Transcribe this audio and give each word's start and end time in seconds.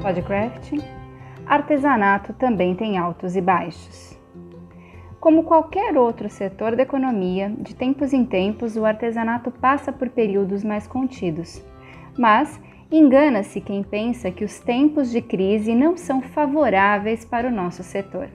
Podcraft, 0.00 0.72
artesanato 1.46 2.32
também 2.32 2.74
tem 2.74 2.96
altos 2.96 3.36
e 3.36 3.40
baixos. 3.40 4.18
Como 5.20 5.44
qualquer 5.44 5.94
outro 5.98 6.30
setor 6.30 6.74
da 6.74 6.84
economia, 6.84 7.52
de 7.58 7.74
tempos 7.74 8.14
em 8.14 8.24
tempos 8.24 8.76
o 8.76 8.86
artesanato 8.86 9.50
passa 9.50 9.92
por 9.92 10.08
períodos 10.08 10.64
mais 10.64 10.86
contidos. 10.86 11.62
Mas 12.18 12.58
engana-se 12.90 13.60
quem 13.60 13.82
pensa 13.82 14.30
que 14.30 14.42
os 14.42 14.58
tempos 14.58 15.10
de 15.10 15.20
crise 15.20 15.74
não 15.74 15.98
são 15.98 16.22
favoráveis 16.22 17.26
para 17.26 17.48
o 17.48 17.52
nosso 17.52 17.82
setor. 17.82 18.30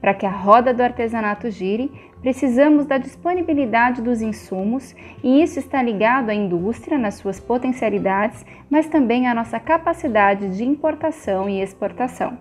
Para 0.00 0.12
que 0.12 0.26
a 0.26 0.30
roda 0.30 0.74
do 0.74 0.82
artesanato 0.82 1.48
gire, 1.52 1.92
precisamos 2.20 2.86
da 2.86 2.98
disponibilidade 2.98 4.02
dos 4.02 4.20
insumos 4.20 4.94
e 5.22 5.42
isso 5.42 5.58
está 5.58 5.82
ligado 5.82 6.30
à 6.30 6.34
indústria 6.34 6.98
nas 6.98 7.14
suas 7.14 7.40
potencialidades, 7.40 8.44
mas 8.68 8.86
também 8.86 9.26
à 9.26 9.34
nossa 9.34 9.58
capacidade 9.58 10.56
de 10.56 10.64
importação 10.64 11.48
e 11.48 11.60
exportação. 11.60 12.38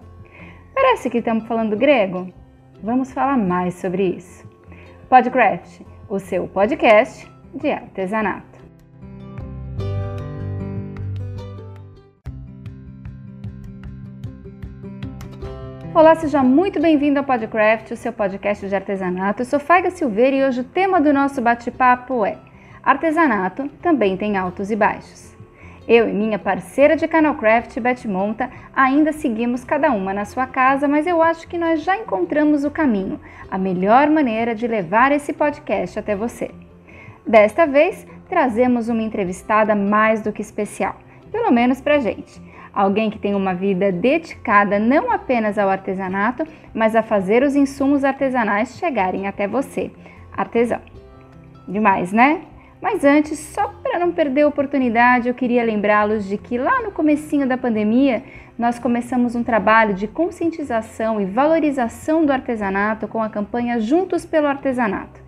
Parece 0.74 1.10
que 1.10 1.20
estamos 1.20 1.46
falando 1.48 1.76
grego? 1.76 2.32
Vamos 2.82 3.12
falar 3.12 3.38
mais 3.38 3.76
sobre 3.76 4.16
isso. 4.16 4.48
Podcraft, 5.10 5.82
o 6.08 6.20
seu 6.20 6.48
podcast 6.48 7.30
de 7.54 7.72
artesanato. 7.72 8.49
Olá, 15.92 16.14
seja 16.14 16.44
muito 16.44 16.80
bem-vindo 16.80 17.18
ao 17.18 17.26
Podcraft, 17.26 17.90
o 17.90 17.98
seu 17.98 18.14
podcast 18.14 18.70
de 18.70 18.76
artesanato. 18.76 19.42
Eu 19.42 19.46
sou 19.46 19.60
Faiga 19.60 19.90
Silveira 19.90 20.36
e 20.36 20.44
hoje 20.44 20.62
o 20.62 20.64
tema 20.64 21.02
do 21.02 21.12
nosso 21.12 21.42
bate-papo 21.42 22.24
é 22.24 22.38
Artesanato 22.84 23.68
também 23.82 24.16
tem 24.16 24.38
altos 24.38 24.70
e 24.70 24.76
baixos. 24.76 25.36
Eu 25.88 26.08
e 26.08 26.14
minha 26.14 26.38
parceira 26.38 26.96
de 26.96 27.08
Canalcraft, 27.08 27.80
Beth 27.80 28.06
Monta, 28.06 28.52
ainda 28.72 29.12
seguimos 29.12 29.64
cada 29.64 29.92
uma 29.92 30.14
na 30.14 30.26
sua 30.26 30.46
casa, 30.46 30.88
mas 30.88 31.08
eu 31.08 31.24
acho 31.24 31.48
que 31.48 31.58
nós 31.58 31.82
já 31.82 31.98
encontramos 31.98 32.64
o 32.64 32.70
caminho, 32.70 33.20
a 33.50 33.58
melhor 33.58 34.12
maneira 34.12 34.54
de 34.54 34.68
levar 34.68 35.12
esse 35.12 35.34
podcast 35.34 35.98
até 35.98 36.16
você. 36.16 36.52
Desta 37.26 37.66
vez, 37.66 38.06
trazemos 38.30 38.90
uma 38.90 39.02
entrevistada 39.02 39.74
mais 39.74 40.22
do 40.22 40.32
que 40.32 40.44
especial, 40.44 40.98
pelo 41.32 41.52
menos 41.52 41.82
pra 41.82 41.98
gente 41.98 42.49
alguém 42.74 43.10
que 43.10 43.20
tem 43.20 43.36
uma 43.36 43.54
vida 43.54 43.92
dedicada 43.92 44.80
não 44.80 45.12
apenas 45.12 45.58
ao 45.58 45.70
artesanato, 45.70 46.46
mas 46.74 46.96
a 46.96 47.04
fazer 47.04 47.44
os 47.44 47.56
insumos 47.56 48.04
artesanais 48.04 48.78
chegarem 48.78 49.28
até 49.28 49.48
você, 49.48 49.92
artesão. 50.36 50.80
Demais, 51.68 52.12
né? 52.12 52.42
Mas 52.82 53.04
antes, 53.04 53.38
só 53.38 53.68
para 53.84 54.00
não 54.00 54.12
perder 54.12 54.44
a 54.44 54.48
oportunidade, 54.48 55.28
eu 55.28 55.34
queria 55.34 55.64
lembrá-los 55.64 56.26
de 56.26 56.38
que 56.38 56.58
lá 56.58 56.82
no 56.82 56.92
comecinho 56.92 57.46
da 57.46 57.58
pandemia, 57.58 58.24
nós 58.58 58.80
começamos 58.80 59.36
um 59.36 59.44
trabalho 59.44 59.94
de 59.94 60.08
conscientização 60.08 61.20
e 61.20 61.26
valorização 61.26 62.26
do 62.26 62.32
artesanato 62.32 63.08
com 63.08 63.22
a 63.22 63.30
campanha 63.30 63.80
Juntos 63.80 64.26
pelo 64.26 64.48
Artesanato. 64.48 65.22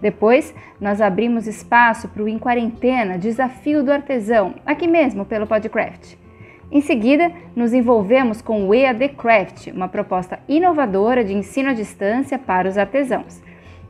Depois, 0.00 0.54
nós 0.80 1.00
abrimos 1.00 1.46
espaço 1.46 2.08
para 2.08 2.22
o 2.22 2.28
Em 2.28 2.38
Quarentena, 2.38 3.18
Desafio 3.18 3.82
do 3.82 3.92
Artesão, 3.92 4.54
aqui 4.64 4.86
mesmo 4.86 5.24
pelo 5.24 5.46
Podcraft. 5.46 6.27
Em 6.70 6.82
seguida, 6.82 7.32
nos 7.56 7.72
envolvemos 7.72 8.42
com 8.42 8.68
o 8.68 8.74
EAD 8.74 9.10
Craft, 9.10 9.68
uma 9.68 9.88
proposta 9.88 10.38
inovadora 10.46 11.24
de 11.24 11.32
ensino 11.32 11.70
à 11.70 11.72
distância 11.72 12.38
para 12.38 12.68
os 12.68 12.76
artesãos. 12.76 13.42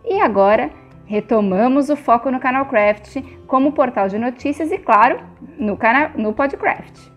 E 0.04 0.20
agora, 0.20 0.70
retomamos 1.04 1.90
o 1.90 1.96
foco 1.96 2.30
no 2.30 2.38
Canal 2.38 2.66
Craft 2.66 3.16
como 3.48 3.72
portal 3.72 4.08
de 4.08 4.18
notícias 4.18 4.70
e, 4.70 4.78
claro, 4.78 5.18
no, 5.58 5.76
canal, 5.76 6.10
no 6.16 6.32
Podcraft. 6.32 7.10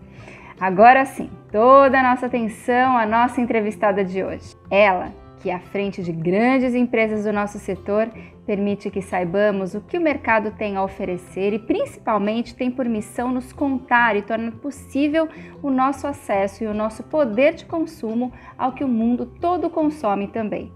Agora 0.60 1.04
sim, 1.04 1.30
toda 1.50 2.00
a 2.00 2.02
nossa 2.02 2.26
atenção 2.26 2.96
à 2.96 3.06
nossa 3.06 3.40
entrevistada 3.40 4.04
de 4.04 4.22
hoje. 4.22 4.56
Ela, 4.70 5.12
que 5.42 5.50
à 5.50 5.58
frente 5.58 6.02
de 6.02 6.12
grandes 6.12 6.72
empresas 6.72 7.24
do 7.24 7.32
nosso 7.32 7.58
setor 7.58 8.08
permite 8.46 8.90
que 8.90 9.02
saibamos 9.02 9.74
o 9.74 9.80
que 9.80 9.98
o 9.98 10.00
mercado 10.00 10.52
tem 10.52 10.76
a 10.76 10.84
oferecer 10.84 11.52
e 11.52 11.58
principalmente 11.58 12.54
tem 12.54 12.70
por 12.70 12.86
missão 12.86 13.32
nos 13.32 13.52
contar 13.52 14.14
e 14.14 14.22
tornar 14.22 14.52
possível 14.52 15.28
o 15.60 15.68
nosso 15.68 16.06
acesso 16.06 16.62
e 16.62 16.66
o 16.68 16.74
nosso 16.74 17.02
poder 17.02 17.54
de 17.54 17.66
consumo 17.66 18.32
ao 18.56 18.72
que 18.72 18.84
o 18.84 18.88
mundo 18.88 19.26
todo 19.26 19.68
consome 19.68 20.28
também. 20.28 20.72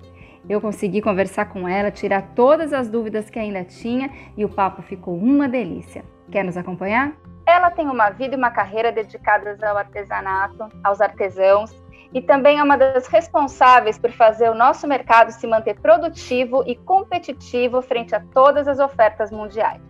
Eu 0.48 0.60
consegui 0.60 1.00
conversar 1.00 1.46
com 1.46 1.68
ela, 1.68 1.90
tirar 1.90 2.34
todas 2.34 2.72
as 2.72 2.88
dúvidas 2.88 3.30
que 3.30 3.38
ainda 3.38 3.64
tinha 3.64 4.10
e 4.36 4.44
o 4.44 4.48
papo 4.48 4.82
ficou 4.82 5.16
uma 5.16 5.48
delícia. 5.48 6.04
Quer 6.30 6.44
nos 6.44 6.56
acompanhar? 6.56 7.12
Ela 7.46 7.70
tem 7.70 7.88
uma 7.88 8.10
vida 8.10 8.34
e 8.34 8.38
uma 8.38 8.50
carreira 8.50 8.90
dedicadas 8.90 9.62
ao 9.62 9.76
artesanato, 9.76 10.68
aos 10.82 11.00
artesãos 11.00 11.85
e 12.12 12.20
também 12.20 12.58
é 12.58 12.62
uma 12.62 12.76
das 12.76 13.06
responsáveis 13.06 13.98
por 13.98 14.10
fazer 14.12 14.50
o 14.50 14.54
nosso 14.54 14.86
mercado 14.86 15.30
se 15.30 15.46
manter 15.46 15.78
produtivo 15.80 16.62
e 16.66 16.76
competitivo 16.76 17.82
frente 17.82 18.14
a 18.14 18.20
todas 18.32 18.68
as 18.68 18.78
ofertas 18.78 19.30
mundiais. 19.30 19.80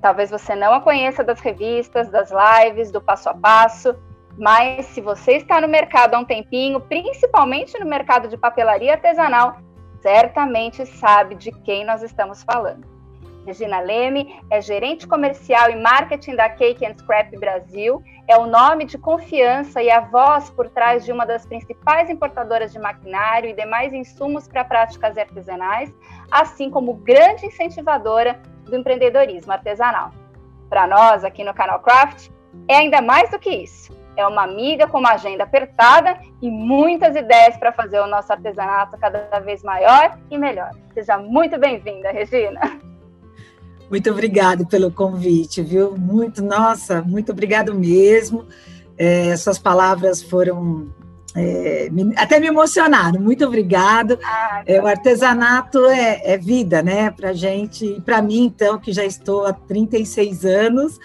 Talvez 0.00 0.30
você 0.30 0.54
não 0.54 0.72
a 0.72 0.80
conheça 0.80 1.22
das 1.22 1.40
revistas, 1.40 2.10
das 2.10 2.30
lives, 2.30 2.90
do 2.90 3.00
passo 3.00 3.28
a 3.28 3.34
passo, 3.34 3.94
mas 4.38 4.86
se 4.86 5.00
você 5.00 5.32
está 5.32 5.60
no 5.60 5.68
mercado 5.68 6.14
há 6.14 6.18
um 6.18 6.24
tempinho, 6.24 6.80
principalmente 6.80 7.78
no 7.78 7.86
mercado 7.86 8.26
de 8.26 8.38
papelaria 8.38 8.92
artesanal, 8.92 9.58
certamente 10.00 10.86
sabe 10.86 11.34
de 11.34 11.52
quem 11.52 11.84
nós 11.84 12.02
estamos 12.02 12.42
falando. 12.42 12.89
Regina 13.46 13.80
Leme 13.80 14.40
é 14.50 14.60
gerente 14.60 15.06
comercial 15.06 15.70
e 15.70 15.76
marketing 15.76 16.36
da 16.36 16.48
Cake 16.48 16.84
and 16.84 16.94
Scrap 16.98 17.36
Brasil, 17.38 18.02
é 18.28 18.36
o 18.36 18.46
nome 18.46 18.84
de 18.84 18.98
confiança 18.98 19.82
e 19.82 19.90
a 19.90 20.00
voz 20.00 20.50
por 20.50 20.68
trás 20.68 21.04
de 21.04 21.12
uma 21.12 21.24
das 21.24 21.46
principais 21.46 22.10
importadoras 22.10 22.72
de 22.72 22.78
maquinário 22.78 23.50
e 23.50 23.54
demais 23.54 23.92
insumos 23.92 24.46
para 24.46 24.64
práticas 24.64 25.16
artesanais, 25.16 25.92
assim 26.30 26.70
como 26.70 26.94
grande 26.94 27.46
incentivadora 27.46 28.40
do 28.64 28.76
empreendedorismo 28.76 29.52
artesanal. 29.52 30.10
Para 30.68 30.86
nós, 30.86 31.24
aqui 31.24 31.42
no 31.42 31.54
Canal 31.54 31.80
Craft, 31.80 32.30
é 32.68 32.76
ainda 32.76 33.00
mais 33.00 33.30
do 33.30 33.38
que 33.38 33.50
isso. 33.50 33.98
É 34.16 34.26
uma 34.26 34.42
amiga 34.42 34.86
com 34.86 34.98
uma 34.98 35.12
agenda 35.12 35.44
apertada 35.44 36.18
e 36.42 36.50
muitas 36.50 37.16
ideias 37.16 37.56
para 37.56 37.72
fazer 37.72 38.00
o 38.00 38.06
nosso 38.06 38.30
artesanato 38.32 38.98
cada 38.98 39.40
vez 39.40 39.62
maior 39.62 40.18
e 40.30 40.36
melhor. 40.36 40.70
Seja 40.92 41.16
muito 41.16 41.58
bem-vinda, 41.58 42.10
Regina. 42.12 42.60
Muito 43.90 44.08
obrigada 44.08 44.64
pelo 44.64 44.90
convite, 44.90 45.62
viu? 45.62 45.96
Muito, 45.98 46.42
nossa, 46.42 47.02
muito 47.02 47.32
obrigado 47.32 47.74
mesmo. 47.74 48.46
É, 48.96 49.36
suas 49.36 49.58
palavras 49.58 50.22
foram 50.22 50.88
é, 51.34 51.88
me, 51.90 52.12
até 52.16 52.38
me 52.38 52.46
emocionaram. 52.46 53.20
Muito 53.20 53.44
obrigado. 53.44 54.18
Ah, 54.22 54.62
é, 54.64 54.80
o 54.80 54.86
artesanato 54.86 55.84
é, 55.86 56.32
é 56.32 56.38
vida, 56.38 56.82
né, 56.82 57.10
para 57.10 57.32
gente 57.32 57.84
e 57.84 58.00
para 58.00 58.22
mim 58.22 58.44
então 58.44 58.78
que 58.78 58.92
já 58.92 59.04
estou 59.04 59.44
há 59.44 59.52
36 59.52 60.44
anos 60.44 61.00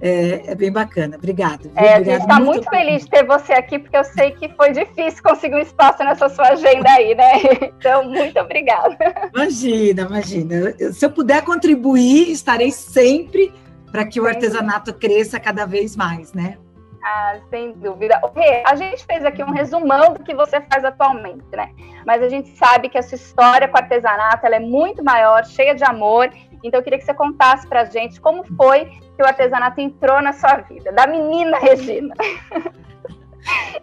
é, 0.00 0.52
é 0.52 0.54
bem 0.54 0.72
bacana. 0.72 1.16
Obrigado. 1.16 1.70
É, 1.76 1.94
a 1.94 2.02
gente 2.02 2.22
está 2.22 2.36
muito, 2.36 2.46
muito 2.46 2.70
feliz 2.70 3.04
de 3.04 3.10
ter 3.10 3.24
você 3.24 3.52
aqui, 3.52 3.78
porque 3.78 3.96
eu 3.96 4.04
sei 4.04 4.30
que 4.32 4.48
foi 4.50 4.72
difícil 4.72 5.22
conseguir 5.22 5.56
um 5.56 5.60
espaço 5.60 6.02
nessa 6.02 6.28
sua 6.28 6.48
agenda 6.48 6.90
aí, 6.90 7.14
né? 7.14 7.32
Então, 7.80 8.04
muito 8.04 8.38
obrigada. 8.38 8.96
Imagina, 9.34 10.02
imagina. 10.02 10.74
Se 10.92 11.04
eu 11.04 11.10
puder 11.10 11.42
contribuir, 11.42 12.30
estarei 12.30 12.70
sempre 12.70 13.52
para 13.90 14.04
que 14.04 14.20
o 14.20 14.26
artesanato 14.26 14.92
cresça 14.92 15.40
cada 15.40 15.64
vez 15.66 15.96
mais, 15.96 16.32
né? 16.32 16.58
Ah, 17.02 17.36
sem 17.48 17.72
dúvida. 17.72 18.20
Rê, 18.36 18.62
a 18.66 18.74
gente 18.76 19.04
fez 19.06 19.24
aqui 19.24 19.42
um 19.42 19.50
resumão 19.50 20.12
do 20.12 20.22
que 20.22 20.34
você 20.34 20.60
faz 20.60 20.84
atualmente, 20.84 21.44
né? 21.52 21.70
Mas 22.06 22.22
a 22.22 22.28
gente 22.28 22.50
sabe 22.56 22.88
que 22.88 22.98
a 22.98 23.02
sua 23.02 23.16
história 23.16 23.66
com 23.66 23.76
artesanato 23.76 24.44
ela 24.44 24.56
é 24.56 24.60
muito 24.60 25.02
maior, 25.02 25.44
cheia 25.46 25.74
de 25.74 25.82
amor. 25.84 26.30
Então 26.62 26.80
eu 26.80 26.84
queria 26.84 26.98
que 26.98 27.04
você 27.04 27.14
contasse 27.14 27.66
para 27.66 27.82
a 27.82 27.84
gente 27.84 28.20
como 28.20 28.44
foi 28.56 28.84
que 28.84 29.22
o 29.22 29.26
artesanato 29.26 29.80
entrou 29.80 30.20
na 30.22 30.32
sua 30.32 30.56
vida, 30.58 30.92
da 30.92 31.06
menina 31.06 31.58
Regina. 31.58 32.14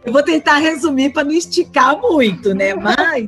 Eu 0.06 0.14
vou 0.14 0.22
tentar 0.22 0.58
resumir 0.58 1.12
para 1.12 1.24
não 1.24 1.32
esticar 1.32 2.00
muito, 2.00 2.54
né? 2.54 2.76
Mas 2.76 3.28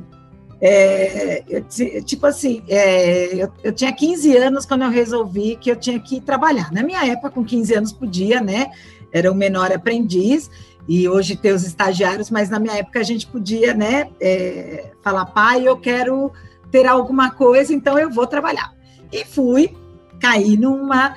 é, 0.61 1.43
eu, 1.47 1.63
tipo 2.03 2.25
assim, 2.27 2.61
é, 2.67 3.33
eu, 3.33 3.51
eu, 3.63 3.71
tinha 3.73 3.91
15 3.91 4.37
anos 4.37 4.65
quando 4.65 4.83
eu 4.83 4.89
resolvi 4.89 5.55
que 5.55 5.71
eu 5.71 5.75
tinha 5.75 5.99
que 5.99 6.21
trabalhar. 6.21 6.71
Na 6.71 6.83
minha 6.83 7.05
época, 7.05 7.31
com 7.31 7.43
15 7.43 7.73
anos, 7.73 7.91
podia, 7.91 8.41
né? 8.41 8.69
Era 9.11 9.31
o 9.31 9.35
menor 9.35 9.71
aprendiz, 9.71 10.51
e 10.87 11.07
hoje 11.07 11.35
tem 11.35 11.51
os 11.51 11.65
estagiários, 11.65 12.29
mas 12.29 12.49
na 12.49 12.59
minha 12.59 12.75
época 12.75 12.99
a 12.99 13.03
gente 13.03 13.27
podia, 13.27 13.73
né? 13.73 14.09
É, 14.19 14.91
falar, 15.01 15.25
pai, 15.27 15.67
eu 15.67 15.77
quero 15.77 16.31
ter 16.71 16.85
alguma 16.85 17.31
coisa, 17.31 17.73
então 17.73 17.97
eu 17.97 18.09
vou 18.09 18.27
trabalhar. 18.27 18.73
E 19.11 19.25
fui, 19.25 19.75
caí 20.19 20.57
numa 20.57 21.15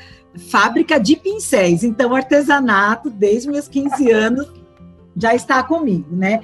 fábrica 0.50 0.98
de 0.98 1.16
pincéis. 1.16 1.84
Então, 1.84 2.14
artesanato, 2.14 3.10
desde 3.10 3.50
meus 3.50 3.68
15 3.68 4.10
anos, 4.10 4.50
já 5.16 5.34
está 5.34 5.62
comigo, 5.62 6.14
né? 6.14 6.40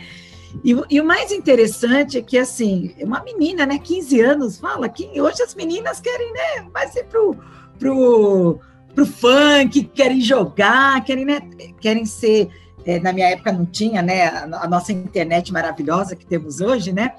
E, 0.64 0.74
e, 0.90 1.00
o 1.00 1.04
mais 1.04 1.30
interessante 1.30 2.18
é 2.18 2.22
que, 2.22 2.38
assim, 2.38 2.94
uma 3.00 3.22
menina, 3.22 3.66
né, 3.66 3.78
15 3.78 4.20
anos, 4.20 4.58
fala 4.58 4.88
que 4.88 5.20
hoje 5.20 5.42
as 5.42 5.54
meninas 5.54 6.00
querem, 6.00 6.32
né, 6.32 6.66
mais 6.72 6.96
ir 6.96 7.04
pro, 7.04 7.36
pro, 7.78 8.58
pro 8.94 9.06
funk, 9.06 9.84
querem 9.94 10.20
jogar, 10.20 11.04
querem, 11.04 11.24
né, 11.24 11.40
querem 11.80 12.04
ser 12.04 12.48
É, 12.86 12.98
na 13.00 13.12
minha 13.12 13.28
época 13.28 13.52
não 13.52 13.66
tinha, 13.66 14.00
né? 14.00 14.28
A, 14.28 14.64
a 14.64 14.68
nossa 14.68 14.92
internet 14.92 15.52
maravilhosa 15.52 16.16
que 16.16 16.24
temos 16.24 16.60
hoje, 16.60 16.90
né? 16.90 17.12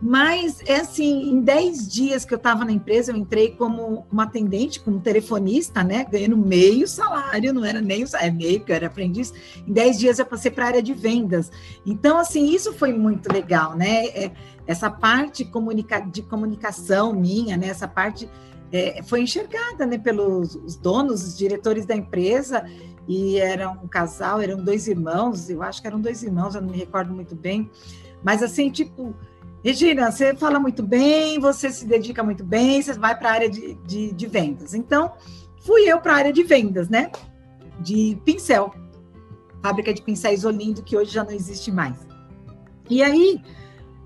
Mas 0.00 0.62
é 0.64 0.76
assim, 0.76 1.28
em 1.28 1.40
10 1.40 1.88
dias 1.92 2.24
que 2.24 2.32
eu 2.32 2.36
estava 2.36 2.64
na 2.64 2.70
empresa, 2.70 3.10
eu 3.10 3.16
entrei 3.16 3.50
como 3.50 4.06
uma 4.10 4.24
atendente, 4.24 4.78
como 4.78 5.00
telefonista, 5.00 5.82
né? 5.82 6.06
Ganhando 6.08 6.36
meio 6.36 6.86
salário, 6.86 7.52
não 7.52 7.64
era 7.64 7.80
nem 7.80 8.04
o 8.04 8.06
salário, 8.06 8.32
é 8.32 8.32
meio, 8.32 8.60
que 8.60 8.70
eu 8.70 8.76
era 8.76 8.86
aprendiz. 8.86 9.34
Em 9.66 9.72
10 9.72 9.98
dias 9.98 10.18
eu 10.20 10.26
passei 10.26 10.52
para 10.52 10.64
a 10.64 10.68
área 10.68 10.82
de 10.82 10.94
vendas. 10.94 11.50
Então, 11.84 12.16
assim, 12.16 12.48
isso 12.48 12.72
foi 12.74 12.92
muito 12.92 13.32
legal, 13.32 13.74
né? 13.74 14.06
É, 14.06 14.30
essa 14.68 14.88
parte 14.88 15.44
comunica 15.44 15.98
de 15.98 16.22
comunicação 16.22 17.12
minha, 17.12 17.56
né? 17.56 17.66
Essa 17.66 17.88
parte 17.88 18.30
é, 18.70 19.02
foi 19.02 19.22
enxergada 19.22 19.84
né, 19.84 19.98
pelos 19.98 20.54
os 20.54 20.76
donos, 20.76 21.24
os 21.24 21.36
diretores 21.36 21.86
da 21.86 21.96
empresa, 21.96 22.64
e 23.08 23.38
era 23.38 23.68
um 23.70 23.88
casal, 23.88 24.40
eram 24.40 24.62
dois 24.62 24.86
irmãos, 24.86 25.50
eu 25.50 25.62
acho 25.62 25.80
que 25.80 25.88
eram 25.88 26.00
dois 26.00 26.22
irmãos, 26.22 26.54
eu 26.54 26.60
não 26.60 26.70
me 26.70 26.76
recordo 26.76 27.12
muito 27.12 27.34
bem. 27.34 27.68
Mas 28.22 28.42
assim, 28.42 28.70
tipo 28.70 29.14
Regina, 29.68 30.10
você 30.10 30.34
fala 30.34 30.58
muito 30.58 30.82
bem, 30.82 31.38
você 31.38 31.68
se 31.70 31.84
dedica 31.84 32.22
muito 32.24 32.42
bem, 32.42 32.80
você 32.80 32.94
vai 32.94 33.14
para 33.14 33.28
a 33.28 33.32
área 33.32 33.50
de, 33.50 33.74
de, 33.86 34.14
de, 34.14 34.26
vendas. 34.26 34.72
Então, 34.72 35.12
fui 35.60 35.82
eu 35.82 36.00
para 36.00 36.14
a 36.14 36.16
área 36.16 36.32
de 36.32 36.42
vendas, 36.42 36.88
né? 36.88 37.12
De 37.78 38.18
pincel. 38.24 38.72
Fábrica 39.62 39.92
de 39.92 40.00
pincéis 40.00 40.46
Olindo, 40.46 40.82
que 40.82 40.96
hoje 40.96 41.10
já 41.10 41.22
não 41.22 41.32
existe 41.32 41.70
mais. 41.70 41.98
E 42.88 43.02
aí, 43.02 43.42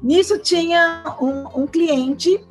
nisso 0.03 0.37
tinha 0.37 1.17
um, 1.21 1.63
um 1.63 1.67
cliente 1.69 2.45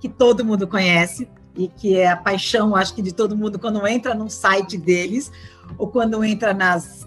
que 0.00 0.08
todo 0.08 0.44
mundo 0.44 0.68
conhece, 0.68 1.28
e 1.56 1.66
que 1.66 1.96
é 1.96 2.08
a 2.08 2.16
paixão, 2.16 2.76
acho 2.76 2.94
que 2.94 3.02
de 3.02 3.12
todo 3.12 3.36
mundo, 3.36 3.58
quando 3.58 3.84
entra 3.84 4.14
no 4.14 4.30
site 4.30 4.78
deles, 4.78 5.32
ou 5.76 5.88
quando 5.88 6.22
entra 6.22 6.54
nas, 6.54 7.04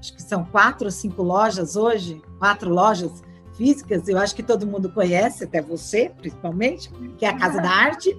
acho 0.00 0.16
que 0.16 0.22
são 0.22 0.44
quatro 0.44 0.86
ou 0.86 0.90
cinco 0.90 1.22
lojas 1.22 1.76
hoje, 1.76 2.20
quatro 2.40 2.74
lojas, 2.74 3.22
físicas, 3.60 4.08
eu 4.08 4.16
acho 4.16 4.34
que 4.34 4.42
todo 4.42 4.66
mundo 4.66 4.88
conhece, 4.88 5.44
até 5.44 5.60
você, 5.60 6.10
principalmente, 6.16 6.90
que 7.18 7.26
é 7.26 7.28
a 7.28 7.36
Casa 7.36 7.60
da 7.60 7.68
Arte. 7.68 8.18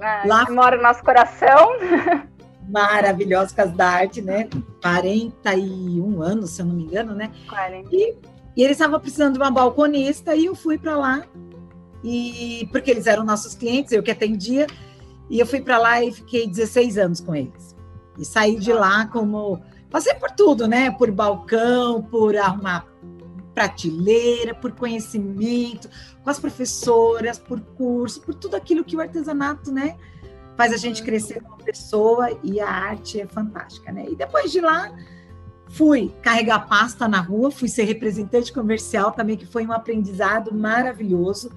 Ah, 0.00 0.22
Lá 0.24 0.50
mora 0.50 0.78
no 0.78 0.82
nosso 0.82 1.02
coração. 1.02 1.72
Maravilhosa 2.66 3.54
Casa 3.54 3.72
da 3.72 3.86
Arte, 3.86 4.22
né? 4.22 4.48
41 4.80 6.22
anos, 6.22 6.52
se 6.52 6.62
eu 6.62 6.66
não 6.66 6.74
me 6.74 6.84
engano, 6.84 7.14
né? 7.14 7.30
40. 7.50 7.90
E, 7.92 8.16
e 8.56 8.62
eles 8.62 8.78
estavam 8.78 8.98
precisando 8.98 9.34
de 9.34 9.38
uma 9.38 9.50
balconista 9.50 10.34
e 10.34 10.46
eu 10.46 10.54
fui 10.54 10.78
para 10.78 10.96
lá. 10.96 11.22
E 12.02 12.66
porque 12.72 12.90
eles 12.90 13.06
eram 13.06 13.24
nossos 13.24 13.54
clientes, 13.54 13.92
eu 13.92 14.02
que 14.02 14.10
atendia, 14.10 14.66
e 15.28 15.38
eu 15.38 15.46
fui 15.46 15.60
para 15.60 15.76
lá 15.76 16.02
e 16.02 16.10
fiquei 16.10 16.46
16 16.46 16.96
anos 16.96 17.20
com 17.20 17.34
eles. 17.34 17.76
E 18.18 18.24
saí 18.24 18.58
de 18.58 18.72
lá 18.72 19.06
como 19.06 19.60
passei 19.90 20.14
por 20.14 20.30
tudo, 20.30 20.66
né? 20.66 20.90
Por 20.92 21.10
balcão, 21.10 22.02
por 22.02 22.34
arrumar 22.38 22.86
prateleira, 23.56 24.54
por 24.54 24.72
conhecimento, 24.72 25.88
com 26.22 26.28
as 26.28 26.38
professoras, 26.38 27.38
por 27.38 27.58
curso, 27.58 28.20
por 28.20 28.34
tudo 28.34 28.54
aquilo 28.54 28.84
que 28.84 28.94
o 28.94 29.00
artesanato, 29.00 29.72
né, 29.72 29.96
faz 30.58 30.74
a 30.74 30.76
gente 30.76 31.02
crescer 31.02 31.40
como 31.40 31.64
pessoa 31.64 32.38
e 32.44 32.60
a 32.60 32.68
arte 32.68 33.18
é 33.18 33.26
fantástica, 33.26 33.90
né? 33.90 34.04
E 34.10 34.14
depois 34.14 34.52
de 34.52 34.60
lá, 34.60 34.94
fui 35.70 36.14
carregar 36.20 36.68
pasta 36.68 37.08
na 37.08 37.20
rua, 37.20 37.50
fui 37.50 37.68
ser 37.68 37.84
representante 37.84 38.52
comercial 38.52 39.10
também, 39.12 39.38
que 39.38 39.46
foi 39.46 39.66
um 39.66 39.72
aprendizado 39.72 40.54
maravilhoso. 40.54 41.50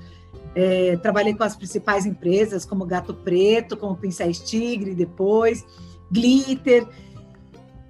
É, 0.55 0.95
trabalhei 0.97 1.33
com 1.33 1.43
as 1.43 1.55
principais 1.55 2.05
empresas, 2.05 2.63
como 2.63 2.85
Gato 2.85 3.13
Preto, 3.13 3.75
como 3.75 3.95
Pincéis 3.95 4.39
Tigre, 4.39 4.95
depois, 4.95 5.65
Glitter. 6.09 6.87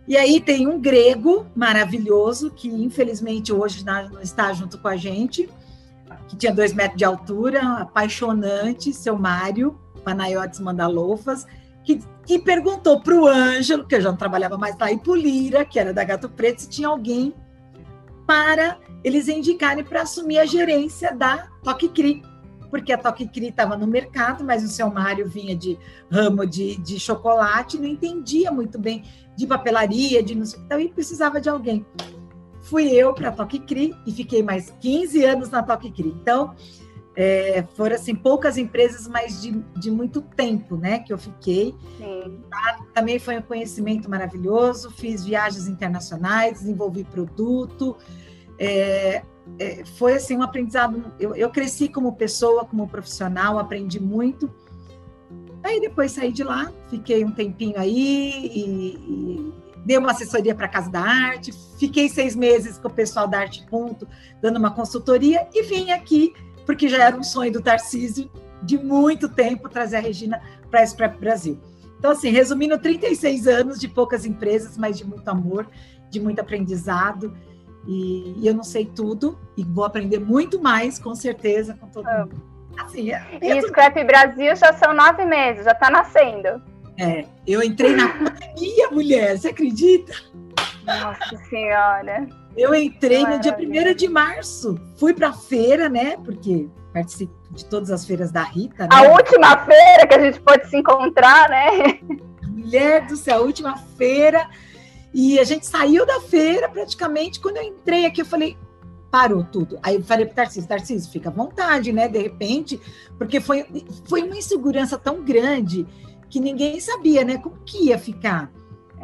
E 0.09 0.17
aí 0.17 0.41
tem 0.41 0.67
um 0.67 0.81
grego 0.81 1.45
maravilhoso, 1.55 2.49
que 2.49 2.67
infelizmente 2.67 3.53
hoje 3.53 3.85
não 3.85 4.19
está 4.19 4.51
junto 4.51 4.79
com 4.79 4.87
a 4.87 4.97
gente, 4.97 5.47
que 6.27 6.35
tinha 6.35 6.51
dois 6.51 6.73
metros 6.73 6.97
de 6.97 7.05
altura, 7.05 7.61
apaixonante, 7.73 8.91
seu 8.91 9.15
Mário, 9.15 9.79
Panayotes 10.03 10.59
Mandalofas, 10.61 11.45
que, 11.83 12.01
que 12.25 12.39
perguntou 12.39 13.01
para 13.01 13.13
o 13.13 13.27
Ângelo, 13.27 13.85
que 13.85 13.93
eu 13.93 14.01
já 14.01 14.09
não 14.09 14.17
trabalhava 14.17 14.57
mais 14.57 14.75
lá, 14.79 14.91
e 14.91 14.97
para 14.97 15.13
Lira, 15.13 15.63
que 15.63 15.77
era 15.79 15.93
da 15.93 16.03
Gato 16.03 16.27
Preto, 16.27 16.63
se 16.63 16.69
tinha 16.69 16.87
alguém 16.87 17.31
para 18.25 18.79
eles 19.03 19.27
indicarem 19.27 19.83
para 19.83 20.01
assumir 20.01 20.39
a 20.39 20.45
gerência 20.45 21.15
da 21.15 21.49
Toque 21.63 21.87
Cri. 21.87 22.23
Porque 22.71 22.91
a 22.91 22.97
Toque 22.97 23.27
Cri 23.27 23.49
estava 23.49 23.77
no 23.77 23.85
mercado, 23.85 24.43
mas 24.43 24.63
o 24.63 24.67
seu 24.67 24.89
Mário 24.89 25.27
vinha 25.27 25.55
de 25.55 25.77
ramo 26.11 26.47
de, 26.47 26.77
de 26.77 26.99
chocolate, 26.99 27.77
não 27.77 27.87
entendia 27.87 28.51
muito 28.51 28.79
bem 28.79 29.03
de 29.39 29.47
papelaria, 29.47 30.21
de 30.21 30.35
não 30.35 30.45
sei 30.45 30.57
o 30.57 30.59
que, 30.59 30.65
então, 30.65 30.79
e 30.81 30.89
precisava 30.89 31.39
de 31.39 31.47
alguém. 31.47 31.85
Fui 32.61 32.89
eu 32.91 33.13
para 33.13 33.29
a 33.29 33.31
Toque 33.31 33.59
Cri 33.59 33.95
e 34.05 34.11
fiquei 34.11 34.43
mais 34.43 34.69
15 34.81 35.23
anos 35.23 35.49
na 35.49 35.63
Toque 35.63 35.89
Cri. 35.89 36.09
Então, 36.09 36.53
é, 37.15 37.63
foram 37.73 37.95
assim 37.95 38.13
poucas 38.13 38.57
empresas, 38.57 39.07
mas 39.07 39.41
de, 39.41 39.51
de 39.77 39.89
muito 39.89 40.21
tempo, 40.21 40.75
né, 40.75 40.99
que 40.99 41.13
eu 41.13 41.17
fiquei. 41.17 41.73
Tá, 42.49 42.79
também 42.93 43.17
foi 43.17 43.37
um 43.37 43.41
conhecimento 43.41 44.09
maravilhoso. 44.09 44.91
Fiz 44.91 45.23
viagens 45.23 45.69
internacionais, 45.69 46.59
desenvolvi 46.59 47.05
produto. 47.05 47.95
É, 48.59 49.23
é, 49.57 49.85
foi 49.85 50.15
assim 50.15 50.35
um 50.35 50.43
aprendizado. 50.43 51.13
Eu, 51.17 51.33
eu 51.33 51.49
cresci 51.49 51.87
como 51.87 52.11
pessoa, 52.13 52.65
como 52.65 52.89
profissional, 52.89 53.57
aprendi 53.57 54.01
muito. 54.01 54.53
Aí 55.63 55.81
depois 55.81 56.11
saí 56.11 56.31
de 56.31 56.43
lá, 56.43 56.71
fiquei 56.89 57.23
um 57.23 57.31
tempinho 57.31 57.79
aí 57.79 58.51
e, 58.53 58.95
e 58.95 59.53
dei 59.85 59.97
uma 59.97 60.11
assessoria 60.11 60.55
para 60.55 60.65
a 60.65 60.69
Casa 60.69 60.89
da 60.89 61.01
Arte, 61.01 61.53
fiquei 61.77 62.07
seis 62.07 62.35
meses 62.35 62.77
com 62.77 62.87
o 62.87 62.93
pessoal 62.93 63.27
da 63.27 63.39
Arte 63.39 63.65
Ponto, 63.67 64.07
dando 64.41 64.57
uma 64.57 64.71
consultoria 64.71 65.47
e 65.53 65.63
vim 65.63 65.91
aqui, 65.91 66.33
porque 66.65 66.87
já 66.87 67.05
era 67.05 67.17
um 67.17 67.23
sonho 67.23 67.51
do 67.51 67.61
Tarcísio 67.61 68.29
de 68.63 68.77
muito 68.77 69.27
tempo 69.29 69.69
trazer 69.69 69.97
a 69.97 70.01
Regina 70.01 70.41
para 70.69 70.83
esse 70.83 70.95
Brasil. 71.19 71.59
Então, 71.97 72.11
assim, 72.11 72.29
resumindo, 72.29 72.77
36 72.77 73.47
anos 73.47 73.79
de 73.79 73.87
poucas 73.87 74.25
empresas, 74.25 74.77
mas 74.77 74.97
de 74.97 75.05
muito 75.05 75.27
amor, 75.27 75.67
de 76.09 76.19
muito 76.19 76.39
aprendizado. 76.39 77.35
E, 77.85 78.35
e, 78.37 78.47
eu 78.47 78.53
não 78.53 78.63
sei 78.63 78.85
tudo 78.85 79.37
e 79.57 79.63
vou 79.63 79.83
aprender 79.83 80.19
muito 80.19 80.61
mais, 80.61 80.97
com 80.97 81.13
certeza, 81.15 81.73
com 81.73 81.87
todo 81.87 82.05
mundo. 82.05 82.48
Assim, 82.79 83.11
é, 83.11 83.23
e 83.41 83.61
Scrap 83.61 84.03
Brasil 84.03 84.55
já 84.55 84.73
são 84.73 84.93
nove 84.93 85.25
meses, 85.25 85.65
já 85.65 85.71
está 85.71 85.89
nascendo. 85.89 86.61
É, 86.97 87.25
eu 87.47 87.61
entrei 87.61 87.95
na 87.95 88.09
pandemia, 88.09 88.89
mulher, 88.91 89.37
você 89.37 89.49
acredita? 89.49 90.13
Nossa 90.85 91.37
Senhora! 91.49 92.27
Eu 92.57 92.73
entrei 92.73 93.21
Maravilha. 93.21 93.51
no 93.57 93.71
dia 93.71 93.91
1 93.91 93.95
de 93.95 94.07
março, 94.09 94.79
fui 94.97 95.13
para 95.13 95.29
a 95.29 95.33
feira, 95.33 95.87
né? 95.87 96.17
Porque 96.25 96.67
participo 96.93 97.33
de 97.51 97.63
todas 97.65 97.91
as 97.91 98.05
feiras 98.05 98.31
da 98.31 98.43
Rita. 98.43 98.83
Né? 98.83 98.89
A 98.91 99.03
última 99.03 99.57
feira 99.65 100.07
que 100.07 100.15
a 100.15 100.19
gente 100.19 100.41
pode 100.41 100.67
se 100.67 100.77
encontrar, 100.77 101.49
né? 101.49 101.99
Mulher 102.43 103.05
do 103.05 103.15
céu, 103.15 103.37
a 103.37 103.41
última 103.41 103.77
feira 103.97 104.49
e 105.13 105.39
a 105.39 105.43
gente 105.43 105.65
saiu 105.65 106.05
da 106.05 106.21
feira 106.21 106.69
praticamente. 106.69 107.39
Quando 107.39 107.57
eu 107.57 107.63
entrei 107.63 108.05
aqui, 108.05 108.21
eu 108.21 108.25
falei, 108.25 108.57
parou 109.11 109.43
tudo. 109.43 109.79
Aí 109.81 109.95
eu 109.95 110.03
falei 110.03 110.25
para 110.25 110.35
Tarcísio, 110.35 110.67
Tarcísio, 110.67 111.11
fica 111.11 111.29
à 111.29 111.31
vontade, 111.31 111.91
né? 111.91 112.07
De 112.07 112.19
repente, 112.19 112.79
porque 113.17 113.39
foi, 113.39 113.65
foi 114.05 114.23
uma 114.23 114.37
insegurança 114.37 114.97
tão 114.97 115.23
grande 115.23 115.85
que 116.29 116.39
ninguém 116.39 116.79
sabia, 116.79 117.23
né? 117.23 117.37
Como 117.37 117.57
que 117.65 117.85
ia 117.85 117.97
ficar? 117.97 118.51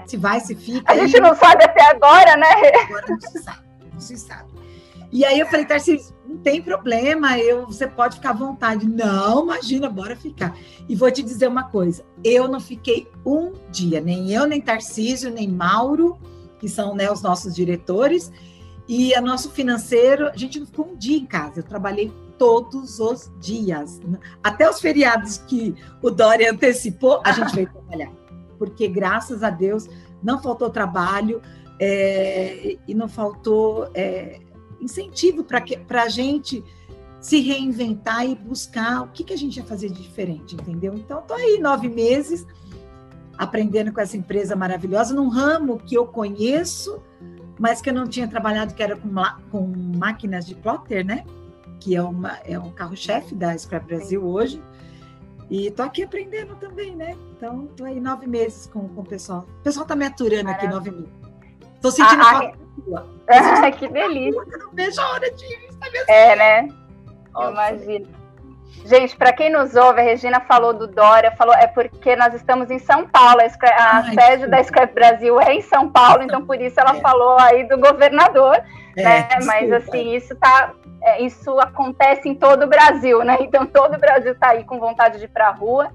Se 0.05 0.17
vai, 0.17 0.39
se 0.39 0.55
fica. 0.55 0.91
A 0.91 0.97
gente 0.97 1.19
não 1.19 1.35
sabe 1.35 1.63
até 1.63 1.83
agora, 1.89 2.35
né? 2.37 2.47
Agora 2.83 3.05
não 3.09 3.19
se 3.19 3.39
sabe, 3.39 3.59
não 3.91 3.99
se 3.99 4.17
sabe. 4.17 4.55
E 5.11 5.23
aí 5.23 5.39
eu 5.39 5.47
falei, 5.47 5.65
Tarcísio, 5.65 6.13
não 6.27 6.37
tem 6.37 6.61
problema, 6.61 7.39
eu, 7.39 7.65
você 7.65 7.87
pode 7.87 8.15
ficar 8.15 8.31
à 8.31 8.33
vontade. 8.33 8.85
Não, 8.85 9.43
imagina, 9.43 9.89
bora 9.89 10.15
ficar. 10.15 10.57
E 10.89 10.95
vou 10.95 11.09
te 11.09 11.23
dizer 11.23 11.47
uma 11.47 11.63
coisa, 11.63 12.03
eu 12.23 12.47
não 12.47 12.59
fiquei 12.59 13.07
um 13.25 13.53
dia, 13.71 14.01
nem 14.01 14.31
eu, 14.31 14.45
nem 14.45 14.59
Tarcísio, 14.59 15.31
nem 15.31 15.47
Mauro, 15.47 16.17
que 16.59 16.67
são 16.67 16.93
né, 16.93 17.09
os 17.09 17.21
nossos 17.21 17.55
diretores, 17.55 18.31
e 18.87 19.15
a 19.15 19.21
nosso 19.21 19.49
financeiro, 19.51 20.27
a 20.27 20.37
gente 20.37 20.59
não 20.59 20.67
ficou 20.67 20.87
um 20.89 20.95
dia 20.95 21.17
em 21.17 21.25
casa, 21.25 21.59
eu 21.59 21.63
trabalhei 21.63 22.11
todos 22.37 22.99
os 22.99 23.31
dias. 23.39 23.99
Até 24.43 24.69
os 24.69 24.79
feriados 24.79 25.37
que 25.37 25.73
o 26.01 26.11
Dória 26.11 26.51
antecipou, 26.51 27.21
a 27.23 27.31
gente 27.31 27.55
veio 27.55 27.71
trabalhar. 27.71 28.11
Porque, 28.57 28.87
graças 28.87 29.43
a 29.43 29.49
Deus, 29.49 29.87
não 30.21 30.41
faltou 30.41 30.69
trabalho 30.69 31.41
é, 31.79 32.77
e 32.87 32.93
não 32.93 33.07
faltou 33.07 33.89
é, 33.93 34.39
incentivo 34.79 35.43
para 35.43 36.03
a 36.03 36.09
gente 36.09 36.63
se 37.19 37.41
reinventar 37.41 38.25
e 38.25 38.35
buscar 38.35 39.01
o 39.01 39.07
que, 39.07 39.23
que 39.23 39.33
a 39.33 39.37
gente 39.37 39.57
ia 39.57 39.65
fazer 39.65 39.89
de 39.89 40.01
diferente, 40.01 40.55
entendeu? 40.55 40.93
Então, 40.93 41.19
estou 41.19 41.35
aí 41.35 41.57
nove 41.59 41.89
meses 41.89 42.45
aprendendo 43.37 43.91
com 43.91 43.99
essa 43.99 44.15
empresa 44.15 44.55
maravilhosa, 44.55 45.13
num 45.13 45.27
ramo 45.27 45.77
que 45.77 45.97
eu 45.97 46.05
conheço, 46.05 47.01
mas 47.59 47.81
que 47.81 47.89
eu 47.89 47.93
não 47.93 48.07
tinha 48.07 48.27
trabalhado, 48.27 48.73
que 48.73 48.83
era 48.83 48.95
com, 48.95 49.09
com 49.51 49.73
máquinas 49.97 50.45
de 50.45 50.55
plotter, 50.55 51.05
né? 51.05 51.23
Que 51.79 51.95
é, 51.95 52.01
uma, 52.01 52.37
é 52.45 52.57
um 52.57 52.71
carro-chefe 52.71 53.35
da 53.35 53.57
Scrap 53.57 53.85
Brasil 53.85 54.23
hoje. 54.25 54.61
E 55.49 55.67
estou 55.67 55.85
aqui 55.85 56.03
aprendendo 56.03 56.55
também, 56.55 56.95
né? 56.95 57.15
Então, 57.37 57.65
estou 57.65 57.85
aí 57.85 57.99
nove 57.99 58.25
meses 58.27 58.67
com, 58.67 58.87
com 58.89 59.01
o 59.01 59.05
pessoal. 59.05 59.45
O 59.59 59.63
pessoal 59.63 59.83
está 59.83 59.95
me 59.95 60.05
aturando 60.05 60.45
Maravilha. 60.45 60.67
aqui 60.67 60.75
nove 60.75 60.91
meses. 60.91 61.13
Tô 61.81 61.91
sentindo 61.91 62.21
Ah, 62.21 62.31
falta 62.33 62.57
sua. 62.83 63.07
Ah, 63.29 63.71
que 63.71 63.87
delícia. 63.87 64.39
Eu 64.39 64.59
não 64.59 64.71
vejo 64.73 64.99
a 64.99 65.09
hora 65.11 65.31
de 65.31 65.45
saber 65.73 66.05
É, 66.07 66.35
né? 66.35 66.75
Nossa. 67.31 67.51
Imagina. 67.51 68.24
Gente, 68.85 69.15
para 69.15 69.33
quem 69.33 69.49
nos 69.49 69.75
ouve, 69.75 69.99
a 69.99 70.03
Regina 70.03 70.39
falou 70.41 70.71
do 70.73 70.85
Dória, 70.87 71.31
falou 71.31 71.55
é 71.55 71.65
porque 71.65 72.15
nós 72.15 72.33
estamos 72.35 72.69
em 72.69 72.77
São 72.77 73.07
Paulo, 73.07 73.41
a, 73.41 73.45
Scra- 73.49 73.75
a 73.75 74.03
sede 74.03 74.43
sim. 74.43 74.49
da 74.49 74.63
Scrap 74.63 74.93
Brasil 74.93 75.41
é 75.41 75.53
em 75.55 75.61
São 75.61 75.89
Paulo, 75.89 76.21
então 76.21 76.45
por 76.45 76.61
isso 76.61 76.79
ela 76.79 76.95
É. 76.97 77.01
falou 77.01 77.35
aí 77.39 77.63
do 77.67 77.79
governador, 77.79 78.61
né? 78.95 79.27
É, 79.31 79.43
Mas 79.43 79.69
desculpa. 79.69 79.75
assim, 79.97 80.15
isso 80.15 80.35
tá, 80.35 80.71
é, 81.01 81.21
isso 81.23 81.59
acontece 81.59 82.29
em 82.29 82.35
todo 82.35 82.63
o 82.65 82.67
Brasil, 82.67 83.23
né? 83.23 83.37
Então 83.41 83.65
todo 83.65 83.95
o 83.95 83.99
Brasil 83.99 84.35
tá 84.37 84.49
aí 84.49 84.63
com 84.63 84.79
vontade 84.79 85.17
de 85.17 85.25
ir 85.25 85.29
pra 85.29 85.49
rua. 85.49 85.89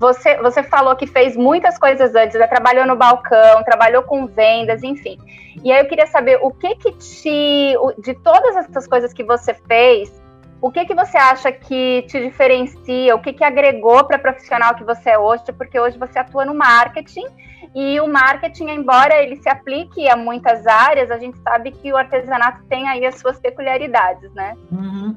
Você, 0.00 0.38
você 0.38 0.62
falou 0.62 0.96
que 0.96 1.06
fez 1.06 1.36
muitas 1.36 1.78
coisas 1.78 2.14
antes, 2.14 2.40
né? 2.40 2.46
trabalhou 2.46 2.86
no 2.86 2.96
balcão, 2.96 3.62
trabalhou 3.62 4.02
com 4.02 4.26
vendas, 4.26 4.82
enfim. 4.82 5.18
E 5.62 5.70
aí 5.70 5.78
eu 5.78 5.86
queria 5.86 6.06
saber 6.06 6.38
o 6.40 6.50
que 6.50 6.74
que 6.76 6.92
te, 6.92 7.74
de 7.98 8.14
todas 8.14 8.56
essas 8.56 8.88
coisas 8.88 9.12
que 9.12 9.22
você 9.22 9.52
fez, 9.52 10.10
o 10.58 10.70
que 10.70 10.86
que 10.86 10.94
você 10.94 11.18
acha 11.18 11.52
que 11.52 12.02
te 12.08 12.18
diferencia, 12.18 13.14
o 13.14 13.20
que 13.20 13.34
que 13.34 13.44
agregou 13.44 14.02
para 14.04 14.18
profissional 14.18 14.74
que 14.74 14.84
você 14.84 15.10
é 15.10 15.18
hoje? 15.18 15.44
Porque 15.52 15.78
hoje 15.78 15.98
você 15.98 16.18
atua 16.18 16.46
no 16.46 16.54
marketing 16.54 17.26
e 17.74 18.00
o 18.00 18.08
marketing, 18.08 18.68
embora 18.70 19.22
ele 19.22 19.36
se 19.36 19.50
aplique 19.50 20.08
a 20.08 20.16
muitas 20.16 20.66
áreas, 20.66 21.10
a 21.10 21.18
gente 21.18 21.38
sabe 21.40 21.72
que 21.72 21.92
o 21.92 21.96
artesanato 21.96 22.64
tem 22.70 22.88
aí 22.88 23.04
as 23.04 23.16
suas 23.16 23.38
peculiaridades, 23.38 24.32
né? 24.32 24.56
Uhum. 24.72 25.14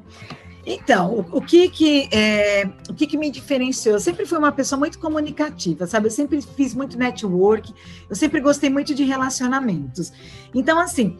Então, 0.66 1.12
o, 1.12 1.38
o 1.38 1.40
que 1.42 1.68
que 1.68 2.08
é, 2.10 2.70
o 2.88 2.94
que 2.94 3.06
que 3.06 3.18
me 3.18 3.30
diferenciou? 3.30 3.96
Eu 3.96 4.00
sempre 4.00 4.24
fui 4.24 4.38
uma 4.38 4.52
pessoa 4.52 4.78
muito 4.78 4.98
comunicativa, 4.98 5.86
sabe? 5.86 6.06
Eu 6.06 6.10
sempre 6.10 6.40
fiz 6.40 6.74
muito 6.74 6.98
network, 6.98 7.72
eu 8.08 8.16
sempre 8.16 8.40
gostei 8.40 8.70
muito 8.70 8.94
de 8.94 9.04
relacionamentos. 9.04 10.12
Então, 10.54 10.78
assim, 10.78 11.18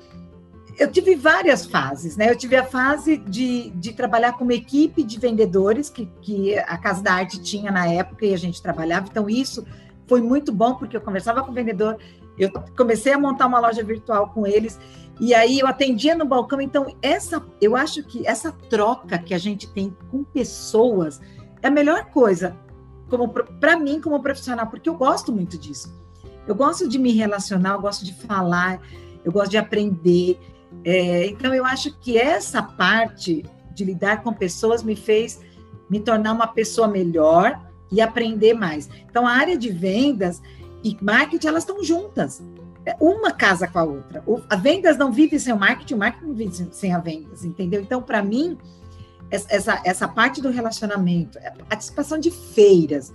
eu 0.79 0.91
tive 0.91 1.15
várias 1.15 1.67
fases, 1.67 2.17
né? 2.17 2.31
Eu 2.31 2.37
tive 2.37 2.57
a 2.57 2.65
fase 2.65 3.19
de, 3.19 3.71
de 3.71 3.93
trabalhar 3.93 4.33
com 4.33 4.45
uma 4.45 4.55
equipe 4.55 5.03
de 5.03 5.19
vendedores 5.19 5.91
que, 5.91 6.09
que 6.23 6.59
a 6.59 6.79
Casa 6.79 7.03
da 7.03 7.13
Arte 7.13 7.41
tinha 7.43 7.71
na 7.71 7.87
época 7.87 8.25
e 8.27 8.33
a 8.33 8.39
gente 8.39 8.63
trabalhava. 8.63 9.07
Então, 9.11 9.29
isso 9.29 9.65
foi 10.07 10.21
muito 10.21 10.53
bom, 10.53 10.75
porque 10.75 10.97
eu 10.97 11.01
conversava 11.01 11.43
com 11.43 11.51
o 11.51 11.55
vendedor, 11.55 11.99
eu 12.39 12.51
comecei 12.77 13.13
a 13.13 13.19
montar 13.19 13.47
uma 13.47 13.61
loja 13.61 13.83
virtual 13.83 14.29
com 14.31 14.47
eles, 14.47 14.79
e 15.21 15.35
aí 15.35 15.59
eu 15.59 15.67
atendia 15.67 16.15
no 16.15 16.25
balcão. 16.25 16.61
Então, 16.61 16.87
essa, 17.01 17.45
eu 17.61 17.77
acho 17.77 18.03
que 18.03 18.27
essa 18.27 18.53
troca 18.53 19.19
que 19.19 19.33
a 19.35 19.39
gente 19.39 19.73
tem 19.73 19.97
com 20.11 20.25
pessoas 20.25 21.21
é 21.63 21.69
a 21.69 21.71
melhor 21.71 22.07
coisa 22.07 22.57
como 23.09 23.29
para 23.29 23.79
mim 23.79 24.01
como 24.01 24.21
profissional, 24.21 24.67
porque 24.67 24.89
eu 24.89 24.95
gosto 24.95 25.33
muito 25.33 25.57
disso. 25.57 25.95
Eu 26.47 26.55
gosto 26.55 26.89
de 26.89 26.99
me 26.99 27.13
relacionar, 27.13 27.75
eu 27.75 27.81
gosto 27.81 28.05
de 28.05 28.13
falar, 28.13 28.81
eu 29.25 29.31
gosto 29.31 29.51
de 29.51 29.57
aprender. 29.57 30.39
É, 30.85 31.27
então, 31.27 31.55
eu 31.55 31.65
acho 31.65 31.97
que 31.99 32.19
essa 32.19 32.63
parte 32.63 33.45
de 33.73 33.85
lidar 33.85 34.23
com 34.23 34.33
pessoas 34.33 34.83
me 34.83 34.97
fez 34.97 35.41
me 35.89 36.01
tornar 36.01 36.33
uma 36.33 36.47
pessoa 36.47 36.89
melhor 36.89 37.61
e 37.91 38.01
aprender 38.01 38.55
mais. 38.55 38.89
Então, 39.09 39.27
a 39.27 39.33
área 39.33 39.57
de 39.57 39.71
vendas 39.71 40.43
e 40.83 40.97
marketing, 41.01 41.47
elas 41.47 41.63
estão 41.63 41.83
juntas. 41.83 42.43
É, 42.87 42.95
Uma 43.01 43.31
casa 43.31 43.67
com 43.67 43.79
a 43.79 43.85
outra. 43.85 44.23
O- 44.27 44.43
A 44.49 44.57
vendas 44.57 44.97
não 44.99 45.11
vive 45.11 45.39
sem 45.41 45.53
o 45.53 45.59
marketing, 45.59 45.95
o 45.95 45.99
marketing 45.99 46.27
não 46.27 46.35
vive 46.35 46.69
sem- 46.73 46.93
a 46.93 46.99
vendas, 46.99 47.45
entendeu? 47.45 47.81
Então, 47.81 48.03
para 48.03 48.23
mim, 48.23 48.59
es- 49.31 49.47
essa, 49.49 49.81
essa 49.85 50.07
parte 50.07 50.43
do 50.43 50.51
relacionamento, 50.51 51.39
a 51.39 51.65
participação 51.65 52.19
de 52.19 52.31
feiras, 52.31 53.13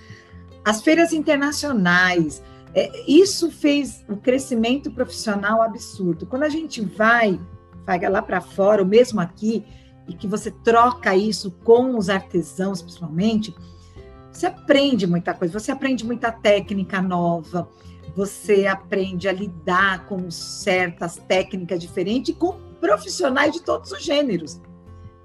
as 0.65 0.81
feiras 0.81 1.13
internacionais, 1.13 2.41
é, 2.73 2.91
isso 3.07 3.51
fez 3.51 4.03
um 4.09 4.15
crescimento 4.15 4.91
profissional 4.91 5.61
absurdo. 5.61 6.25
Quando 6.25 6.43
a 6.43 6.49
gente 6.49 6.81
vai, 6.81 7.39
vai 7.85 7.99
lá 8.09 8.21
para 8.21 8.41
fora, 8.41 8.81
ou 8.81 8.87
mesmo 8.87 9.19
aqui, 9.21 9.63
e 10.07 10.13
que 10.13 10.27
você 10.27 10.49
troca 10.51 11.15
isso 11.15 11.51
com 11.63 11.95
os 11.97 12.09
artesãos, 12.09 12.81
principalmente, 12.81 13.55
você 14.31 14.47
aprende 14.47 15.05
muita 15.05 15.33
coisa, 15.33 15.59
você 15.59 15.71
aprende 15.71 16.05
muita 16.05 16.31
técnica 16.31 17.01
nova, 17.01 17.69
você 18.19 18.67
aprende 18.67 19.29
a 19.29 19.31
lidar 19.31 20.05
com 20.05 20.29
certas 20.29 21.15
técnicas 21.15 21.79
diferentes 21.79 22.35
e 22.35 22.37
com 22.37 22.51
profissionais 22.81 23.53
de 23.53 23.61
todos 23.61 23.93
os 23.93 24.03
gêneros, 24.03 24.59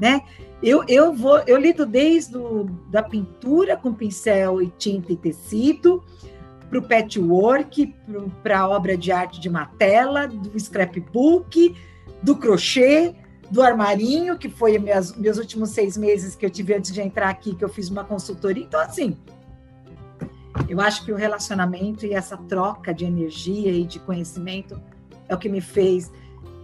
né? 0.00 0.22
Eu, 0.62 0.84
eu 0.86 1.12
vou, 1.12 1.40
eu 1.40 1.56
lido 1.56 1.84
desde 1.84 2.36
o, 2.36 2.66
da 2.88 3.02
pintura 3.02 3.76
com 3.76 3.92
pincel 3.92 4.62
e 4.62 4.68
tinta 4.78 5.12
e 5.12 5.16
tecido, 5.16 6.04
para 6.70 6.78
o 6.78 6.82
patchwork, 6.82 7.92
para 8.44 8.60
a 8.60 8.68
obra 8.68 8.96
de 8.96 9.10
arte 9.10 9.40
de 9.40 9.48
uma 9.48 9.66
tela, 9.66 10.28
do 10.28 10.58
scrapbook, 10.58 11.74
do 12.22 12.36
crochê, 12.36 13.12
do 13.50 13.60
armarinho, 13.60 14.38
que 14.38 14.48
foi 14.48 14.78
meus, 14.78 15.16
meus 15.16 15.36
últimos 15.36 15.70
seis 15.70 15.96
meses 15.96 16.36
que 16.36 16.46
eu 16.46 16.50
tive 16.50 16.74
antes 16.74 16.92
de 16.92 17.00
entrar 17.00 17.28
aqui, 17.28 17.56
que 17.56 17.64
eu 17.64 17.68
fiz 17.68 17.90
uma 17.90 18.04
consultoria. 18.04 18.62
Então, 18.62 18.80
assim, 18.80 19.16
eu 20.68 20.80
acho 20.80 21.04
que 21.04 21.12
o 21.12 21.16
relacionamento 21.16 22.06
e 22.06 22.14
essa 22.14 22.36
troca 22.36 22.94
de 22.94 23.04
energia 23.04 23.72
e 23.72 23.84
de 23.84 23.98
conhecimento 24.00 24.80
é 25.28 25.34
o 25.34 25.38
que 25.38 25.48
me 25.48 25.60
fez 25.60 26.12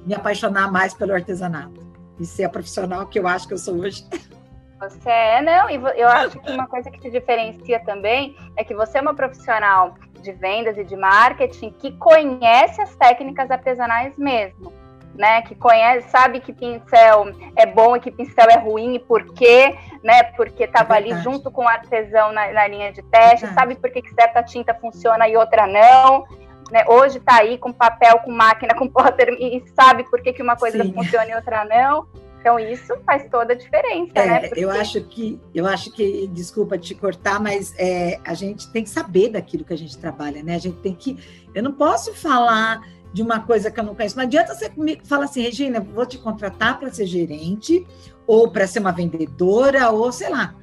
me 0.06 0.14
apaixonar 0.14 0.70
mais 0.70 0.94
pelo 0.94 1.12
artesanato 1.12 1.80
e 2.18 2.24
ser 2.24 2.44
a 2.44 2.48
profissional 2.48 3.06
que 3.06 3.18
eu 3.18 3.26
acho 3.26 3.46
que 3.46 3.54
eu 3.54 3.58
sou 3.58 3.76
hoje. 3.80 4.06
Você 4.80 5.10
é, 5.10 5.42
não, 5.42 5.68
e 5.68 5.74
eu 5.74 6.08
acho 6.08 6.40
que 6.40 6.50
uma 6.50 6.66
coisa 6.66 6.90
que 6.90 6.98
te 6.98 7.10
diferencia 7.10 7.84
também 7.84 8.34
é 8.56 8.64
que 8.64 8.74
você 8.74 8.96
é 8.96 9.02
uma 9.02 9.12
profissional 9.12 9.94
de 10.22 10.32
vendas 10.32 10.78
e 10.78 10.84
de 10.84 10.96
marketing 10.96 11.70
que 11.72 11.92
conhece 11.98 12.80
as 12.80 12.96
técnicas 12.96 13.50
artesanais 13.50 14.16
mesmo, 14.16 14.72
né? 15.20 15.42
Que 15.42 15.54
conhece, 15.54 16.08
sabe 16.08 16.40
que 16.40 16.50
pincel 16.50 17.26
é 17.54 17.66
bom 17.66 17.94
e 17.94 18.00
que 18.00 18.10
pincel 18.10 18.46
é 18.48 18.56
ruim 18.56 18.94
e 18.94 18.98
por 18.98 19.22
quê, 19.34 19.76
né? 20.02 20.22
Porque 20.34 20.64
estava 20.64 20.94
ali 20.94 21.10
verdade. 21.12 21.24
junto 21.24 21.50
com 21.50 21.64
o 21.64 21.68
artesão 21.68 22.32
na, 22.32 22.50
na 22.52 22.66
linha 22.66 22.90
de 22.90 23.02
teste, 23.02 23.44
Verdade. 23.44 23.54
sabe 23.54 23.74
por 23.76 23.90
que 23.90 24.00
que 24.00 24.14
certa 24.14 24.42
tinta 24.42 24.74
funciona 24.74 25.28
e 25.28 25.36
outra 25.36 25.66
não. 25.66 26.24
Né? 26.72 26.84
Hoje 26.88 27.18
está 27.18 27.36
aí 27.40 27.58
com 27.58 27.70
papel, 27.70 28.18
com 28.20 28.30
máquina, 28.32 28.74
com 28.78 28.88
potter 28.88 29.28
e 29.38 29.62
sabe 29.76 30.04
por 30.04 30.22
que, 30.22 30.32
que 30.32 30.42
uma 30.42 30.56
coisa 30.56 30.82
Sim. 30.82 30.94
funciona 30.94 31.26
e 31.30 31.34
outra 31.34 31.66
não. 31.66 32.06
Então 32.40 32.58
isso 32.58 32.94
faz 33.04 33.28
toda 33.30 33.52
a 33.52 33.56
diferença, 33.56 34.12
É, 34.14 34.26
né? 34.26 34.48
eu 34.56 34.68
Porque- 34.68 34.80
acho 34.80 35.00
que, 35.02 35.38
eu 35.54 35.66
acho 35.66 35.92
que, 35.92 36.26
desculpa 36.28 36.78
te 36.78 36.94
cortar, 36.94 37.38
mas 37.38 37.74
é, 37.78 38.18
a 38.24 38.32
gente 38.32 38.72
tem 38.72 38.82
que 38.82 38.88
saber 38.88 39.28
daquilo 39.28 39.62
que 39.62 39.74
a 39.74 39.76
gente 39.76 39.98
trabalha, 39.98 40.42
né? 40.42 40.54
A 40.54 40.58
gente 40.58 40.78
tem 40.78 40.94
que, 40.94 41.18
eu 41.54 41.62
não 41.62 41.72
posso 41.72 42.14
falar 42.14 42.80
de 43.12 43.22
uma 43.22 43.40
coisa 43.40 43.70
que 43.70 43.78
eu 43.80 43.84
não 43.84 43.94
conheço. 43.94 44.16
Não 44.16 44.24
adianta 44.24 44.54
você 44.54 44.70
me 44.76 45.00
falar 45.04 45.24
assim, 45.24 45.42
Regina, 45.42 45.80
vou 45.80 46.06
te 46.06 46.18
contratar 46.18 46.78
para 46.78 46.92
ser 46.92 47.06
gerente 47.06 47.86
ou 48.26 48.50
para 48.50 48.66
ser 48.66 48.78
uma 48.78 48.92
vendedora 48.92 49.90
ou 49.90 50.12
sei 50.12 50.30
lá, 50.30 50.54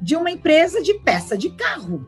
de 0.00 0.16
uma 0.16 0.30
empresa 0.30 0.82
de 0.82 0.94
peça 0.94 1.36
de 1.36 1.50
carro. 1.50 2.06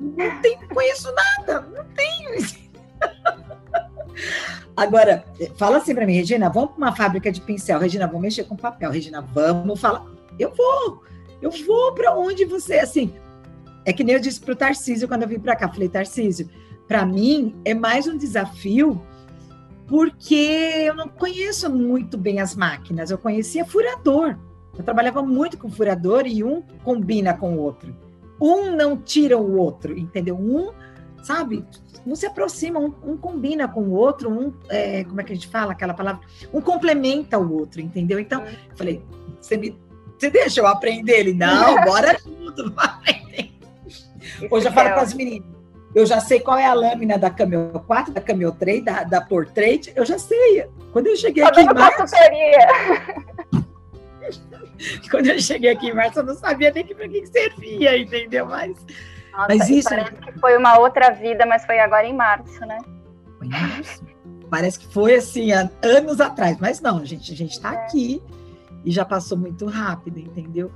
Não 0.00 0.40
tenho, 0.40 0.68
conheço 0.68 1.12
nada, 1.12 1.60
não 1.60 1.84
tenho. 1.94 2.36
Agora, 4.76 5.24
fala 5.56 5.78
assim 5.78 5.94
para 5.94 6.06
mim, 6.06 6.14
Regina, 6.14 6.48
vamos 6.48 6.70
para 6.70 6.78
uma 6.78 6.94
fábrica 6.94 7.32
de 7.32 7.40
pincel. 7.40 7.80
Regina, 7.80 8.06
vamos 8.06 8.22
mexer 8.22 8.44
com 8.44 8.56
papel. 8.56 8.90
Regina, 8.90 9.20
vamos 9.20 9.80
falar. 9.80 10.04
Eu 10.38 10.54
vou, 10.54 11.02
eu 11.42 11.50
vou 11.50 11.92
para 11.94 12.14
onde 12.16 12.44
você, 12.44 12.78
assim. 12.78 13.12
É 13.84 13.92
que 13.92 14.04
nem 14.04 14.14
eu 14.14 14.20
disse 14.20 14.40
para 14.40 14.52
o 14.52 14.56
Tarcísio 14.56 15.08
quando 15.08 15.22
eu 15.22 15.28
vim 15.28 15.40
para 15.40 15.56
cá. 15.56 15.68
Falei, 15.68 15.88
Tarcísio, 15.88 16.48
para 16.88 17.04
mim 17.04 17.54
é 17.64 17.74
mais 17.74 18.08
um 18.08 18.16
desafio 18.16 19.00
porque 19.86 20.34
eu 20.34 20.94
não 20.94 21.08
conheço 21.08 21.70
muito 21.70 22.18
bem 22.18 22.40
as 22.40 22.56
máquinas. 22.56 23.10
Eu 23.10 23.18
conhecia 23.18 23.64
furador. 23.64 24.36
Eu 24.76 24.82
trabalhava 24.82 25.22
muito 25.22 25.56
com 25.56 25.70
furador 25.70 26.26
e 26.26 26.42
um 26.42 26.62
combina 26.82 27.34
com 27.34 27.54
o 27.54 27.60
outro. 27.60 27.94
Um 28.40 28.74
não 28.74 28.96
tira 28.96 29.36
o 29.36 29.56
outro, 29.56 29.98
entendeu? 29.98 30.36
Um 30.36 30.72
sabe? 31.22 31.64
Um 32.06 32.14
se 32.14 32.26
aproxima, 32.26 32.80
um, 32.80 32.94
um 33.04 33.16
combina 33.16 33.68
com 33.68 33.82
o 33.82 33.92
outro, 33.92 34.30
um, 34.30 34.52
é, 34.68 35.04
como 35.04 35.20
é 35.20 35.24
que 35.24 35.32
a 35.32 35.34
gente 35.34 35.48
fala 35.48 35.72
aquela 35.72 35.92
palavra? 35.92 36.22
Um 36.52 36.60
complementa 36.60 37.38
o 37.38 37.52
outro, 37.52 37.80
entendeu? 37.80 38.18
Então, 38.18 38.42
eu 38.44 38.76
falei, 38.76 39.02
você 39.40 39.56
me 39.56 39.76
você 40.18 40.30
deixa 40.30 40.60
eu 40.60 40.66
aprender? 40.66 41.20
Ele, 41.20 41.32
não, 41.32 41.76
bora 41.84 42.18
junto, 42.18 42.70
vai. 42.74 43.52
Hoje 44.50 44.66
eu 44.66 44.72
falo 44.72 44.94
com 44.94 45.00
as 45.00 45.14
meninas, 45.14 45.48
eu 45.94 46.06
já 46.06 46.20
sei 46.20 46.40
qual 46.40 46.58
é 46.58 46.66
a 46.66 46.74
lâmina 46.74 47.18
da 47.18 47.30
Camel 47.30 47.82
4, 47.86 48.12
da 48.12 48.20
Camel 48.20 48.52
3, 48.52 48.84
da, 48.84 49.04
da 49.04 49.20
Portrait, 49.20 49.92
eu 49.96 50.04
já 50.04 50.18
sei. 50.18 50.66
Quando 50.92 51.06
eu 51.06 51.16
cheguei 51.16 51.42
aqui 51.42 51.60
em 51.60 51.66
março... 51.66 52.14
Quando 55.10 55.26
eu 55.26 55.40
cheguei 55.40 55.70
aqui 55.70 55.88
em 55.88 55.94
março, 55.94 56.20
eu 56.20 56.24
não 56.24 56.36
sabia 56.36 56.70
nem 56.70 56.86
para 56.86 57.08
que 57.08 57.26
servia, 57.26 57.98
entendeu? 57.98 58.46
Mas, 58.46 58.76
Nossa, 59.32 59.46
mas 59.48 59.68
isso... 59.68 59.88
Parece 59.88 60.12
que 60.12 60.38
foi 60.38 60.56
uma 60.56 60.78
outra 60.78 61.10
vida, 61.10 61.44
mas 61.46 61.66
foi 61.66 61.80
agora 61.80 62.06
em 62.06 62.14
março, 62.14 62.60
né? 62.60 62.78
Foi 63.38 63.48
em 63.48 63.50
março. 63.50 64.04
Parece 64.48 64.78
que 64.78 64.86
foi 64.92 65.16
assim, 65.16 65.50
anos 65.52 66.20
atrás. 66.20 66.58
Mas 66.60 66.80
não, 66.80 67.04
gente, 67.04 67.32
a 67.32 67.36
gente 67.36 67.52
está 67.52 67.74
é. 67.74 67.78
aqui 67.78 68.22
e 68.84 68.90
já 68.90 69.04
passou 69.04 69.36
muito 69.36 69.66
rápido, 69.66 70.18
entendeu? 70.18 70.70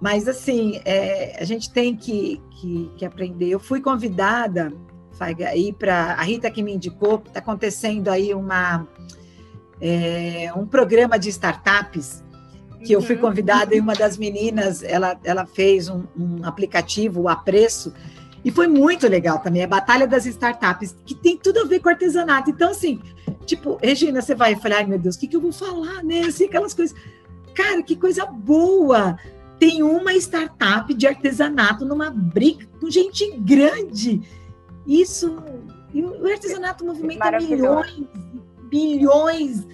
Mas, 0.00 0.28
assim, 0.28 0.80
é, 0.84 1.36
a 1.40 1.44
gente 1.44 1.72
tem 1.72 1.96
que, 1.96 2.40
que, 2.50 2.90
que, 2.96 3.04
aprender. 3.04 3.48
Eu 3.48 3.58
fui 3.58 3.80
convidada 3.80 4.72
aí 5.20 5.72
para. 5.72 6.14
A 6.14 6.22
Rita 6.22 6.50
que 6.50 6.62
me 6.62 6.72
indicou, 6.74 7.22
está 7.26 7.40
acontecendo 7.40 8.08
aí 8.08 8.32
uma, 8.32 8.86
é, 9.80 10.52
um 10.54 10.66
programa 10.66 11.18
de 11.18 11.28
startups 11.28 12.22
que 12.84 12.92
eu 12.92 13.02
fui 13.02 13.16
uhum. 13.16 13.22
convidada 13.22 13.74
e 13.74 13.80
uma 13.80 13.94
das 13.94 14.16
meninas, 14.16 14.84
ela, 14.84 15.18
ela 15.24 15.44
fez 15.44 15.88
um, 15.88 16.04
um 16.16 16.44
aplicativo, 16.44 17.22
o 17.22 17.28
Apreço, 17.28 17.92
e 18.44 18.50
foi 18.50 18.68
muito 18.68 19.08
legal 19.08 19.40
também, 19.40 19.64
a 19.64 19.66
Batalha 19.66 20.06
das 20.06 20.26
Startups, 20.26 20.96
que 21.04 21.14
tem 21.14 21.36
tudo 21.36 21.60
a 21.60 21.64
ver 21.64 21.80
com 21.80 21.88
artesanato. 21.88 22.50
Então, 22.50 22.70
assim, 22.70 23.00
tipo, 23.44 23.78
Regina, 23.82 24.22
você 24.22 24.34
vai 24.34 24.54
falar, 24.56 24.76
ai 24.76 24.86
meu 24.86 24.98
Deus, 24.98 25.16
o 25.16 25.18
que, 25.18 25.26
que 25.26 25.36
eu 25.36 25.40
vou 25.40 25.52
falar, 25.52 26.02
né? 26.04 26.20
Assim, 26.20 26.44
aquelas 26.44 26.72
coisas. 26.72 26.96
Cara, 27.54 27.82
que 27.82 27.96
coisa 27.96 28.24
boa! 28.24 29.18
Tem 29.58 29.82
uma 29.82 30.12
startup 30.14 30.92
de 30.94 31.06
artesanato 31.06 31.84
numa 31.84 32.10
briga 32.10 32.66
com 32.80 32.90
gente 32.90 33.30
grande. 33.38 34.22
Isso. 34.86 35.36
O 35.94 36.26
artesanato 36.26 36.84
movimenta 36.84 37.38
milhões, 37.40 38.04
bilhões, 38.70 39.66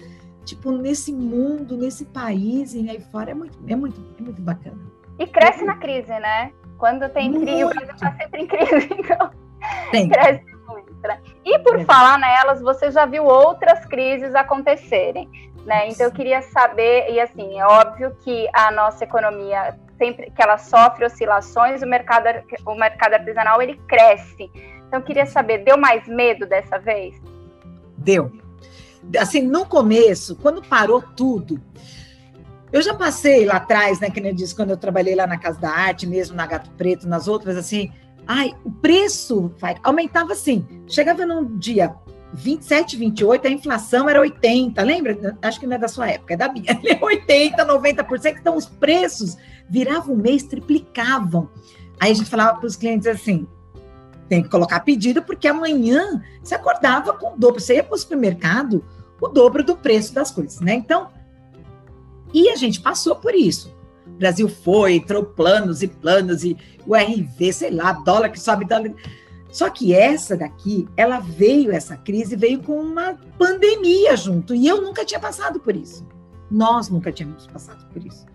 tipo, 0.43 0.71
nesse 0.71 1.13
mundo, 1.13 1.77
nesse 1.77 2.05
país 2.05 2.73
e 2.73 2.89
aí 2.89 2.99
fora. 3.11 3.31
É 3.31 3.33
muito, 3.33 3.57
é 3.67 3.75
muito, 3.75 4.01
é 4.19 4.21
muito 4.21 4.41
bacana. 4.41 4.79
E 5.19 5.27
cresce 5.27 5.63
é 5.63 5.65
na 5.65 5.77
crise, 5.77 6.07
né? 6.07 6.51
Quando 6.77 7.07
tem 7.09 7.31
crise, 7.31 7.63
o 7.63 7.69
Brasil 7.69 7.93
está 7.93 8.11
sempre 8.17 8.41
em 8.41 8.47
crise, 8.47 8.89
então. 8.99 9.31
Tem. 9.91 10.09
Cresce 10.09 10.45
muito. 10.67 10.93
Né? 11.03 11.19
E 11.45 11.59
por 11.59 11.79
é. 11.79 11.85
falar 11.85 12.17
nelas, 12.17 12.61
você 12.61 12.91
já 12.91 13.05
viu 13.05 13.25
outras 13.25 13.85
crises 13.85 14.33
acontecerem. 14.35 15.29
Né? 15.65 15.89
Então 15.89 16.05
eu 16.05 16.11
queria 16.11 16.43
saber, 16.43 17.11
e 17.11 17.19
assim, 17.19 17.59
é 17.59 17.65
óbvio 17.65 18.15
que 18.23 18.47
a 18.53 18.71
nossa 18.71 19.03
economia 19.03 19.75
sempre 19.97 20.29
que 20.29 20.41
ela 20.41 20.57
sofre 20.57 21.05
oscilações, 21.05 21.81
o 21.81 21.87
mercado, 21.87 22.27
o 22.65 22.75
mercado 22.75 23.13
artesanal 23.13 23.61
ele 23.61 23.75
cresce. 23.87 24.51
Então 24.87 24.99
eu 24.99 25.01
queria 25.01 25.25
saber, 25.25 25.63
deu 25.63 25.77
mais 25.77 26.07
medo 26.07 26.45
dessa 26.45 26.77
vez? 26.77 27.15
Deu. 27.97 28.31
Assim, 29.17 29.41
no 29.41 29.65
começo, 29.65 30.35
quando 30.35 30.61
parou 30.61 31.01
tudo, 31.01 31.59
eu 32.71 32.81
já 32.81 32.93
passei 32.93 33.45
lá 33.45 33.55
atrás, 33.55 33.99
né, 33.99 34.09
que 34.09 34.19
eu 34.19 34.33
disse, 34.33 34.55
quando 34.55 34.71
eu 34.71 34.77
trabalhei 34.77 35.15
lá 35.15 35.25
na 35.25 35.37
Casa 35.37 35.59
da 35.59 35.69
Arte, 35.69 36.05
mesmo 36.05 36.35
na 36.35 36.45
Gato 36.45 36.69
Preto, 36.71 37.07
nas 37.07 37.27
outras, 37.27 37.57
assim, 37.57 37.91
ai, 38.27 38.53
o 38.63 38.71
preço 38.71 39.51
aumentava 39.83 40.33
assim. 40.33 40.67
Chegava 40.87 41.25
num 41.25 41.57
dia 41.57 41.95
27, 42.35 42.97
28, 42.97 43.47
a 43.47 43.51
inflação 43.51 44.09
era 44.09 44.19
80, 44.19 44.81
lembra? 44.83 45.37
Acho 45.41 45.59
que 45.59 45.65
não 45.65 45.75
é 45.75 45.79
da 45.79 45.87
sua 45.87 46.09
época, 46.09 46.33
é 46.33 46.37
da 46.37 46.51
minha. 46.51 46.65
80, 47.01 47.65
90%, 47.65 48.37
então 48.39 48.57
os 48.57 48.65
preços 48.65 49.37
viravam 49.69 50.15
um 50.15 50.17
mês, 50.17 50.43
triplicavam. 50.43 51.49
Aí 51.99 52.11
a 52.11 52.13
gente 52.13 52.29
falava 52.29 52.59
para 52.59 52.67
os 52.67 52.75
clientes 52.75 53.07
assim: 53.07 53.47
tem 54.27 54.43
que 54.43 54.49
colocar 54.49 54.81
pedido, 54.81 55.21
porque 55.23 55.47
amanhã 55.47 56.21
você 56.43 56.55
acordava 56.55 57.13
com 57.13 57.33
o 57.33 57.37
dobro. 57.37 57.61
Você 57.61 57.75
ia 57.75 57.83
para 57.83 57.95
o 57.95 57.97
supermercado, 57.97 58.83
o 59.21 59.27
dobro 59.27 59.63
do 59.63 59.77
preço 59.77 60.13
das 60.13 60.31
coisas, 60.31 60.59
né? 60.59 60.73
Então, 60.73 61.09
e 62.33 62.49
a 62.49 62.55
gente 62.55 62.81
passou 62.81 63.15
por 63.15 63.33
isso. 63.33 63.73
O 64.05 64.17
Brasil 64.17 64.47
foi, 64.47 64.95
entrou 64.95 65.23
planos 65.23 65.81
e 65.81 65.87
planos, 65.87 66.43
e 66.43 66.57
o 66.85 66.95
RV, 66.95 67.53
sei 67.53 67.71
lá, 67.71 67.93
dólar 67.93 68.29
que 68.29 68.39
sobe, 68.39 68.65
dólar. 68.65 68.93
Só 69.55 69.69
que 69.69 69.93
essa 69.93 70.35
daqui, 70.35 70.85
ela 70.97 71.21
veio, 71.21 71.71
essa 71.71 71.95
crise 71.95 72.35
veio 72.35 72.61
com 72.61 72.77
uma 72.77 73.17
pandemia 73.37 74.17
junto, 74.17 74.53
e 74.53 74.67
eu 74.67 74.81
nunca 74.81 75.05
tinha 75.05 75.17
passado 75.17 75.61
por 75.61 75.73
isso. 75.73 76.05
Nós 76.51 76.89
nunca 76.89 77.09
tínhamos 77.09 77.47
passado 77.47 77.85
por 77.85 78.05
isso. 78.05 78.25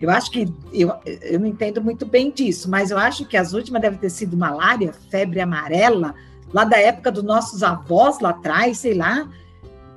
Eu 0.00 0.08
acho 0.08 0.30
que, 0.30 0.50
eu, 0.72 0.94
eu 1.04 1.38
não 1.38 1.46
entendo 1.46 1.82
muito 1.82 2.06
bem 2.06 2.30
disso, 2.30 2.70
mas 2.70 2.90
eu 2.90 2.96
acho 2.96 3.26
que 3.26 3.36
as 3.36 3.52
últimas 3.52 3.82
devem 3.82 3.98
ter 3.98 4.08
sido 4.08 4.34
malária, 4.34 4.94
febre 5.10 5.40
amarela, 5.40 6.14
lá 6.54 6.64
da 6.64 6.78
época 6.78 7.12
dos 7.12 7.22
nossos 7.22 7.62
avós 7.62 8.18
lá 8.18 8.30
atrás, 8.30 8.78
sei 8.78 8.94
lá, 8.94 9.28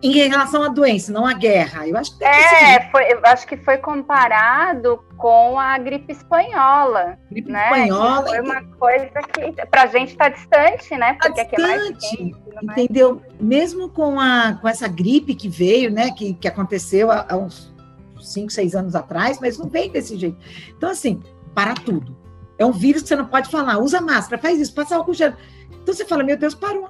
em 0.03 0.27
relação 0.27 0.61
à 0.61 0.67
doença, 0.67 1.11
não 1.11 1.25
à 1.25 1.33
guerra. 1.33 1.87
Eu 1.87 1.95
acho 1.95 2.17
que 2.17 2.25
é, 2.25 2.89
foi, 2.91 3.13
eu 3.13 3.21
acho 3.23 3.47
que 3.47 3.55
foi 3.55 3.77
comparado 3.77 5.01
com 5.17 5.57
a 5.57 5.77
gripe 5.77 6.11
espanhola. 6.11 7.17
Gripe 7.31 7.49
né? 7.49 7.63
espanhola. 7.63 8.27
foi 8.27 8.41
uma 8.41 8.63
coisa 8.77 9.09
que 9.31 9.65
para 9.67 9.83
a 9.83 9.87
gente 9.87 10.09
está 10.09 10.27
distante, 10.27 10.97
né? 10.97 11.13
Porque 11.13 11.29
tá 11.29 11.43
distante, 11.43 11.55
aqui 11.55 11.55
é 11.55 11.67
mais 11.67 11.97
quente, 11.97 12.35
entendeu? 12.61 13.15
Mais... 13.15 13.39
Mesmo 13.39 13.89
com 13.89 14.19
a 14.19 14.57
com 14.61 14.67
essa 14.67 14.89
gripe 14.89 15.33
que 15.35 15.47
veio, 15.47 15.89
né? 15.89 16.11
Que, 16.11 16.33
que 16.33 16.49
aconteceu 16.49 17.09
há, 17.09 17.25
há 17.29 17.37
uns 17.37 17.73
cinco, 18.19 18.51
seis 18.51 18.75
anos 18.75 18.95
atrás, 18.95 19.39
mas 19.39 19.57
não 19.57 19.69
veio 19.69 19.89
desse 19.89 20.17
jeito. 20.17 20.37
Então 20.75 20.89
assim, 20.89 21.23
para 21.55 21.73
tudo. 21.75 22.23
É 22.57 22.65
um 22.65 22.71
vírus 22.71 23.03
que 23.03 23.07
você 23.07 23.15
não 23.15 23.25
pode 23.25 23.49
falar. 23.49 23.77
Usa 23.77 24.01
máscara, 24.01 24.41
faz 24.41 24.59
isso, 24.59 24.73
passa 24.73 24.97
álcool 24.97 25.13
gel. 25.13 25.33
Então 25.81 25.93
você 25.93 26.05
fala, 26.05 26.23
meu 26.23 26.37
Deus, 26.37 26.53
parou. 26.53 26.89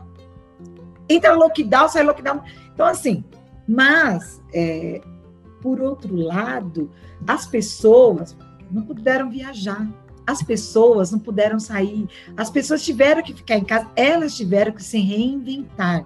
Entra 1.13 1.33
lockdown, 1.33 1.89
sai 1.89 2.03
lockdown 2.03 2.41
então, 2.73 2.85
assim, 2.85 3.23
mas, 3.67 4.41
é, 4.53 5.01
por 5.61 5.79
outro 5.79 6.15
lado, 6.15 6.89
as 7.27 7.45
pessoas 7.45 8.35
não 8.69 8.83
puderam 8.83 9.29
viajar, 9.29 9.87
as 10.25 10.41
pessoas 10.41 11.11
não 11.11 11.19
puderam 11.19 11.59
sair, 11.59 12.07
as 12.35 12.49
pessoas 12.49 12.83
tiveram 12.83 13.21
que 13.21 13.33
ficar 13.33 13.57
em 13.57 13.63
casa, 13.63 13.89
elas 13.95 14.35
tiveram 14.35 14.71
que 14.71 14.83
se 14.83 14.99
reinventar. 14.99 16.05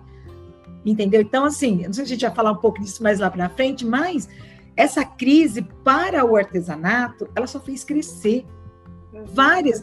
Entendeu? 0.86 1.22
Então, 1.22 1.46
assim, 1.46 1.86
não 1.86 1.94
sei 1.94 2.06
se 2.06 2.14
a 2.14 2.16
gente 2.16 2.26
vai 2.26 2.36
falar 2.36 2.52
um 2.52 2.58
pouco 2.58 2.80
disso 2.80 3.02
mais 3.04 3.20
lá 3.20 3.30
para 3.30 3.50
frente, 3.50 3.86
mas 3.86 4.28
essa 4.76 5.04
crise 5.04 5.62
para 5.84 6.24
o 6.26 6.36
artesanato, 6.36 7.28
ela 7.36 7.48
só 7.48 7.60
fez 7.60 7.84
crescer. 7.84 8.46
Várias 9.26 9.82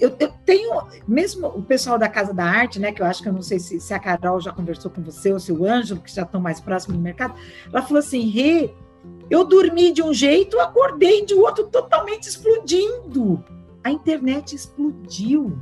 eu, 0.00 0.14
eu, 0.18 0.32
tenho, 0.44 0.82
mesmo 1.06 1.46
o 1.48 1.62
pessoal 1.62 1.98
da 1.98 2.08
Casa 2.08 2.32
da 2.32 2.44
Arte, 2.44 2.80
né, 2.80 2.92
que 2.92 3.02
eu 3.02 3.06
acho 3.06 3.22
que 3.22 3.28
eu 3.28 3.32
não 3.32 3.42
sei 3.42 3.58
se, 3.58 3.78
se 3.80 3.94
a 3.94 3.98
Carol 3.98 4.40
já 4.40 4.52
conversou 4.52 4.90
com 4.90 5.02
você 5.02 5.32
ou 5.32 5.38
se 5.38 5.52
o 5.52 5.64
Ângelo, 5.64 6.00
que 6.00 6.12
já 6.12 6.22
estão 6.22 6.40
mais 6.40 6.60
próximos 6.60 6.96
do 6.96 7.02
mercado, 7.02 7.34
ela 7.72 7.82
falou 7.82 7.98
assim, 7.98 8.28
Rê, 8.28 8.72
eu 9.30 9.44
dormi 9.44 9.92
de 9.92 10.02
um 10.02 10.12
jeito, 10.12 10.58
acordei 10.60 11.24
de 11.24 11.34
outro 11.34 11.66
totalmente 11.66 12.28
explodindo. 12.28 13.44
A 13.82 13.90
internet 13.90 14.54
explodiu. 14.54 15.58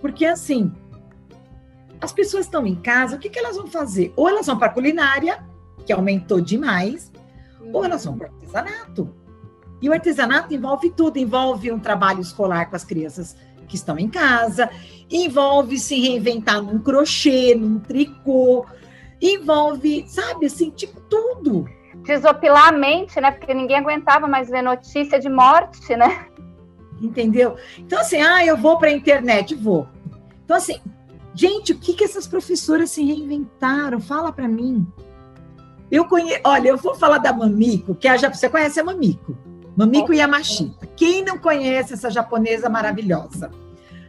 Porque 0.00 0.26
assim, 0.26 0.72
as 2.00 2.12
pessoas 2.12 2.46
estão 2.46 2.66
em 2.66 2.74
casa, 2.74 3.16
o 3.16 3.18
que, 3.18 3.30
que 3.30 3.38
elas 3.38 3.56
vão 3.56 3.66
fazer? 3.66 4.12
Ou 4.16 4.28
elas 4.28 4.46
vão 4.46 4.58
para 4.58 4.66
a 4.66 4.70
culinária, 4.70 5.44
que 5.86 5.92
aumentou 5.92 6.40
demais, 6.40 7.12
ou 7.72 7.84
elas 7.84 8.04
vão 8.04 8.16
para 8.16 8.30
o 8.30 8.32
artesanato. 8.32 9.14
E 9.80 9.88
o 9.88 9.92
artesanato 9.92 10.54
envolve 10.54 10.90
tudo, 10.90 11.18
envolve 11.18 11.70
um 11.70 11.78
trabalho 11.78 12.20
escolar 12.20 12.70
com 12.70 12.76
as 12.76 12.84
crianças 12.84 13.36
que 13.64 13.76
estão 13.76 13.98
em 13.98 14.08
casa, 14.08 14.70
envolve 15.10 15.78
se 15.78 16.00
reinventar 16.00 16.62
num 16.62 16.78
crochê, 16.78 17.54
num 17.54 17.78
tricô, 17.78 18.66
envolve, 19.20 20.04
sabe, 20.06 20.46
assim, 20.46 20.70
tipo 20.70 21.00
tudo. 21.02 21.68
Desopilar 22.02 22.68
a 22.68 22.72
mente, 22.72 23.20
né? 23.20 23.30
Porque 23.30 23.54
ninguém 23.54 23.78
aguentava 23.78 24.26
mais 24.26 24.48
ver 24.48 24.62
notícia 24.62 25.18
de 25.18 25.28
morte, 25.28 25.96
né? 25.96 26.26
Entendeu? 27.00 27.56
Então, 27.78 28.00
assim, 28.00 28.20
ah, 28.20 28.44
eu 28.44 28.56
vou 28.56 28.78
para 28.78 28.88
a 28.88 28.92
internet, 28.92 29.54
vou. 29.54 29.86
Então, 30.44 30.56
assim, 30.56 30.80
gente, 31.34 31.72
o 31.72 31.78
que, 31.78 31.94
que 31.94 32.04
essas 32.04 32.26
professoras 32.26 32.90
se 32.90 33.04
reinventaram? 33.04 34.00
Fala 34.00 34.32
para 34.32 34.48
mim. 34.48 34.86
Eu 35.90 36.06
conheço, 36.06 36.40
olha, 36.44 36.68
eu 36.68 36.76
vou 36.76 36.94
falar 36.94 37.18
da 37.18 37.32
Mamiko, 37.32 37.94
que 37.94 38.08
é 38.08 38.12
a, 38.12 38.16
você 38.16 38.48
conhece 38.48 38.80
a 38.80 38.84
Mamiko? 38.84 39.36
Mamiko 39.76 40.12
Yamashita. 40.12 40.83
Quem 40.96 41.24
não 41.24 41.38
conhece 41.38 41.94
essa 41.94 42.10
japonesa 42.10 42.68
maravilhosa? 42.68 43.50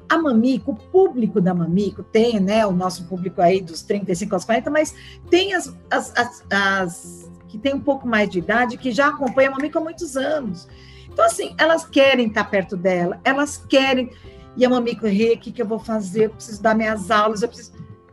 A 0.08 0.18
Mamiko, 0.18 0.72
o 0.72 0.76
público 0.76 1.42
da 1.42 1.54
Mamiko 1.54 2.04
tem, 2.04 2.40
né, 2.40 2.66
o 2.66 2.72
nosso 2.72 3.06
público 3.06 3.42
aí 3.42 3.60
dos 3.60 3.82
35 3.82 4.36
aos 4.36 4.46
40, 4.46 4.70
mas 4.70 4.94
tem 5.30 5.54
as, 5.54 5.76
as, 5.90 6.14
as, 6.16 6.44
as 6.52 7.32
que 7.48 7.58
tem 7.58 7.74
um 7.74 7.80
pouco 7.80 8.08
mais 8.08 8.30
de 8.30 8.40
idade, 8.40 8.78
que 8.78 8.92
já 8.92 9.08
acompanham 9.08 9.54
a 9.54 9.56
Mamiko 9.56 9.80
há 9.80 9.82
muitos 9.82 10.16
anos. 10.16 10.68
Então, 11.16 11.24
assim, 11.24 11.56
elas 11.58 11.86
querem 11.86 12.28
estar 12.28 12.44
perto 12.44 12.76
dela, 12.76 13.22
elas 13.24 13.56
querem. 13.56 14.12
E 14.58 14.66
a 14.66 14.70
Mamico, 14.70 15.08
Rê, 15.08 15.34
o 15.34 15.40
que, 15.40 15.50
que 15.50 15.62
eu 15.62 15.66
vou 15.66 15.80
fazer? 15.80 16.26
Eu 16.26 16.30
preciso 16.32 16.62
dar 16.62 16.76
minhas 16.76 17.10
aulas, 17.10 17.42
eu 17.42 17.48
preciso. 17.48 17.72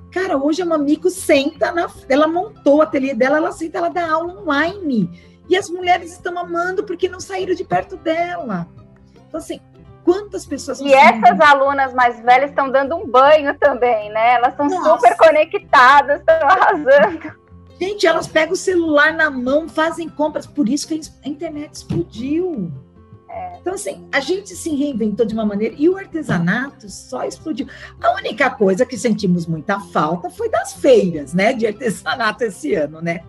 Cara, 0.08 0.38
hoje 0.38 0.62
a 0.62 0.64
Mamico 0.64 1.10
senta, 1.10 1.72
na, 1.72 1.90
ela 2.08 2.28
montou 2.28 2.76
o 2.76 2.82
ateliê 2.82 3.12
dela, 3.12 3.38
ela 3.38 3.50
senta, 3.50 3.78
ela 3.78 3.88
dá 3.88 4.08
aula 4.08 4.40
online. 4.40 5.10
E 5.52 5.56
as 5.56 5.68
mulheres 5.68 6.12
estão 6.12 6.38
amando 6.38 6.82
porque 6.82 7.10
não 7.10 7.20
saíram 7.20 7.54
de 7.54 7.62
perto 7.62 7.94
dela. 7.98 8.66
Então, 9.28 9.38
assim, 9.38 9.60
quantas 10.02 10.46
pessoas. 10.46 10.80
E 10.80 10.94
essas 10.94 11.38
alunas 11.40 11.92
mais 11.92 12.18
velhas 12.20 12.48
estão 12.48 12.70
dando 12.70 12.96
um 12.96 13.06
banho 13.06 13.54
também, 13.58 14.10
né? 14.10 14.36
Elas 14.36 14.52
estão 14.52 14.70
super 14.70 15.14
conectadas, 15.14 16.20
estão 16.20 16.48
arrasando. 16.48 17.36
Gente, 17.78 18.06
elas 18.06 18.26
pegam 18.26 18.54
o 18.54 18.56
celular 18.56 19.12
na 19.12 19.30
mão, 19.30 19.68
fazem 19.68 20.08
compras, 20.08 20.46
por 20.46 20.70
isso 20.70 20.88
que 20.88 20.98
a 21.22 21.28
internet 21.28 21.74
explodiu. 21.74 22.72
É. 23.28 23.58
Então, 23.60 23.74
assim, 23.74 24.08
a 24.10 24.20
gente 24.20 24.56
se 24.56 24.74
reinventou 24.74 25.26
de 25.26 25.34
uma 25.34 25.44
maneira 25.44 25.74
e 25.76 25.86
o 25.86 25.98
artesanato 25.98 26.88
só 26.88 27.24
explodiu. 27.24 27.66
A 28.02 28.14
única 28.14 28.48
coisa 28.48 28.86
que 28.86 28.96
sentimos 28.96 29.46
muita 29.46 29.78
falta 29.78 30.30
foi 30.30 30.48
das 30.48 30.72
feiras, 30.72 31.34
né, 31.34 31.52
de 31.52 31.66
artesanato 31.66 32.42
esse 32.42 32.74
ano, 32.74 33.02
né? 33.02 33.20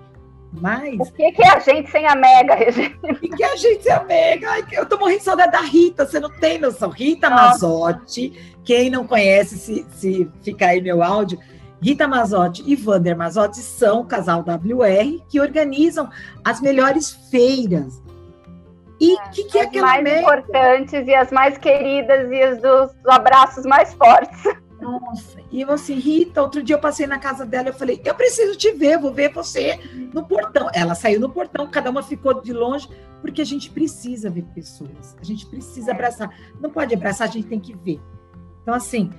Mas. 0.62 1.10
O 1.10 1.13
que, 1.13 1.32
que 1.32 1.44
é 1.44 1.50
a 1.50 1.60
gente 1.60 1.89
sem 1.89 2.06
a 2.08 2.16
Mega, 2.16 2.56
Regina? 2.56 2.96
O 3.04 3.16
que, 3.16 3.30
que 3.30 3.44
é 3.44 3.52
a 3.52 3.56
gente 3.56 3.84
sem 3.84 3.92
a 3.92 4.04
Mega? 4.04 4.50
Ai, 4.52 4.63
eu 4.72 4.86
tô 4.86 4.98
morrendo 4.98 5.20
de 5.20 5.26
saudade 5.26 5.52
da 5.52 5.62
Rita, 5.62 6.06
você 6.06 6.20
não 6.20 6.30
tem 6.30 6.60
noção. 6.60 6.89
Rita 6.89 7.30
Nossa. 7.30 7.44
Mazotti, 7.44 8.56
quem 8.63 8.89
não 8.89 9.08
conhece, 9.08 9.58
se, 9.58 9.86
se 9.96 10.30
ficar 10.44 10.68
aí 10.68 10.82
meu 10.82 11.02
áudio, 11.02 11.39
Rita 11.82 12.08
Mazotti 12.08 12.63
e 12.66 12.76
Vander 12.76 13.18
Mazotti 13.18 13.58
são 13.58 14.02
o 14.02 14.06
casal 14.06 14.39
WR 14.39 15.22
que 15.28 15.42
organizam 15.42 16.10
as 16.44 16.62
melhores 16.62 17.12
feiras. 17.30 18.02
E 19.02 19.16
o 19.16 19.20
é, 19.20 19.30
que, 19.30 19.44
que 19.46 19.58
é 19.58 19.63
aquela 19.63 19.88
mais 19.88 20.04
mega? 20.04 20.22
importantes 20.22 21.08
e 21.08 21.13
as 21.13 21.30
mais 21.30 21.58
queridas 21.58 22.32
e 22.32 22.42
as 22.42 22.62
dos 22.62 22.92
abraços 23.06 23.66
mais 23.66 23.94
fortes. 23.96 24.44
Nossa, 24.84 25.39
e 25.52 25.62
eu 25.62 25.72
assim, 25.72 25.96
Rita, 25.96 26.41
outro 26.41 26.62
dia 26.62 26.76
eu 26.76 26.80
passei 26.80 27.08
na 27.08 27.17
casa 27.17 27.46
dela, 27.46 27.69
eu 27.69 27.74
falei, 27.74 28.02
eu 28.04 28.13
preciso 28.13 28.56
te 28.56 28.72
ver, 28.72 29.00
vou 29.00 29.13
ver 29.13 29.32
você 29.34 29.80
no 30.13 30.26
portão. 30.26 30.69
Ela 30.74 30.93
saiu 30.93 31.19
no 31.19 31.30
portão, 31.30 31.69
cada 31.69 31.89
uma 31.89 32.04
ficou 32.04 32.41
de 32.41 32.54
longe, 32.54 32.88
porque 33.22 33.41
a 33.41 33.46
gente 33.46 33.69
precisa 33.69 34.30
ver 34.30 34.43
pessoas, 34.54 35.15
a 35.19 35.24
gente 35.24 35.46
precisa 35.46 35.91
é. 35.91 35.93
abraçar. 35.93 36.30
Não 36.60 36.69
pode 36.69 36.93
abraçar, 36.93 37.28
a 37.28 37.32
gente 37.32 37.48
tem 37.48 37.60
que 37.60 37.76
ver. 37.76 38.00
Então, 38.62 38.74
assim, 38.74 39.10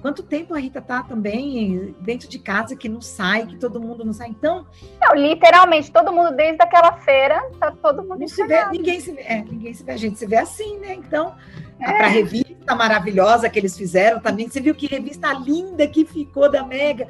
Quanto 0.00 0.22
tempo 0.22 0.54
a 0.54 0.58
Rita 0.58 0.80
tá 0.80 1.02
também 1.02 1.94
dentro 2.00 2.28
de 2.28 2.38
casa 2.38 2.76
que 2.76 2.88
não 2.88 3.00
sai, 3.00 3.46
que 3.46 3.56
todo 3.56 3.80
mundo 3.80 4.04
não 4.04 4.12
sai? 4.12 4.28
Então. 4.28 4.66
Não, 5.00 5.14
literalmente, 5.14 5.90
todo 5.90 6.12
mundo 6.12 6.34
desde 6.36 6.62
aquela 6.62 6.92
feira, 6.98 7.42
tá 7.58 7.72
todo 7.72 8.02
mundo 8.02 8.20
não 8.20 8.28
se 8.28 8.46
vê, 8.46 8.64
ninguém 8.68 9.00
se 9.00 9.12
vê, 9.12 9.22
é, 9.22 9.42
ninguém 9.42 9.74
se 9.74 9.82
vê, 9.82 9.92
a 9.92 9.96
gente 9.96 10.18
se 10.18 10.26
vê 10.26 10.36
assim, 10.36 10.78
né? 10.78 10.94
Então, 10.94 11.34
é. 11.80 11.92
para 11.92 12.06
a 12.06 12.10
revista 12.10 12.74
maravilhosa 12.74 13.48
que 13.48 13.58
eles 13.58 13.76
fizeram 13.76 14.20
também, 14.20 14.48
você 14.48 14.60
viu 14.60 14.74
que 14.74 14.86
revista 14.86 15.32
linda 15.32 15.86
que 15.86 16.04
ficou 16.04 16.50
da 16.50 16.64
Mega. 16.64 17.08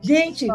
Gente, 0.00 0.46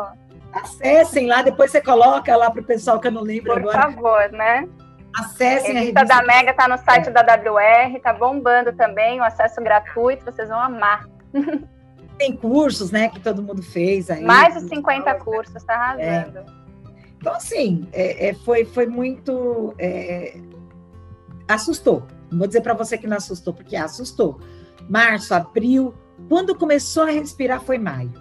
acessem 0.53 1.27
lá, 1.27 1.41
depois 1.41 1.71
você 1.71 1.81
coloca 1.81 2.35
lá 2.35 2.49
para 2.49 2.61
o 2.61 2.65
pessoal 2.65 2.99
que 2.99 3.07
eu 3.07 3.11
não 3.11 3.23
lembro 3.23 3.51
Por 3.51 3.59
agora. 3.59 3.87
Por 3.87 3.93
favor, 3.93 4.31
né? 4.31 4.69
Acessem 5.17 5.77
a 5.77 5.79
revista. 5.79 5.99
A 5.99 6.03
revista 6.03 6.05
da 6.05 6.23
Mega 6.23 6.53
tá 6.53 6.67
no 6.67 6.77
site 6.77 7.09
é. 7.09 7.11
da 7.11 7.21
WR, 7.21 7.99
tá 8.01 8.13
bombando 8.13 8.71
também, 8.71 9.19
o 9.19 9.23
acesso 9.23 9.61
gratuito, 9.61 10.23
vocês 10.23 10.47
vão 10.47 10.59
amar. 10.59 11.05
Tem 12.17 12.35
cursos, 12.35 12.91
né, 12.91 13.09
que 13.09 13.19
todo 13.19 13.41
mundo 13.41 13.63
fez 13.63 14.09
aí. 14.09 14.23
Mais 14.23 14.53
de 14.53 14.69
50 14.69 15.15
cursos, 15.15 15.63
tá 15.63 15.73
arrasando. 15.73 16.39
É. 16.39 16.45
Então, 17.17 17.33
assim, 17.33 17.87
é, 17.91 18.29
é, 18.29 18.33
foi, 18.33 18.65
foi 18.65 18.85
muito. 18.85 19.73
É, 19.79 20.37
assustou. 21.47 22.03
Não 22.29 22.39
vou 22.39 22.47
dizer 22.47 22.61
para 22.61 22.73
você 22.73 22.97
que 22.97 23.07
não 23.07 23.17
assustou, 23.17 23.53
porque 23.53 23.75
assustou. 23.75 24.39
Março, 24.89 25.33
abril, 25.33 25.93
quando 26.27 26.55
começou 26.55 27.03
a 27.03 27.11
respirar 27.11 27.61
foi 27.61 27.77
maio. 27.77 28.11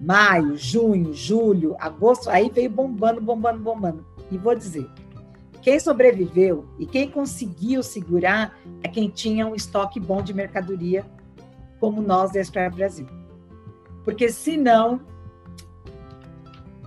Maio, 0.00 0.56
junho, 0.56 1.12
julho, 1.14 1.76
agosto, 1.78 2.28
aí 2.28 2.50
veio 2.50 2.70
bombando, 2.70 3.20
bombando, 3.20 3.60
bombando. 3.60 4.06
E 4.30 4.36
vou 4.36 4.54
dizer, 4.54 4.90
quem 5.60 5.78
sobreviveu 5.78 6.66
e 6.78 6.86
quem 6.86 7.08
conseguiu 7.08 7.82
segurar 7.84 8.58
é 8.82 8.88
quem 8.88 9.08
tinha 9.08 9.46
um 9.46 9.54
estoque 9.54 10.00
bom 10.00 10.20
de 10.20 10.34
mercadoria 10.34 11.06
como 11.82 12.00
nós 12.00 12.30
da 12.30 12.70
Brasil. 12.70 13.08
Porque 14.04 14.28
senão 14.28 15.00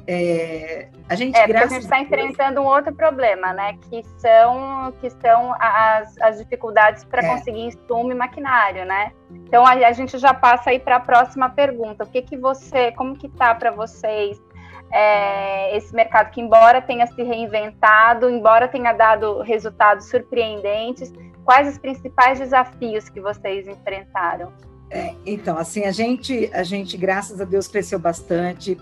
é, 0.08 0.88
a 1.10 1.16
gente, 1.16 1.36
é, 1.36 1.46
graças 1.48 1.72
a 1.72 1.74
gente 1.76 1.84
está 1.84 2.00
enfrentando 2.00 2.62
um 2.62 2.66
outro 2.66 2.96
problema, 2.96 3.52
né? 3.52 3.78
Que 3.90 4.04
são, 4.18 4.94
que 5.02 5.10
são 5.10 5.54
as, 5.60 6.18
as 6.22 6.38
dificuldades 6.38 7.04
para 7.04 7.26
é. 7.26 7.30
conseguir 7.30 7.66
insumo 7.66 8.14
e 8.14 8.16
maquinário, 8.16 8.86
né? 8.86 9.12
Então 9.32 9.66
a, 9.66 9.72
a 9.72 9.92
gente 9.92 10.18
já 10.18 10.34
passa 10.34 10.70
aí 10.70 10.80
para 10.80 10.96
a 10.96 11.00
próxima 11.02 11.50
pergunta. 11.50 12.06
O 12.06 12.08
que 12.08 12.22
que 12.22 12.38
você, 12.38 12.94
como 12.94 13.18
que 13.18 13.28
tá 13.28 13.54
para 13.54 13.72
vocês 13.72 14.42
é, 14.94 15.76
esse 15.76 15.94
mercado 15.94 16.30
que 16.30 16.40
embora 16.40 16.82
tenha 16.82 17.06
se 17.06 17.22
reinventado, 17.22 18.30
embora 18.30 18.66
tenha 18.70 18.94
dado 18.94 19.42
resultados 19.42 20.06
surpreendentes, 20.06 21.12
quais 21.44 21.68
os 21.68 21.78
principais 21.78 22.40
desafios 22.40 23.10
que 23.10 23.20
vocês 23.20 23.68
enfrentaram? 23.68 24.54
É, 24.90 25.16
então, 25.26 25.58
assim, 25.58 25.84
a 25.84 25.92
gente, 25.92 26.50
a 26.54 26.64
gente, 26.64 26.96
graças 26.98 27.42
a 27.42 27.44
Deus, 27.44 27.68
cresceu 27.68 28.00
bastante. 28.00 28.78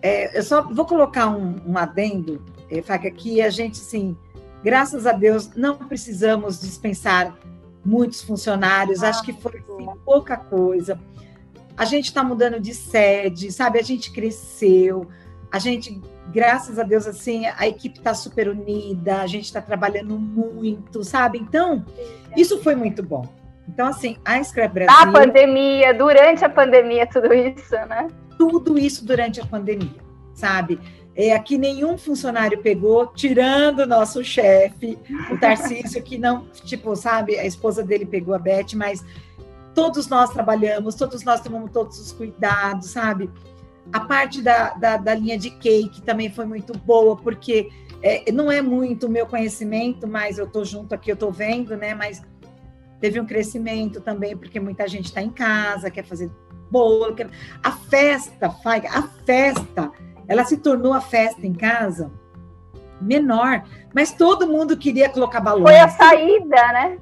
É, 0.00 0.38
eu 0.38 0.42
só 0.42 0.62
vou 0.62 0.86
colocar 0.86 1.28
um, 1.28 1.56
um 1.66 1.76
adendo, 1.76 2.44
é, 2.70 2.80
Faca, 2.82 3.10
que 3.10 3.42
a 3.42 3.50
gente, 3.50 3.80
assim, 3.80 4.16
graças 4.62 5.06
a 5.06 5.12
Deus, 5.12 5.50
não 5.56 5.76
precisamos 5.76 6.60
dispensar 6.60 7.36
muitos 7.84 8.22
funcionários, 8.22 9.02
ah, 9.02 9.08
acho 9.08 9.22
que 9.22 9.32
foi 9.32 9.58
assim, 9.58 9.86
pouca 10.04 10.36
coisa. 10.36 11.00
A 11.76 11.84
gente 11.84 12.06
está 12.06 12.22
mudando 12.22 12.60
de 12.60 12.74
sede, 12.74 13.52
sabe? 13.52 13.78
A 13.78 13.82
gente 13.82 14.12
cresceu, 14.12 15.08
a 15.50 15.58
gente, 15.58 16.00
graças 16.32 16.78
a 16.78 16.82
Deus, 16.82 17.06
assim, 17.06 17.46
a 17.46 17.66
equipe 17.66 17.98
está 17.98 18.14
super 18.14 18.48
unida, 18.48 19.20
a 19.20 19.26
gente 19.26 19.44
está 19.44 19.62
trabalhando 19.62 20.18
muito, 20.18 21.02
sabe? 21.02 21.38
Então, 21.38 21.84
isso 22.36 22.62
foi 22.62 22.74
muito 22.74 23.02
bom. 23.02 23.26
Então, 23.68 23.88
assim, 23.88 24.16
a 24.24 24.42
Scrap 24.42 24.72
Brasil. 24.72 25.06
Na 25.06 25.12
pandemia, 25.12 25.92
durante 25.92 26.44
a 26.44 26.48
pandemia, 26.48 27.06
tudo 27.06 27.32
isso, 27.32 27.74
né? 27.88 28.08
Tudo 28.38 28.78
isso 28.78 29.04
durante 29.04 29.40
a 29.40 29.46
pandemia, 29.46 30.00
sabe? 30.34 30.80
É, 31.14 31.32
aqui 31.32 31.58
nenhum 31.58 31.98
funcionário 31.98 32.58
pegou, 32.62 33.08
tirando 33.08 33.80
o 33.80 33.86
nosso 33.86 34.22
chefe, 34.22 34.96
o 35.30 35.36
Tarcísio, 35.36 36.00
que 36.00 36.16
não, 36.16 36.46
tipo, 36.64 36.94
sabe, 36.94 37.36
a 37.36 37.44
esposa 37.44 37.82
dele 37.82 38.06
pegou 38.06 38.34
a 38.34 38.38
Beth, 38.38 38.74
mas 38.76 39.04
todos 39.74 40.08
nós 40.08 40.30
trabalhamos, 40.30 40.94
todos 40.94 41.24
nós 41.24 41.40
tomamos 41.40 41.72
todos 41.72 41.98
os 41.98 42.12
cuidados, 42.12 42.90
sabe? 42.90 43.28
A 43.92 44.00
parte 44.00 44.40
da, 44.40 44.74
da, 44.74 44.96
da 44.96 45.14
linha 45.14 45.36
de 45.36 45.50
cake 45.50 46.02
também 46.02 46.30
foi 46.30 46.44
muito 46.44 46.76
boa, 46.78 47.16
porque 47.16 47.68
é, 48.00 48.30
não 48.30 48.50
é 48.50 48.62
muito 48.62 49.06
o 49.06 49.10
meu 49.10 49.26
conhecimento, 49.26 50.06
mas 50.06 50.38
eu 50.38 50.46
tô 50.46 50.64
junto 50.64 50.94
aqui, 50.94 51.10
eu 51.10 51.16
tô 51.16 51.32
vendo, 51.32 51.76
né? 51.76 51.94
Mas 51.94 52.22
Teve 53.00 53.20
um 53.20 53.26
crescimento 53.26 54.00
também, 54.00 54.36
porque 54.36 54.58
muita 54.58 54.88
gente 54.88 55.06
está 55.06 55.22
em 55.22 55.30
casa, 55.30 55.90
quer 55.90 56.04
fazer 56.04 56.30
bolo. 56.70 57.14
Quer... 57.14 57.30
A 57.62 57.72
festa, 57.72 58.46
a 58.46 59.02
festa, 59.24 59.92
ela 60.26 60.44
se 60.44 60.56
tornou 60.58 60.92
a 60.92 61.00
festa 61.00 61.46
em 61.46 61.54
casa 61.54 62.10
menor, 63.00 63.62
mas 63.94 64.12
todo 64.12 64.46
mundo 64.46 64.76
queria 64.76 65.08
colocar 65.08 65.40
balões. 65.40 65.70
Foi 65.70 65.78
a 65.78 65.88
saída, 65.88 66.72
né? 66.72 66.98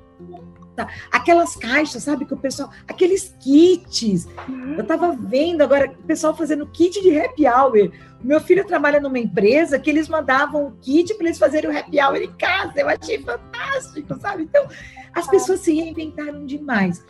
Aquelas 1.11 1.56
caixas, 1.56 2.02
sabe, 2.02 2.26
que 2.26 2.35
o 2.35 2.37
pessoal, 2.37 2.70
aqueles 2.87 3.35
kits. 3.40 4.26
Uhum. 4.46 4.74
Eu 4.74 4.82
estava 4.82 5.12
vendo 5.12 5.62
agora 5.62 5.90
o 5.90 6.02
pessoal 6.02 6.37
fazendo 6.37 6.66
kit 6.66 7.00
de 7.00 7.18
happy 7.18 7.46
hour. 7.48 7.90
Meu 8.22 8.40
filho 8.40 8.66
trabalha 8.66 9.00
numa 9.00 9.18
empresa 9.18 9.78
que 9.78 9.88
eles 9.88 10.06
mandavam 10.06 10.66
o 10.66 10.72
kit 10.72 11.14
para 11.14 11.26
eles 11.26 11.38
fazerem 11.38 11.70
o 11.70 11.78
happy 11.78 11.98
hour 11.98 12.16
em 12.16 12.32
casa. 12.32 12.74
Eu 12.76 12.88
achei 12.90 13.22
fantástico, 13.22 14.18
sabe? 14.20 14.42
Então, 14.42 14.68
as 15.16 15.26
pessoas 15.26 15.61
se 15.61 15.72
reinventaram 15.72 16.44
demais. 16.44 17.02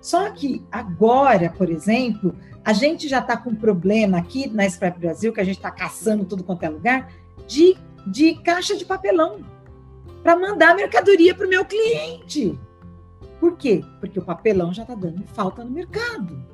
Só 0.00 0.28
que 0.30 0.66
agora, 0.70 1.48
por 1.56 1.70
exemplo, 1.70 2.34
a 2.64 2.72
gente 2.72 3.06
já 3.06 3.20
está 3.20 3.36
com 3.36 3.50
um 3.50 3.54
problema 3.54 4.18
aqui 4.18 4.48
na 4.48 4.68
Scrap 4.68 4.98
Brasil, 4.98 5.32
que 5.32 5.40
a 5.40 5.44
gente 5.44 5.58
está 5.58 5.70
caçando 5.70 6.24
tudo 6.24 6.42
quanto 6.42 6.64
é 6.64 6.68
lugar, 6.68 7.12
de, 7.46 7.76
de 8.04 8.34
caixa 8.42 8.76
de 8.76 8.84
papelão 8.84 9.42
para 10.24 10.36
mandar 10.36 10.74
mercadoria 10.74 11.36
para 11.36 11.46
o 11.46 11.48
meu 11.48 11.64
cliente. 11.64 12.58
Por 13.38 13.56
quê? 13.56 13.84
Porque 14.00 14.18
o 14.18 14.24
papelão 14.24 14.74
já 14.74 14.82
está 14.82 14.96
dando 14.96 15.22
falta 15.28 15.62
no 15.62 15.70
mercado. 15.70 16.44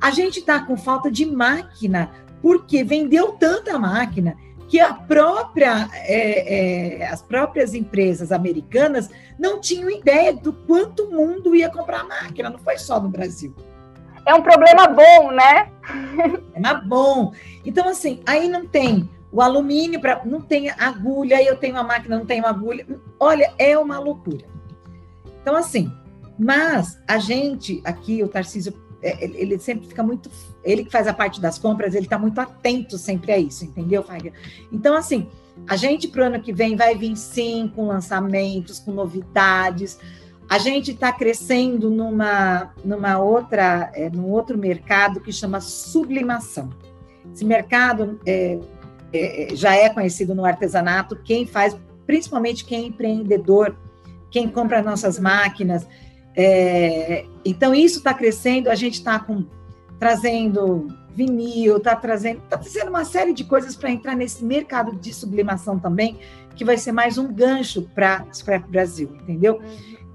A 0.00 0.12
gente 0.12 0.38
está 0.38 0.60
com 0.60 0.76
falta 0.76 1.10
de 1.10 1.26
máquina, 1.26 2.12
porque 2.40 2.84
vendeu 2.84 3.32
tanta 3.32 3.76
máquina 3.80 4.36
que 4.68 4.80
a 4.80 4.92
própria, 4.92 5.88
é, 5.92 6.98
é, 7.00 7.08
as 7.08 7.22
próprias 7.22 7.74
empresas 7.74 8.32
americanas 8.32 9.08
não 9.38 9.60
tinham 9.60 9.88
ideia 9.90 10.32
do 10.32 10.52
quanto 10.52 11.04
o 11.04 11.10
mundo 11.12 11.54
ia 11.54 11.70
comprar 11.70 12.04
máquina, 12.04 12.50
não 12.50 12.58
foi 12.58 12.78
só 12.78 13.00
no 13.00 13.08
Brasil. 13.08 13.54
É 14.24 14.34
um 14.34 14.42
problema 14.42 14.88
bom, 14.88 15.30
né? 15.30 15.70
É 16.52 16.58
uma 16.58 16.74
bom. 16.74 17.32
Então, 17.64 17.88
assim, 17.88 18.20
aí 18.26 18.48
não 18.48 18.66
tem 18.66 19.08
o 19.30 19.40
alumínio, 19.40 20.00
pra, 20.00 20.22
não 20.24 20.40
tem 20.40 20.70
agulha, 20.70 21.36
aí 21.36 21.46
eu 21.46 21.56
tenho 21.56 21.74
uma 21.74 21.84
máquina, 21.84 22.18
não 22.18 22.26
tenho 22.26 22.44
agulha. 22.44 22.84
Olha, 23.20 23.52
é 23.58 23.78
uma 23.78 24.00
loucura. 24.00 24.46
Então, 25.40 25.54
assim, 25.54 25.92
Mas 26.38 27.00
a 27.08 27.18
gente 27.18 27.80
aqui, 27.84 28.22
o 28.22 28.28
Tarcísio, 28.28 28.72
é, 28.72 28.85
ele 29.02 29.58
sempre 29.58 29.86
fica 29.86 30.02
muito, 30.02 30.30
ele 30.64 30.84
que 30.84 30.90
faz 30.90 31.06
a 31.06 31.12
parte 31.12 31.40
das 31.40 31.58
compras, 31.58 31.94
ele 31.94 32.06
está 32.06 32.18
muito 32.18 32.38
atento 32.40 32.98
sempre 32.98 33.32
a 33.32 33.38
isso, 33.38 33.64
entendeu, 33.64 34.02
Fábio? 34.02 34.32
Então, 34.72 34.96
assim, 34.96 35.28
a 35.68 35.76
gente 35.76 36.08
para 36.08 36.22
o 36.22 36.26
ano 36.26 36.40
que 36.40 36.52
vem 36.52 36.76
vai 36.76 36.94
vir 36.96 37.16
sim 37.16 37.70
com 37.74 37.86
lançamentos, 37.86 38.78
com 38.78 38.92
novidades. 38.92 39.98
A 40.48 40.58
gente 40.58 40.92
está 40.92 41.12
crescendo 41.12 41.90
numa, 41.90 42.72
numa 42.84 43.18
outra, 43.18 43.90
é, 43.94 44.10
num 44.10 44.30
outro 44.30 44.58
mercado 44.58 45.20
que 45.20 45.32
chama 45.32 45.60
sublimação. 45.60 46.70
Esse 47.32 47.44
mercado 47.44 48.20
é, 48.24 48.58
é, 49.12 49.48
já 49.54 49.74
é 49.74 49.88
conhecido 49.88 50.34
no 50.34 50.44
artesanato. 50.44 51.16
Quem 51.16 51.46
faz, 51.46 51.76
principalmente 52.06 52.64
quem 52.64 52.84
é 52.84 52.86
empreendedor, 52.86 53.76
quem 54.30 54.48
compra 54.48 54.82
nossas 54.82 55.18
máquinas. 55.18 55.86
É, 56.36 57.24
então 57.44 57.74
isso 57.74 57.98
está 57.98 58.12
crescendo. 58.12 58.68
A 58.68 58.74
gente 58.74 58.94
está 58.94 59.24
trazendo 59.98 60.88
vinil, 61.14 61.78
está 61.78 61.96
trazendo, 61.96 62.42
tá 62.42 62.58
trazendo 62.58 62.90
uma 62.90 63.04
série 63.04 63.32
de 63.32 63.42
coisas 63.42 63.74
para 63.74 63.90
entrar 63.90 64.14
nesse 64.14 64.44
mercado 64.44 64.94
de 64.94 65.14
sublimação 65.14 65.78
também, 65.78 66.18
que 66.54 66.64
vai 66.64 66.76
ser 66.76 66.92
mais 66.92 67.16
um 67.16 67.32
gancho 67.32 67.82
para 67.94 68.26
o 68.66 68.70
Brasil, 68.70 69.16
entendeu? 69.22 69.62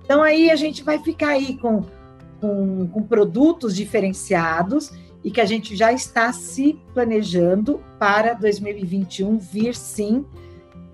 Então 0.03 0.21
aí 0.21 0.51
a 0.51 0.55
gente 0.55 0.84
vai 0.84 0.99
ficar 0.99 1.29
aí 1.29 1.57
com, 1.57 1.84
com, 2.39 2.88
com 2.88 3.01
produtos 3.01 3.75
diferenciados 3.75 4.93
e 5.23 5.31
que 5.31 5.41
a 5.41 5.45
gente 5.45 5.75
já 5.75 5.91
está 5.91 6.31
se 6.31 6.79
planejando 6.93 7.81
para 7.97 8.34
2021 8.34 9.39
vir 9.39 9.73
sim 9.73 10.23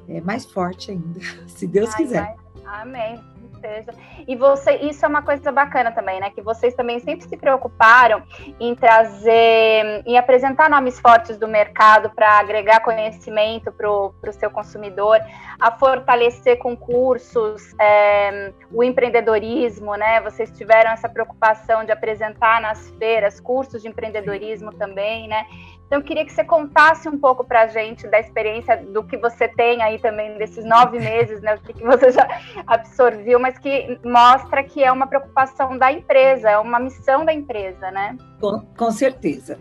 é, 0.07 0.21
mais 0.21 0.45
forte 0.45 0.91
ainda, 0.91 1.19
se 1.47 1.67
Deus 1.67 1.89
Ai, 1.89 1.97
quiser. 1.97 2.35
Amém 2.65 3.36
certeza. 3.57 3.91
E 4.27 4.35
você, 4.35 4.75
isso 4.77 5.05
é 5.05 5.07
uma 5.07 5.21
coisa 5.21 5.51
bacana 5.51 5.91
também, 5.91 6.19
né? 6.19 6.29
Que 6.29 6.41
vocês 6.41 6.73
também 6.73 6.99
sempre 6.99 7.27
se 7.27 7.35
preocuparam 7.35 8.23
em 8.59 8.75
trazer, 8.75 10.03
em 10.05 10.17
apresentar 10.17 10.69
nomes 10.69 10.99
fortes 10.99 11.37
do 11.37 11.47
mercado 11.47 12.09
para 12.11 12.39
agregar 12.39 12.79
conhecimento 12.81 13.71
para 13.71 13.89
o 13.89 14.13
seu 14.31 14.49
consumidor, 14.49 15.19
a 15.59 15.71
fortalecer 15.71 16.57
concursos, 16.57 17.73
é, 17.79 18.53
o 18.71 18.83
empreendedorismo, 18.83 19.95
né? 19.95 20.21
Vocês 20.21 20.51
tiveram 20.51 20.91
essa 20.91 21.09
preocupação 21.09 21.83
de 21.83 21.91
apresentar 21.91 22.61
nas 22.61 22.89
feiras 22.91 23.39
cursos 23.39 23.81
de 23.81 23.87
empreendedorismo 23.87 24.73
também, 24.73 25.27
né? 25.27 25.45
Então, 25.87 25.99
eu 25.99 26.03
queria 26.03 26.25
que 26.25 26.33
você 26.33 26.43
contasse 26.43 27.07
um 27.07 27.17
pouco 27.17 27.45
para 27.45 27.61
a 27.61 27.67
gente 27.67 28.05
da 28.07 28.19
experiência 28.19 28.75
do 28.75 29.03
que 29.03 29.15
você 29.15 29.47
tem 29.47 29.81
aí 29.81 29.97
também 29.97 30.37
desses 30.37 30.65
nove 30.65 30.99
meses, 30.99 31.41
né? 31.41 31.55
O 31.55 31.59
que, 31.61 31.81
você 31.81 32.11
já 32.11 32.27
absorveu, 32.67 33.39
mas 33.39 33.57
que 33.57 33.97
mostra 34.03 34.63
que 34.63 34.83
é 34.83 34.91
uma 34.91 35.07
preocupação 35.07 35.77
da 35.77 35.89
empresa, 35.91 36.49
é 36.49 36.57
uma 36.57 36.77
missão 36.77 37.23
da 37.23 37.33
empresa, 37.33 37.89
né? 37.89 38.17
Com, 38.41 38.59
com 38.77 38.91
certeza. 38.91 39.57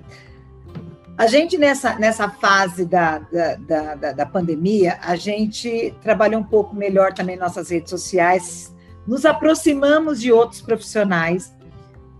A 1.16 1.28
gente, 1.28 1.56
nessa, 1.56 1.96
nessa 1.96 2.28
fase 2.28 2.84
da, 2.84 3.20
da, 3.20 3.94
da, 3.94 4.12
da 4.12 4.26
pandemia, 4.26 4.98
a 5.02 5.14
gente 5.14 5.94
trabalhou 6.02 6.40
um 6.40 6.44
pouco 6.44 6.74
melhor 6.74 7.12
também 7.14 7.36
nossas 7.36 7.70
redes 7.70 7.88
sociais, 7.88 8.74
nos 9.06 9.24
aproximamos 9.24 10.20
de 10.20 10.32
outros 10.32 10.60
profissionais 10.60 11.54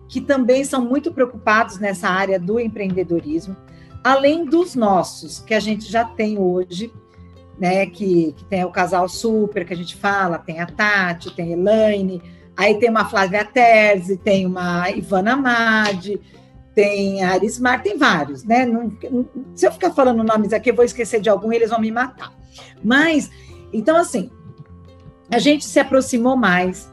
que 0.09 0.21
também 0.21 0.65
são 0.65 0.85
muito 0.85 1.13
preocupados 1.13 1.81
nessa 1.81 2.09
área 2.09 2.39
do 2.39 2.61
empreendedorismo 2.61 3.57
além 4.07 4.45
dos 4.45 4.77
nossos, 4.77 5.41
que 5.41 5.53
a 5.53 5.59
gente 5.59 5.91
já 5.91 6.05
tem 6.05 6.39
hoje, 6.39 6.93
né? 7.59 7.87
Que, 7.87 8.33
que 8.37 8.45
tem 8.45 8.65
o 8.65 8.71
casal 8.71 9.09
super 9.09 9.67
que 9.67 9.75
a 9.75 9.77
gente 9.77 9.97
fala, 9.97 10.39
tem 10.39 10.61
a 10.61 10.67
Tati, 10.67 11.35
tem 11.35 11.53
a 11.53 11.57
Elaine, 11.57 12.23
aí 12.57 12.79
tem 12.79 12.89
uma 12.89 13.07
Flávia 13.07 13.45
Terzi, 13.45 14.17
tem 14.17 14.47
uma 14.47 14.89
Ivana 14.91 15.35
Madi, 15.35 16.21
tem 16.73 17.25
a 17.25 17.33
Arismar, 17.33 17.83
tem 17.83 17.99
vários, 17.99 18.45
né? 18.45 18.65
Não, 18.65 18.97
se 19.57 19.67
eu 19.67 19.73
ficar 19.73 19.91
falando 19.91 20.23
nomes 20.23 20.53
aqui, 20.53 20.71
eu 20.71 20.77
vou 20.77 20.85
esquecer 20.85 21.21
de 21.21 21.29
algum 21.29 21.53
e 21.53 21.57
eles 21.57 21.71
vão 21.71 21.81
me 21.81 21.91
matar. 21.91 22.33
Mas, 22.85 23.29
então, 23.73 23.97
assim, 23.97 24.31
a 25.33 25.41
gente 25.41 25.65
se 25.65 25.81
aproximou 25.81 26.37
mais, 26.37 26.89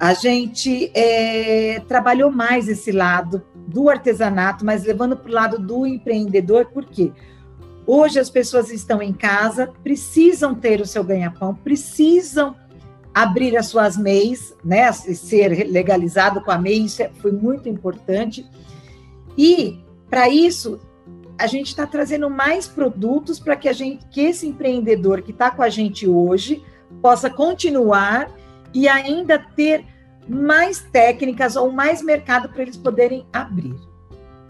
a 0.00 0.14
gente 0.14 0.90
é, 0.94 1.82
trabalhou 1.86 2.30
mais 2.30 2.68
esse 2.68 2.90
lado 2.90 3.44
do 3.68 3.90
artesanato, 3.90 4.64
mas 4.64 4.84
levando 4.84 5.14
para 5.14 5.30
o 5.30 5.34
lado 5.34 5.58
do 5.58 5.86
empreendedor, 5.86 6.66
por 6.66 6.86
quê? 6.86 7.12
Hoje 7.86 8.18
as 8.18 8.30
pessoas 8.30 8.70
estão 8.70 9.02
em 9.02 9.12
casa, 9.12 9.70
precisam 9.82 10.54
ter 10.54 10.80
o 10.80 10.86
seu 10.86 11.04
ganha-pão, 11.04 11.54
precisam 11.54 12.56
abrir 13.14 13.56
as 13.58 13.66
suas 13.66 13.96
MEIs, 13.96 14.54
né, 14.64 14.90
ser 14.92 15.68
legalizado 15.70 16.40
com 16.40 16.50
a 16.50 16.58
MEI, 16.58 16.84
isso 16.84 17.02
é, 17.02 17.10
foi 17.20 17.30
muito 17.30 17.68
importante. 17.68 18.48
E 19.36 19.84
para 20.08 20.28
isso 20.30 20.80
a 21.38 21.46
gente 21.46 21.66
está 21.68 21.86
trazendo 21.86 22.30
mais 22.30 22.66
produtos 22.66 23.38
para 23.38 23.54
que 23.54 23.68
a 23.68 23.72
gente, 23.72 24.04
que 24.06 24.22
esse 24.22 24.46
empreendedor 24.46 25.20
que 25.20 25.30
está 25.30 25.50
com 25.50 25.62
a 25.62 25.68
gente 25.68 26.08
hoje 26.08 26.64
possa 27.02 27.28
continuar 27.28 28.30
e 28.72 28.88
ainda 28.88 29.38
ter 29.38 29.84
mais 30.28 30.80
técnicas 30.80 31.56
ou 31.56 31.72
mais 31.72 32.02
mercado 32.02 32.48
para 32.48 32.62
eles 32.62 32.76
poderem 32.76 33.26
abrir, 33.32 33.76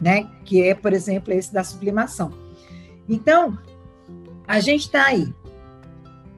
né? 0.00 0.28
Que 0.44 0.62
é, 0.62 0.74
por 0.74 0.92
exemplo, 0.92 1.32
esse 1.32 1.52
da 1.52 1.62
sublimação. 1.62 2.32
Então, 3.08 3.56
a 4.46 4.60
gente 4.60 4.82
está 4.82 5.06
aí. 5.06 5.32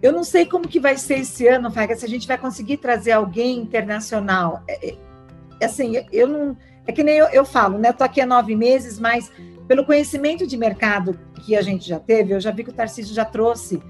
Eu 0.02 0.12
não 0.12 0.24
sei 0.24 0.46
como 0.46 0.68
que 0.68 0.80
vai 0.80 0.96
ser 0.96 1.20
esse 1.20 1.46
ano, 1.46 1.70
Faga, 1.70 1.94
se 1.94 2.04
a 2.04 2.08
gente 2.08 2.26
vai 2.26 2.38
conseguir 2.38 2.78
trazer 2.78 3.12
alguém 3.12 3.58
internacional. 3.58 4.62
É, 4.68 4.90
é, 4.90 5.64
assim, 5.64 6.04
eu 6.12 6.26
não. 6.26 6.56
É 6.86 6.92
que 6.92 7.04
nem 7.04 7.18
eu, 7.18 7.26
eu 7.26 7.44
falo, 7.44 7.78
né? 7.78 7.90
Estou 7.90 8.04
aqui 8.04 8.20
há 8.20 8.26
nove 8.26 8.56
meses, 8.56 8.98
mas 8.98 9.30
pelo 9.68 9.84
conhecimento 9.84 10.46
de 10.46 10.56
mercado 10.56 11.18
que 11.44 11.54
a 11.54 11.62
gente 11.62 11.88
já 11.88 12.00
teve, 12.00 12.34
eu 12.34 12.40
já 12.40 12.50
vi 12.50 12.64
que 12.64 12.70
o 12.70 12.72
Tarcísio 12.72 13.14
já 13.14 13.24
trouxe 13.24 13.80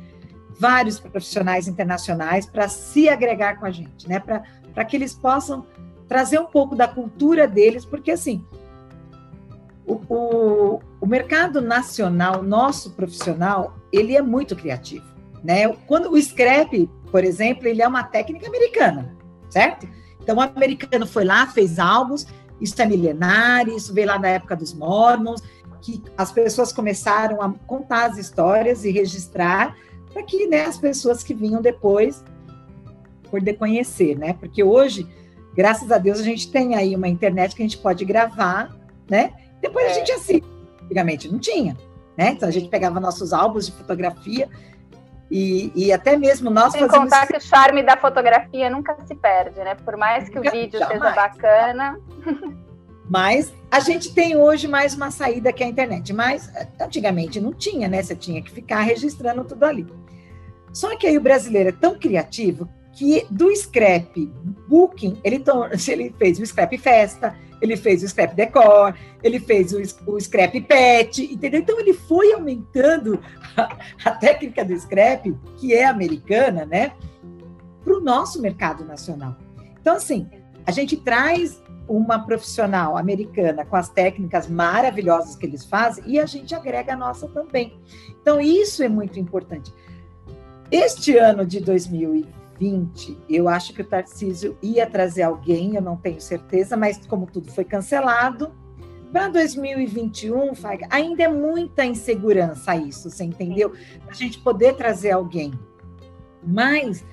vários 0.59 1.01
profissionais 1.01 1.67
internacionais 1.67 2.45
para 2.45 2.69
se 2.69 3.09
agregar 3.09 3.59
com 3.59 3.65
a 3.65 3.71
gente, 3.71 4.07
né? 4.09 4.21
Para 4.21 4.43
para 4.75 4.85
que 4.85 4.97
eles 4.97 5.15
possam 5.15 5.67
trazer 6.09 6.39
um 6.39 6.47
pouco 6.47 6.75
da 6.75 6.89
cultura 6.89 7.47
deles, 7.47 7.85
porque 7.85 8.11
assim, 8.11 8.45
o, 9.87 9.95
o, 10.09 10.81
o, 11.01 11.07
mercado 11.07 11.61
nacional, 11.61 12.43
nosso 12.43 12.91
profissional, 12.91 13.77
ele 13.93 14.17
é 14.17 14.23
muito 14.23 14.57
criativo, 14.57 15.07
né? 15.43 15.69
Quando 15.87 16.11
o 16.13 16.21
scrap, 16.21 16.89
por 17.11 17.25
exemplo, 17.25 17.67
ele 17.67 17.83
é 17.83 17.89
uma 17.89 18.03
técnica 18.03 18.47
americana, 18.47 19.17
certo? 19.49 19.89
Então 20.21 20.37
o 20.37 20.41
americano 20.41 21.07
foi 21.07 21.25
lá, 21.25 21.47
fez 21.47 21.79
álbuns, 21.79 22.27
isso 22.61 22.81
é 22.81 22.87
milenário, 22.87 23.77
isso 23.77 23.93
veio 23.95 24.09
lá 24.09 24.19
da 24.19 24.29
época 24.29 24.55
dos 24.55 24.75
Mormons, 24.75 25.43
que 25.81 26.03
as 26.17 26.31
pessoas 26.31 26.73
começaram 26.73 27.41
a 27.41 27.53
contar 27.67 28.11
as 28.11 28.19
histórias 28.19 28.85
e 28.85 28.91
registrar 28.91 29.77
para 30.13 30.23
que 30.23 30.47
né, 30.47 30.65
as 30.65 30.77
pessoas 30.77 31.23
que 31.23 31.33
vinham 31.33 31.63
depois 31.63 32.23
poder 33.31 33.55
conhecer, 33.55 34.19
né? 34.19 34.35
Porque 34.35 34.63
hoje, 34.63 35.07
graças 35.55 35.91
a 35.91 35.99
Deus, 35.99 36.21
a 36.21 36.23
gente 36.23 36.51
tem 36.51 36.75
aí 36.75 36.95
uma 36.95 37.09
internet 37.09 37.55
que 37.55 37.63
a 37.63 37.65
gente 37.65 37.79
pode 37.79 38.05
gravar, 38.05 38.77
né? 39.09 39.33
Depois 39.61 39.87
é. 39.87 39.91
a 39.91 39.95
gente 39.95 40.13
assiste. 40.13 40.47
Antigamente 40.83 41.31
não 41.31 41.39
tinha, 41.39 41.77
né? 42.17 42.31
Então 42.31 42.49
a 42.49 42.53
gente 42.53 42.69
pegava 42.69 42.99
nossos 42.99 43.33
álbuns 43.33 43.67
de 43.67 43.73
fotografia 43.73 44.49
e, 45.31 45.71
e 45.77 45.93
até 45.93 46.17
mesmo 46.17 46.51
nós 46.51 46.73
Sem 46.73 46.81
fazíamos... 46.81 47.11
contar 47.11 47.27
que 47.27 47.37
o 47.37 47.41
charme 47.41 47.83
da 47.83 47.97
fotografia 47.97 48.69
nunca 48.69 48.97
se 49.07 49.15
perde, 49.15 49.61
né? 49.61 49.77
Por 49.77 49.97
mais 49.97 50.29
que 50.29 50.39
o 50.39 50.43
vídeo 50.43 50.79
Jamais. 50.79 51.01
seja 51.01 51.15
bacana. 51.15 52.01
Mas 53.09 53.53
a 53.71 53.81
gente 53.81 54.13
tem 54.13 54.37
hoje 54.37 54.69
mais 54.69 54.95
uma 54.95 55.11
saída 55.11 55.53
que 55.53 55.63
é 55.63 55.67
a 55.67 55.69
internet. 55.69 56.13
Mas 56.13 56.51
antigamente 56.81 57.41
não 57.41 57.53
tinha, 57.53 57.89
né? 57.89 58.03
Você 58.03 58.17
tinha 58.17 58.43
que 58.43 58.51
ficar 58.51 58.81
registrando 58.81 59.45
tudo 59.45 59.65
ali. 59.65 59.87
Só 60.73 60.97
que 60.97 61.07
aí 61.07 61.17
o 61.17 61.21
brasileiro 61.21 61.69
é 61.71 61.73
tão 61.73 61.99
criativo 61.99 62.69
que 62.93 63.27
do 63.31 63.55
scrap 63.55 64.17
booking, 64.69 65.21
ele, 65.23 65.43
ele 65.89 66.15
fez 66.19 66.39
o 66.39 66.47
scrap 66.47 66.77
festa, 66.79 67.37
ele 67.61 67.77
fez 67.77 68.03
o 68.03 68.09
scrap 68.09 68.35
decor, 68.35 68.95
ele 69.23 69.39
fez 69.39 69.73
o, 69.73 69.81
o 70.11 70.21
scrap 70.21 70.61
pet, 70.63 71.23
entendeu? 71.23 71.61
Então 71.61 71.79
ele 71.79 71.93
foi 71.93 72.33
aumentando 72.33 73.21
a, 73.57 73.77
a 74.05 74.11
técnica 74.13 74.65
do 74.65 74.79
scrap, 74.79 75.33
que 75.59 75.75
é 75.75 75.85
americana, 75.85 76.65
né, 76.65 76.93
para 77.85 77.97
o 77.97 78.01
nosso 78.01 78.41
mercado 78.41 78.85
nacional. 78.85 79.37
Então, 79.81 79.97
assim, 79.97 80.29
a 80.67 80.71
gente 80.71 80.97
traz 80.97 81.63
uma 81.89 82.21
profissional 82.21 82.97
americana 82.97 83.65
com 83.65 83.75
as 83.75 83.89
técnicas 83.89 84.49
maravilhosas 84.49 85.35
que 85.35 85.45
eles 85.45 85.65
fazem 85.65 86.05
e 86.07 86.21
a 86.21 86.27
gente 86.27 86.55
agrega 86.55 86.93
a 86.93 86.97
nossa 86.97 87.27
também. 87.29 87.79
Então, 88.21 88.41
isso 88.41 88.83
é 88.83 88.89
muito 88.89 89.19
importante. 89.19 89.73
Este 90.71 91.17
ano 91.17 91.45
de 91.45 91.61
2020, 91.61 92.29
2020, 92.61 93.19
eu 93.29 93.49
acho 93.49 93.73
que 93.73 93.81
o 93.81 93.85
Tarcísio 93.85 94.57
ia 94.63 94.87
trazer 94.87 95.23
alguém, 95.23 95.75
eu 95.75 95.83
não 95.83 95.97
tenho 95.97 96.21
certeza, 96.21 96.77
mas 96.77 96.99
como 97.07 97.27
tudo 97.27 97.51
foi 97.51 97.65
cancelado, 97.65 98.53
para 99.11 99.29
2021, 99.29 100.55
Fag, 100.55 100.87
ainda 100.91 101.25
é 101.25 101.29
muita 101.29 101.85
insegurança 101.85 102.77
isso, 102.77 103.11
você 103.11 103.25
entendeu? 103.25 103.73
A 104.09 104.13
gente 104.13 104.39
poder 104.39 104.77
trazer 104.77 105.11
alguém. 105.11 105.53
Mas 106.43 107.05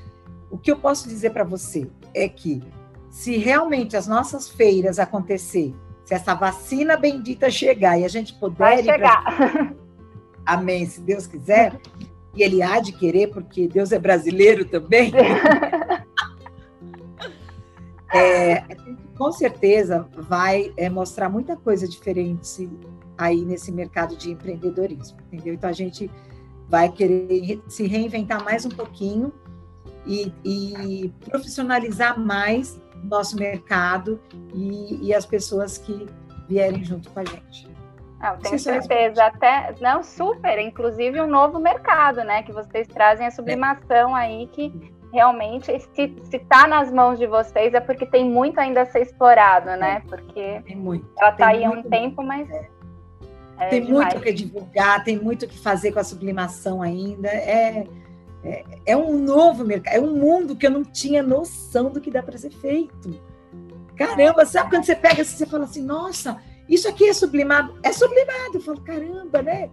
o 0.52 0.58
que 0.58 0.72
eu 0.72 0.78
posso 0.78 1.08
dizer 1.08 1.32
para 1.32 1.44
você 1.44 1.90
é 2.14 2.30
que 2.30 2.62
se 3.10 3.38
realmente 3.38 3.98
as 3.98 4.06
nossas 4.06 4.48
feiras 4.48 5.00
acontecer, 5.00 5.74
se 6.06 6.14
essa 6.14 6.36
vacina 6.36 6.96
bendita 6.96 7.50
chegar 7.50 7.98
e 7.98 8.06
a 8.06 8.08
gente 8.08 8.34
puder 8.36 8.58
Vai 8.58 8.84
chegar. 8.84 9.24
Pra... 9.24 9.74
Amém, 10.46 10.86
se 10.86 11.02
Deus 11.02 11.26
quiser. 11.26 11.80
E 12.38 12.44
ele 12.44 12.62
há 12.62 12.80
de 12.80 12.92
querer, 12.92 13.32
porque 13.32 13.68
Deus 13.68 13.92
é 13.92 13.98
brasileiro 13.98 14.66
também. 14.66 15.12
é, 18.14 18.64
com 19.18 19.32
certeza 19.32 20.08
vai 20.16 20.72
é, 20.78 20.90
mostrar 20.90 21.30
muita 21.30 21.58
coisa 21.58 21.88
diferente 21.88 22.70
aí 23.18 23.44
nesse 23.44 23.72
mercado 23.72 24.16
de 24.16 24.32
empreendedorismo, 24.32 25.18
entendeu? 25.32 25.56
Então 25.56 25.70
a 25.70 25.74
gente 25.74 26.10
vai 26.70 26.92
querer 26.92 27.62
se 27.68 27.88
reinventar 27.88 28.44
mais 28.44 28.66
um 28.66 28.70
pouquinho 28.70 29.34
e, 30.06 30.32
e 30.46 31.12
profissionalizar 31.26 32.20
mais 32.20 32.80
nosso 33.04 33.36
mercado 33.36 34.20
e, 34.54 35.08
e, 35.08 35.14
as 35.14 35.26
pessoas 35.26 35.78
que 35.78 36.08
vierem 36.48 36.84
junto 36.84 37.10
com 37.10 37.20
a 37.20 37.26
gente. 37.26 37.67
Ah, 38.20 38.36
tenho 38.42 38.58
certeza, 38.58 39.26
até 39.26 39.76
não 39.80 40.02
super, 40.02 40.58
inclusive 40.60 41.22
um 41.22 41.28
novo 41.28 41.60
mercado, 41.60 42.24
né? 42.24 42.42
Que 42.42 42.52
vocês 42.52 42.88
trazem 42.88 43.28
a 43.28 43.32
sublimação 43.32 44.18
é. 44.18 44.22
aí 44.22 44.48
que 44.48 44.92
realmente 45.14 45.80
se 45.94 46.16
está 46.32 46.68
nas 46.68 46.92
mãos 46.92 47.18
de 47.18 47.28
vocês 47.28 47.74
é 47.74 47.80
porque 47.80 48.06
tem 48.06 48.26
muito 48.26 48.60
ainda 48.60 48.82
a 48.82 48.86
ser 48.86 49.02
explorado, 49.02 49.68
né? 49.78 50.02
Porque 50.08 50.62
ela 51.18 51.30
está 51.30 51.48
aí 51.48 51.64
há 51.64 51.70
um 51.70 51.84
tempo, 51.84 52.24
mas 52.24 52.50
é. 52.50 52.70
É 53.60 53.70
tem 53.70 53.86
demais. 53.86 54.14
muito 54.14 54.18
o 54.18 54.22
que 54.22 54.34
divulgar, 54.34 55.04
tem 55.04 55.18
muito 55.18 55.46
o 55.46 55.48
que 55.48 55.58
fazer 55.58 55.92
com 55.92 56.00
a 56.00 56.04
sublimação 56.04 56.82
ainda. 56.82 57.28
É, 57.28 57.88
é, 58.44 58.64
é, 58.86 58.98
um 58.98 59.18
novo 59.18 59.66
mercado, 59.66 59.96
é 59.96 60.00
um 60.00 60.16
mundo 60.16 60.56
que 60.56 60.66
eu 60.68 60.72
não 60.72 60.84
tinha 60.84 61.24
noção 61.24 61.90
do 61.90 62.00
que 62.00 62.12
dá 62.12 62.22
para 62.22 62.38
ser 62.38 62.52
feito. 62.52 63.20
Caramba, 63.96 64.46
sabe 64.46 64.70
quando 64.70 64.86
você 64.86 64.96
pega 64.96 65.24
assim, 65.24 65.38
você 65.38 65.46
fala 65.48 65.64
assim, 65.64 65.82
nossa, 65.82 66.40
isso 66.68 66.88
aqui 66.88 67.08
é 67.08 67.14
sublimado? 67.14 67.78
É 67.84 67.92
sublimado. 67.92 68.56
Eu 68.56 68.62
falo, 68.62 68.82
caramba, 68.82 69.42
né? 69.42 69.70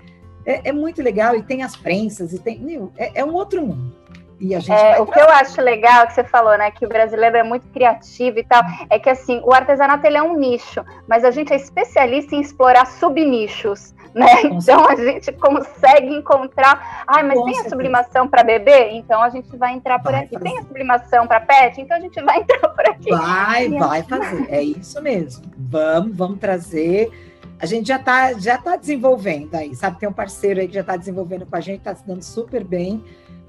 É, 0.46 0.68
é 0.68 0.72
muito 0.72 1.02
legal, 1.02 1.34
e 1.34 1.42
tem 1.42 1.62
as 1.62 1.74
prensas, 1.74 2.32
e 2.32 2.38
tem. 2.38 2.60
É, 2.96 3.20
é 3.20 3.24
um 3.24 3.32
outro 3.32 3.66
mundo. 3.66 3.94
E 4.40 4.54
a 4.54 4.60
gente 4.60 4.72
é, 4.72 5.00
o 5.00 5.06
que 5.06 5.18
eu 5.18 5.28
acho 5.28 5.60
legal 5.60 6.06
que 6.06 6.14
você 6.14 6.24
falou, 6.24 6.56
né, 6.58 6.70
que 6.70 6.84
o 6.84 6.88
brasileiro 6.88 7.36
é 7.36 7.42
muito 7.42 7.66
criativo 7.68 8.38
e 8.38 8.44
tal, 8.44 8.62
é 8.90 8.98
que 8.98 9.08
assim, 9.08 9.40
o 9.44 9.52
artesanato 9.52 10.06
ele 10.06 10.16
é 10.16 10.22
um 10.22 10.36
nicho, 10.36 10.84
mas 11.08 11.24
a 11.24 11.30
gente 11.30 11.52
é 11.52 11.56
especialista 11.56 12.34
em 12.34 12.40
explorar 12.40 12.86
subnichos, 12.86 13.94
né? 14.14 14.42
Então 14.44 14.86
a 14.88 14.96
gente 14.96 15.32
consegue 15.32 16.14
encontrar, 16.14 17.04
ai, 17.06 17.22
mas 17.22 17.38
Com 17.38 17.44
tem 17.44 17.54
certeza. 17.54 17.74
a 17.74 17.76
sublimação 17.76 18.28
para 18.28 18.42
bebê, 18.42 18.90
então 18.92 19.22
a 19.22 19.30
gente 19.30 19.56
vai 19.56 19.72
entrar 19.72 19.98
por 20.00 20.12
vai 20.12 20.24
aqui. 20.24 20.34
Fazer. 20.34 20.44
Tem 20.44 20.58
a 20.58 20.62
sublimação 20.62 21.26
para 21.26 21.40
pet, 21.40 21.80
então 21.80 21.96
a 21.96 22.00
gente 22.00 22.22
vai 22.22 22.38
entrar 22.38 22.68
por 22.68 22.88
aqui. 22.88 23.10
Vai, 23.10 23.68
vai 23.70 24.02
fazer. 24.04 24.46
É 24.50 24.62
isso 24.62 25.00
mesmo. 25.00 25.44
Vamos, 25.56 26.16
vamos 26.16 26.38
trazer 26.38 27.10
a 27.58 27.66
gente 27.66 27.88
já 27.88 27.96
está 27.96 28.32
já 28.34 28.58
tá 28.58 28.76
desenvolvendo 28.76 29.54
aí, 29.54 29.74
sabe? 29.74 29.98
Tem 29.98 30.08
um 30.08 30.12
parceiro 30.12 30.60
aí 30.60 30.68
que 30.68 30.74
já 30.74 30.80
está 30.80 30.96
desenvolvendo 30.96 31.46
com 31.46 31.56
a 31.56 31.60
gente, 31.60 31.78
está 31.78 31.94
se 31.94 32.06
dando 32.06 32.22
super 32.22 32.62
bem. 32.62 33.02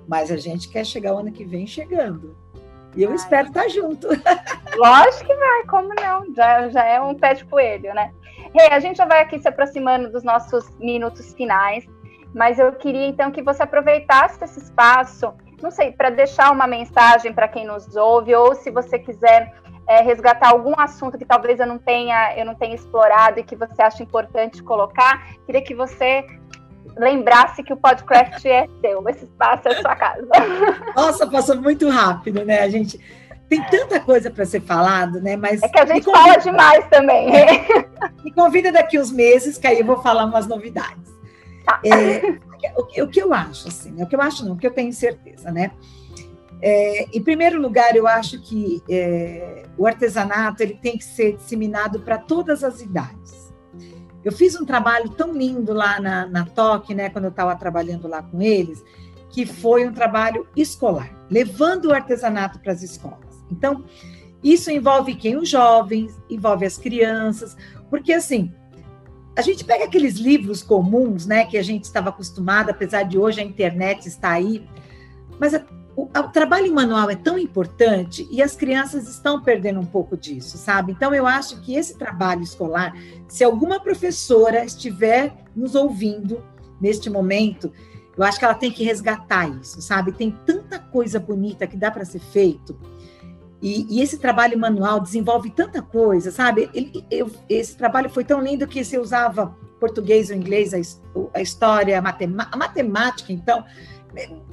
Mas 0.07 0.31
a 0.31 0.37
gente 0.37 0.69
quer 0.69 0.85
chegar 0.85 1.13
o 1.13 1.17
ano 1.17 1.31
que 1.31 1.43
vem 1.43 1.65
chegando. 1.65 2.35
E 2.95 3.03
eu 3.03 3.09
Ai. 3.09 3.15
espero 3.15 3.47
estar 3.47 3.67
junto. 3.67 4.07
Lógico 4.77 5.25
que 5.25 5.35
vai, 5.35 5.63
como 5.67 5.89
não? 5.95 6.33
Já, 6.33 6.69
já 6.69 6.85
é 6.85 7.01
um 7.01 7.13
pé 7.13 7.33
de 7.33 7.45
coelho, 7.45 7.93
né? 7.93 8.11
Hey, 8.53 8.69
a 8.71 8.79
gente 8.79 8.97
já 8.97 9.05
vai 9.05 9.21
aqui 9.21 9.39
se 9.39 9.47
aproximando 9.47 10.11
dos 10.11 10.23
nossos 10.23 10.69
minutos 10.77 11.33
finais, 11.33 11.85
mas 12.33 12.57
eu 12.57 12.71
queria 12.73 13.07
então 13.07 13.31
que 13.31 13.41
você 13.41 13.63
aproveitasse 13.63 14.41
esse 14.43 14.59
espaço, 14.59 15.33
não 15.61 15.71
sei, 15.71 15.91
para 15.91 16.09
deixar 16.09 16.51
uma 16.51 16.67
mensagem 16.67 17.33
para 17.33 17.47
quem 17.47 17.65
nos 17.65 17.95
ouve, 17.95 18.33
ou 18.35 18.55
se 18.55 18.71
você 18.71 18.99
quiser 18.99 19.53
é, 19.87 20.01
resgatar 20.01 20.49
algum 20.49 20.73
assunto 20.79 21.17
que 21.17 21.25
talvez 21.25 21.59
eu 21.59 21.67
não 21.67 21.77
tenha 21.77 22.35
eu 22.37 22.45
não 22.45 22.55
tenha 22.55 22.75
explorado 22.75 23.39
e 23.39 23.43
que 23.43 23.55
você 23.55 23.81
acha 23.81 24.01
importante 24.01 24.63
colocar, 24.63 25.35
queria 25.45 25.61
que 25.61 25.75
você 25.75 26.25
lembrasse 26.97 27.63
que 27.63 27.73
o 27.73 27.77
podcast 27.77 28.47
é 28.47 28.67
seu, 28.81 29.07
esse 29.09 29.25
espaço 29.25 29.67
é 29.67 29.75
sua 29.75 29.95
casa. 29.95 30.27
Nossa, 30.95 31.27
passou 31.27 31.61
muito 31.61 31.89
rápido, 31.89 32.43
né? 32.45 32.61
A 32.61 32.69
gente 32.69 32.99
tem 33.49 33.61
tanta 33.63 33.99
coisa 33.99 34.31
para 34.31 34.45
ser 34.45 34.61
falado, 34.61 35.21
né? 35.21 35.35
Mas 35.35 35.61
é 35.61 35.67
que 35.67 35.79
a 35.79 35.85
gente 35.85 36.05
fala 36.05 36.37
demais 36.37 36.87
também. 36.89 37.27
Me 38.23 38.31
convida 38.31 38.71
daqui 38.71 38.99
uns 38.99 39.11
meses, 39.11 39.57
que 39.57 39.67
aí 39.67 39.79
eu 39.79 39.85
vou 39.85 40.01
falar 40.01 40.25
umas 40.25 40.47
novidades. 40.47 41.13
Tá. 41.65 41.79
É, 41.83 42.39
o, 42.77 43.03
o, 43.03 43.07
que 43.07 43.21
eu 43.21 43.33
acho, 43.33 43.67
assim, 43.67 43.91
né? 43.91 44.03
o 44.03 44.07
que 44.07 44.15
eu 44.15 44.21
acho 44.21 44.45
não, 44.45 44.53
o 44.53 44.57
que 44.57 44.67
eu 44.67 44.71
tenho 44.71 44.93
certeza, 44.93 45.51
né? 45.51 45.71
É, 46.61 47.05
em 47.13 47.21
primeiro 47.21 47.61
lugar, 47.61 47.95
eu 47.95 48.07
acho 48.07 48.41
que 48.41 48.81
é, 48.89 49.63
o 49.77 49.85
artesanato 49.85 50.63
ele 50.63 50.75
tem 50.75 50.97
que 50.97 51.03
ser 51.03 51.35
disseminado 51.35 51.99
para 51.99 52.17
todas 52.17 52.63
as 52.63 52.81
idades. 52.81 53.44
Eu 54.25 54.31
fiz 54.31 54.59
um 54.59 54.65
trabalho 54.65 55.07
tão 55.11 55.31
lindo 55.31 55.71
lá 55.71 55.99
na, 56.01 56.25
na 56.25 56.43
TOC, 56.45 56.95
né, 56.95 57.09
quando 57.11 57.25
eu 57.25 57.29
estava 57.29 57.55
trabalhando 57.55 58.07
lá 58.07 58.23
com 58.23 58.41
eles, 58.41 58.83
que 59.29 59.45
foi 59.45 59.87
um 59.87 59.93
trabalho 59.93 60.47
escolar, 60.55 61.15
levando 61.29 61.85
o 61.85 61.93
artesanato 61.93 62.59
para 62.59 62.71
as 62.71 62.81
escolas. 62.81 63.45
Então, 63.51 63.85
isso 64.43 64.71
envolve 64.71 65.13
quem? 65.13 65.37
Os 65.37 65.47
jovens, 65.47 66.19
envolve 66.27 66.65
as 66.65 66.75
crianças, 66.75 67.55
porque 67.87 68.11
assim, 68.11 68.51
a 69.37 69.41
gente 69.43 69.63
pega 69.63 69.85
aqueles 69.85 70.15
livros 70.15 70.63
comuns, 70.63 71.27
né, 71.27 71.45
que 71.45 71.57
a 71.57 71.63
gente 71.63 71.83
estava 71.83 72.09
acostumado, 72.09 72.71
apesar 72.71 73.03
de 73.03 73.19
hoje 73.19 73.39
a 73.41 73.43
internet 73.43 74.07
estar 74.07 74.31
aí, 74.31 74.67
mas 75.39 75.53
o, 75.95 76.03
o, 76.03 76.29
trabalho 76.29 76.73
manual 76.73 77.09
é 77.09 77.15
tão 77.15 77.39
importante 77.39 78.27
e 78.29 78.41
as 78.41 78.55
crianças 78.55 79.07
estão 79.07 79.41
perdendo 79.41 79.79
um 79.79 79.85
pouco 79.85 80.17
disso, 80.17 80.57
sabe? 80.57 80.91
Então, 80.91 81.13
eu 81.13 81.25
acho 81.25 81.61
que 81.61 81.75
esse 81.75 81.97
trabalho 81.97 82.43
escolar, 82.43 82.93
se 83.27 83.43
alguma 83.43 83.79
professora 83.79 84.65
estiver 84.65 85.33
nos 85.55 85.73
ouvindo 85.73 86.43
neste 86.81 87.09
momento, 87.09 87.71
eu 88.17 88.23
acho 88.23 88.37
que 88.37 88.45
ela 88.45 88.53
tem 88.53 88.71
que 88.71 88.83
resgatar 88.83 89.47
isso, 89.61 89.81
sabe? 89.81 90.11
Tem 90.11 90.31
tanta 90.45 90.79
coisa 90.79 91.19
bonita 91.19 91.65
que 91.65 91.77
dá 91.77 91.89
para 91.89 92.03
ser 92.03 92.19
feito. 92.19 92.77
E, 93.61 93.87
e, 93.89 94.01
esse 94.01 94.17
trabalho 94.17 94.59
manual 94.59 94.99
desenvolve 94.99 95.49
tanta 95.49 95.81
coisa, 95.81 96.29
sabe? 96.29 96.69
Ele, 96.73 97.05
eu, 97.09 97.31
esse 97.49 97.75
trabalho 97.75 98.09
foi 98.09 98.23
tão 98.23 98.41
lindo 98.41 98.67
que 98.67 98.83
você 98.83 98.97
usava 98.97 99.55
português 99.79 100.29
ou 100.29 100.35
inglês, 100.35 100.73
a, 100.73 100.77
a 101.33 101.41
história, 101.41 101.97
a, 101.99 102.47
a 102.51 102.57
matemática, 102.57 103.31
então 103.31 103.63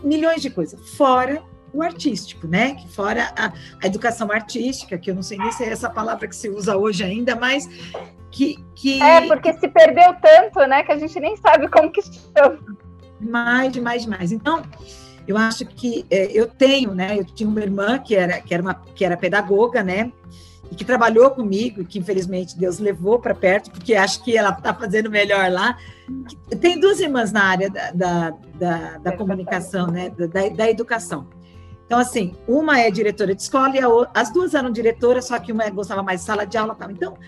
milhões 0.03 0.43
de 0.43 0.51
coisas, 0.51 0.91
fora 0.97 1.43
o 1.73 1.83
artístico, 1.83 2.47
né? 2.47 2.75
Que 2.75 2.89
fora 2.89 3.33
a, 3.37 3.53
a, 3.83 3.87
educação 3.87 4.31
artística, 4.31 4.99
que 4.99 5.11
eu 5.11 5.15
não 5.15 5.23
sei 5.23 5.39
nem 5.39 5.51
se 5.53 5.65
é 5.65 5.71
essa 5.71 5.89
palavra 5.89 6.29
que 6.29 6.37
se 6.37 6.49
usa 6.49 6.77
hoje 6.77 7.03
ainda, 7.03 7.35
mas 7.35 7.67
que, 8.31 8.63
que... 8.75 9.03
É, 9.03 9.27
porque 9.27 9.53
se 9.55 9.69
perdeu 9.69 10.15
tanto, 10.21 10.59
né? 10.67 10.83
Que 10.83 10.93
a 10.93 10.99
gente 10.99 11.19
nem 11.19 11.37
sabe 11.37 11.69
como 11.69 11.91
que 11.91 12.03
chama. 12.03 12.59
Mais, 13.21 13.73
demais, 13.73 14.03
demais. 14.03 14.33
Então, 14.33 14.63
eu 15.27 15.37
acho 15.37 15.65
que 15.67 16.05
é, 16.11 16.27
eu 16.33 16.47
tenho, 16.47 16.95
né? 16.95 17.19
Eu 17.19 17.25
tinha 17.25 17.49
uma 17.49 17.61
irmã 17.61 17.99
que 17.99 18.15
era, 18.15 18.41
que 18.41 18.53
era, 18.53 18.63
uma, 18.63 18.75
que 18.75 19.05
era 19.05 19.17
pedagoga, 19.17 19.83
né? 19.83 20.13
E 20.73 20.75
que 20.75 20.87
trabalhou 20.87 21.31
comigo, 21.31 21.85
que 21.85 21.99
infelizmente 21.99 22.57
Deus 22.57 22.79
levou 22.79 23.19
para 23.19 23.35
perto, 23.35 23.71
porque 23.71 23.95
acho 23.95 24.25
que 24.25 24.35
ela 24.35 24.49
está 24.49 24.73
fazendo 24.73 25.11
melhor 25.11 25.53
lá. 25.53 25.77
Tem 26.63 26.81
duas 26.81 26.99
irmãs 26.99 27.31
na 27.31 27.45
área 27.45 27.69
da, 27.69 27.91
da, 27.91 28.31
da, 28.55 28.97
da 28.97 29.13
comunicação, 29.15 29.89
né? 29.89 30.09
Da, 30.09 30.49
da 30.49 30.71
educação. 30.71 31.29
Então, 31.85 31.99
assim, 31.99 32.35
uma 32.49 32.81
é 32.81 32.91
diretora 32.91 33.35
de 33.35 33.43
escola 33.43 33.77
e 33.77 33.85
outra, 33.85 34.19
as 34.19 34.33
duas 34.33 34.55
eram 34.55 34.73
diretoras, 34.73 35.27
só 35.27 35.39
que 35.39 35.53
uma 35.53 35.69
gostava 35.69 36.03
mais 36.03 36.21
de 36.21 36.27
sala 36.27 36.47
de 36.47 36.57
aula. 36.57 36.75
Tal. 36.75 36.91
Então, 36.91 37.19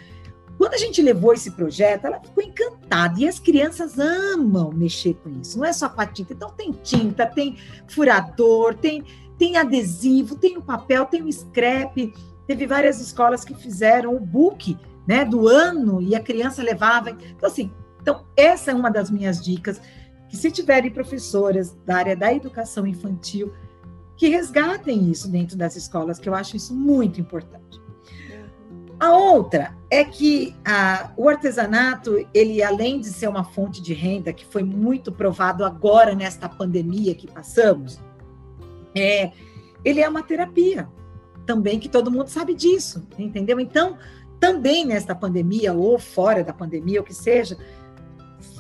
quando 0.57 0.73
a 0.73 0.79
gente 0.79 1.03
levou 1.03 1.35
esse 1.35 1.51
projeto, 1.51 2.07
ela 2.07 2.19
ficou 2.21 2.43
encantada. 2.43 3.21
E 3.21 3.29
as 3.29 3.39
crianças 3.39 3.99
amam 3.99 4.73
mexer 4.73 5.19
com 5.23 5.29
isso. 5.39 5.59
Não 5.59 5.67
é 5.67 5.73
só 5.75 5.87
com 5.87 6.01
a 6.01 6.07
tinta. 6.07 6.33
Então, 6.33 6.49
tem 6.49 6.73
tinta, 6.73 7.27
tem 7.27 7.59
furador, 7.89 8.75
tem, 8.75 9.05
tem 9.37 9.59
adesivo, 9.59 10.35
tem 10.35 10.57
o 10.57 10.63
papel, 10.63 11.05
tem 11.05 11.21
o 11.21 11.31
scrap. 11.31 12.11
Teve 12.47 12.67
várias 12.67 13.01
escolas 13.01 13.45
que 13.45 13.55
fizeram 13.55 14.15
o 14.15 14.21
book 14.21 14.77
né, 15.07 15.25
do 15.25 15.49
ano 15.49 16.01
e 16.01 16.15
a 16.15 16.21
criança 16.21 16.63
levava. 16.63 17.11
Então, 17.11 17.49
assim, 17.49 17.73
então, 18.01 18.25
essa 18.37 18.71
é 18.71 18.75
uma 18.75 18.91
das 18.91 19.11
minhas 19.11 19.43
dicas. 19.43 19.81
Que 20.29 20.37
se 20.37 20.51
tiverem 20.51 20.91
professoras 20.91 21.75
da 21.87 21.97
área 21.97 22.17
da 22.17 22.33
educação 22.33 22.87
infantil, 22.87 23.53
que 24.17 24.29
resgatem 24.29 25.11
isso 25.11 25.29
dentro 25.29 25.57
das 25.57 25.77
escolas, 25.77 26.19
que 26.19 26.29
eu 26.29 26.35
acho 26.35 26.57
isso 26.57 26.75
muito 26.75 27.21
importante. 27.21 27.83
A 28.99 29.13
outra 29.13 29.77
é 29.91 30.05
que 30.05 30.55
a, 30.65 31.13
o 31.17 31.29
artesanato, 31.29 32.27
ele 32.33 32.63
além 32.63 33.01
de 33.01 33.09
ser 33.09 33.29
uma 33.29 33.45
fonte 33.45 33.83
de 33.83 33.93
renda, 33.93 34.33
que 34.33 34.45
foi 34.47 34.63
muito 34.63 35.11
provado 35.11 35.65
agora 35.65 36.15
nesta 36.15 36.49
pandemia 36.49 37.15
que 37.15 37.31
passamos, 37.31 38.01
é, 38.95 39.33
ele 39.85 40.01
é 40.01 40.09
uma 40.09 40.23
terapia 40.23 40.89
também, 41.47 41.79
que 41.79 41.89
todo 41.89 42.11
mundo 42.11 42.29
sabe 42.29 42.55
disso, 42.55 43.07
entendeu? 43.19 43.61
Então, 43.61 43.99
também 44.41 44.85
nesta 44.85 45.15
pandemia, 45.15 45.73
ou 45.73 45.99
fora 45.99 46.43
da 46.43 46.53
pandemia, 46.53 47.01
o 47.01 47.05
que 47.05 47.15
seja, 47.15 47.57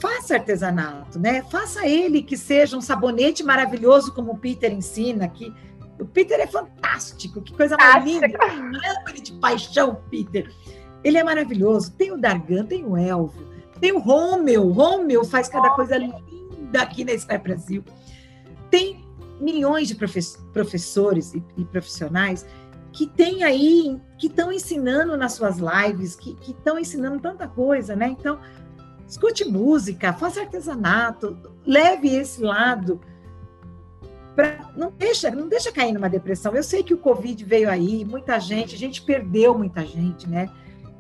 faça 0.00 0.34
artesanato, 0.34 1.18
né? 1.18 1.42
Faça 1.50 1.86
ele 1.86 2.22
que 2.22 2.36
seja 2.36 2.76
um 2.76 2.80
sabonete 2.80 3.42
maravilhoso, 3.42 4.12
como 4.12 4.32
o 4.32 4.38
Peter 4.38 4.72
ensina, 4.72 5.28
que 5.28 5.52
Peter 6.12 6.40
é 6.40 6.46
fantástico, 6.46 7.40
que 7.40 7.52
coisa 7.52 7.76
mais 7.76 8.04
linda. 8.04 8.26
Amo 8.26 9.08
ele 9.08 9.20
de 9.20 9.32
paixão, 9.34 10.02
Peter. 10.10 10.50
Ele 11.02 11.18
é 11.18 11.22
maravilhoso. 11.22 11.92
Tem 11.92 12.12
o 12.12 12.18
Dargan, 12.18 12.64
tem 12.64 12.84
o 12.84 12.96
Elvio, 12.96 13.46
tem 13.80 13.92
o 13.92 13.98
Romeu. 13.98 14.70
Romeu 14.70 15.24
faz 15.24 15.48
cada 15.48 15.70
coisa 15.70 15.96
linda 15.96 16.82
aqui 16.82 17.04
na 17.04 17.12
Sky 17.12 17.38
Brasil. 17.38 17.84
Tem 18.70 19.04
milhões 19.40 19.88
de 19.88 19.94
professores 19.94 21.34
e, 21.34 21.42
e 21.56 21.64
profissionais 21.64 22.46
que 22.94 23.08
tem 23.08 23.42
aí, 23.42 24.00
que 24.16 24.28
estão 24.28 24.52
ensinando 24.52 25.16
nas 25.16 25.32
suas 25.32 25.56
lives, 25.58 26.14
que 26.14 26.38
estão 26.46 26.78
ensinando 26.78 27.18
tanta 27.18 27.48
coisa, 27.48 27.96
né? 27.96 28.06
Então, 28.08 28.38
escute 29.06 29.44
música, 29.44 30.12
faça 30.12 30.40
artesanato, 30.40 31.36
leve 31.66 32.14
esse 32.14 32.40
lado 32.40 33.00
para 34.36 34.70
não 34.76 34.92
deixa, 34.92 35.28
não 35.30 35.48
deixa 35.48 35.72
cair 35.72 35.92
numa 35.92 36.08
depressão. 36.08 36.54
Eu 36.54 36.62
sei 36.62 36.84
que 36.84 36.94
o 36.94 36.98
Covid 36.98 37.44
veio 37.44 37.68
aí, 37.68 38.04
muita 38.04 38.38
gente, 38.38 38.76
a 38.76 38.78
gente 38.78 39.02
perdeu 39.02 39.58
muita 39.58 39.84
gente, 39.84 40.28
né? 40.28 40.48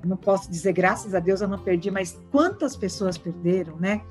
Não 0.04 0.16
posso 0.16 0.50
dizer 0.50 0.72
graças 0.72 1.14
a 1.14 1.20
Deus 1.20 1.40
eu 1.40 1.48
não 1.48 1.58
perdi, 1.58 1.92
mas 1.92 2.20
quantas 2.30 2.76
pessoas 2.76 3.16
perderam, 3.16 3.76
né? 3.76 4.02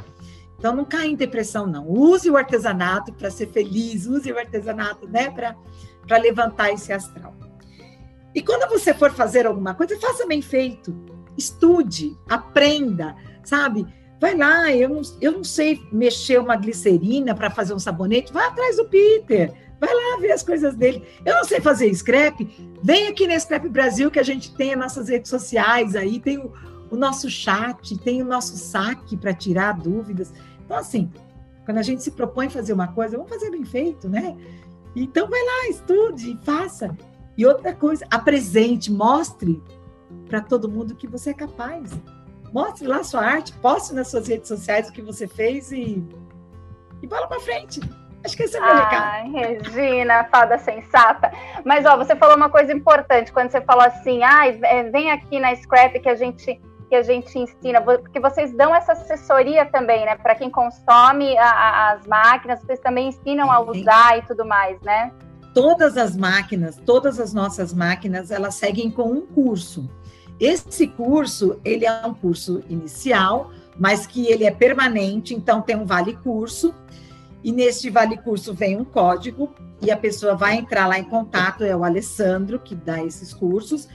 Então 0.58 0.74
não 0.74 0.86
caia 0.86 1.10
em 1.10 1.16
depressão 1.16 1.68
não. 1.68 1.90
Use 1.90 2.30
o 2.30 2.38
artesanato 2.38 3.12
para 3.12 3.30
ser 3.30 3.48
feliz, 3.48 4.06
use 4.08 4.32
o 4.32 4.40
artesanato, 4.40 5.06
né, 5.06 5.30
para 5.30 6.18
levantar 6.18 6.72
esse 6.72 6.94
astral. 6.94 7.36
E 8.34 8.42
quando 8.42 8.70
você 8.70 8.94
for 8.94 9.12
fazer 9.12 9.46
alguma 9.46 9.74
coisa, 9.74 10.00
faça 10.00 10.26
bem 10.26 10.42
feito. 10.42 10.96
Estude, 11.38 12.18
aprenda, 12.28 13.16
sabe? 13.44 13.86
Vai 14.20 14.36
lá, 14.36 14.72
eu 14.72 14.90
não, 14.90 15.02
eu 15.20 15.32
não 15.34 15.44
sei 15.44 15.82
mexer 15.92 16.40
uma 16.40 16.56
glicerina 16.56 17.36
para 17.36 17.50
fazer 17.50 17.74
um 17.74 17.80
sabonete, 17.80 18.32
vai 18.32 18.48
atrás 18.48 18.78
do 18.78 18.86
Peter, 18.86 19.54
vai 19.80 19.94
lá 19.94 20.18
ver 20.20 20.32
as 20.32 20.42
coisas 20.42 20.76
dele. 20.76 21.04
Eu 21.26 21.36
não 21.36 21.44
sei 21.44 21.60
fazer 21.60 21.94
scrap, 21.94 22.40
vem 22.82 23.08
aqui 23.08 23.28
na 23.28 23.38
Scrap 23.38 23.68
Brasil 23.68 24.10
que 24.10 24.20
a 24.20 24.24
gente 24.24 24.56
tem 24.56 24.74
as 24.74 24.80
nossas 24.80 25.10
redes 25.10 25.30
sociais 25.30 25.96
aí, 25.96 26.20
tem 26.20 26.38
o, 26.38 26.54
o 26.90 26.96
nosso 26.96 27.30
chat, 27.30 27.98
tem 27.98 28.22
o 28.22 28.26
nosso 28.26 28.56
saque 28.56 29.18
para 29.18 29.34
tirar 29.34 29.78
dúvidas. 29.78 30.32
Então, 30.64 30.78
assim, 30.78 31.12
quando 31.66 31.80
a 31.80 31.84
gente 31.84 32.02
se 32.02 32.12
propõe 32.12 32.50
fazer 32.50 32.72
uma 32.72 32.88
coisa, 32.88 33.18
vamos 33.18 33.30
fazer 33.30 33.52
bem 33.52 33.66
feito, 33.66 34.08
né? 34.08 34.38
Então, 34.96 35.28
vai 35.30 35.44
lá, 35.44 35.70
estude, 35.70 36.40
faça. 36.44 36.96
E 37.38 37.46
outra 37.46 37.74
coisa, 37.74 38.06
apresente, 38.12 38.92
mostre 38.92 39.62
para 40.28 40.42
todo 40.42 40.70
mundo 40.70 40.96
que 40.96 41.08
você 41.08 41.32
é 41.32 41.34
capaz. 41.34 41.92
Mostre 42.52 42.88
lá 42.88 43.04
sua 43.04 43.22
arte, 43.22 43.54
poste 43.54 43.94
nas 43.94 44.10
suas 44.10 44.28
redes 44.28 44.48
sociais 44.48 44.88
o 44.88 44.94
que 44.94 45.02
você 45.02 45.28
fez 45.28 45.72
e, 45.72 46.08
e 47.02 47.08
bola 47.08 47.28
para 47.28 47.40
frente. 47.40 47.82
Acho 48.24 48.38
que 48.38 48.44
esse 48.44 48.56
é 48.56 48.62
o 48.62 48.64
meu 48.64 48.74
Ai, 48.74 49.30
Regina, 49.32 50.24
fada 50.26 50.58
sensata. 50.58 51.32
Mas, 51.66 51.86
ó, 51.86 51.98
você 51.98 52.16
falou 52.16 52.38
uma 52.38 52.50
coisa 52.50 52.72
importante 52.72 53.34
quando 53.34 53.52
você 53.52 53.60
falou 53.62 53.84
assim, 53.84 54.24
ah, 54.24 54.44
vem 54.92 55.12
aqui 55.12 55.40
na 55.40 55.54
Scrap 55.56 56.00
que 56.00 56.10
a 56.10 56.16
gente 56.16 56.62
que 56.90 56.98
a 56.98 57.02
gente 57.02 57.40
ensina, 57.40 57.82
porque 57.82 58.20
vocês 58.20 58.56
dão 58.56 58.76
essa 58.76 58.92
assessoria 58.92 59.66
também, 59.66 60.06
né? 60.06 60.16
Para 60.16 60.36
quem 60.36 60.48
consome 60.48 61.36
a, 61.40 61.50
a, 61.50 61.92
as 61.94 62.06
máquinas, 62.06 62.62
vocês 62.62 62.80
também 62.80 63.08
ensinam 63.08 63.52
a 63.52 63.62
usar 63.62 64.20
e 64.20 64.22
tudo 64.22 64.46
mais, 64.46 64.80
né? 64.82 65.12
Todas 65.54 65.98
as 65.98 66.16
máquinas, 66.16 66.78
todas 66.86 67.20
as 67.20 67.34
nossas 67.34 67.74
máquinas, 67.74 68.32
elas 68.32 68.56
seguem 68.56 68.90
com 68.90 69.12
um 69.12 69.22
curso. 69.22 69.90
Esse 70.40 70.88
curso, 70.88 71.60
ele 71.64 71.86
é 71.86 72.06
um 72.06 72.14
curso 72.14 72.62
inicial, 72.68 73.52
mas 73.78 74.08
que 74.08 74.26
ele 74.28 74.46
é 74.46 74.52
permanente, 74.52 75.34
então 75.34 75.62
tem 75.62 75.76
um 75.76 75.86
vale 75.86 76.16
curso, 76.18 76.74
e 77.44 77.52
neste 77.52 77.90
vale 77.90 78.18
curso 78.18 78.54
vem 78.54 78.78
um 78.78 78.86
código, 78.86 79.54
e 79.82 79.92
a 79.92 79.98
pessoa 79.98 80.36
vai 80.36 80.56
entrar 80.56 80.88
lá 80.88 80.98
em 80.98 81.04
contato, 81.04 81.64
é 81.64 81.76
o 81.76 81.84
Alessandro 81.84 82.60
que 82.60 82.74
dá 82.74 83.04
esses 83.04 83.34
cursos, 83.34 83.88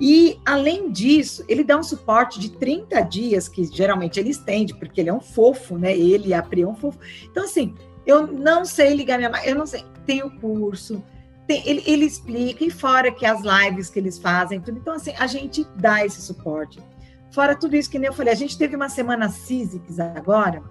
e, 0.00 0.38
além 0.44 0.92
disso, 0.92 1.44
ele 1.48 1.64
dá 1.64 1.76
um 1.76 1.82
suporte 1.82 2.38
de 2.38 2.50
30 2.50 3.00
dias, 3.02 3.48
que 3.48 3.64
geralmente 3.64 4.20
ele 4.20 4.30
estende, 4.30 4.74
porque 4.74 5.00
ele 5.00 5.10
é 5.10 5.14
um 5.14 5.20
fofo, 5.20 5.76
né? 5.76 5.96
Ele 5.96 6.28
e 6.28 6.34
a 6.34 6.42
Pri 6.42 6.62
é 6.62 6.66
um 6.68 6.74
fofo. 6.74 6.98
Então, 7.24 7.44
assim, 7.44 7.74
eu 8.06 8.26
não 8.26 8.64
sei 8.64 8.94
ligar 8.94 9.18
minha 9.18 9.30
eu 9.44 9.56
não 9.56 9.66
sei. 9.66 9.84
Tem 10.08 10.22
o 10.22 10.30
curso, 10.30 11.04
tem, 11.46 11.62
ele, 11.68 11.82
ele 11.86 12.06
explica, 12.06 12.64
e 12.64 12.70
fora 12.70 13.12
que 13.12 13.26
as 13.26 13.42
lives 13.42 13.90
que 13.90 13.98
eles 13.98 14.18
fazem, 14.18 14.58
tudo. 14.58 14.78
Então, 14.78 14.94
assim, 14.94 15.12
a 15.18 15.26
gente 15.26 15.66
dá 15.76 16.02
esse 16.02 16.22
suporte. 16.22 16.82
Fora 17.30 17.54
tudo 17.54 17.76
isso 17.76 17.90
que 17.90 17.98
nem 17.98 18.06
eu 18.06 18.14
falei, 18.14 18.32
a 18.32 18.36
gente 18.36 18.56
teve 18.56 18.74
uma 18.74 18.88
semana 18.88 19.28
CISICS 19.28 20.00
agora, 20.00 20.62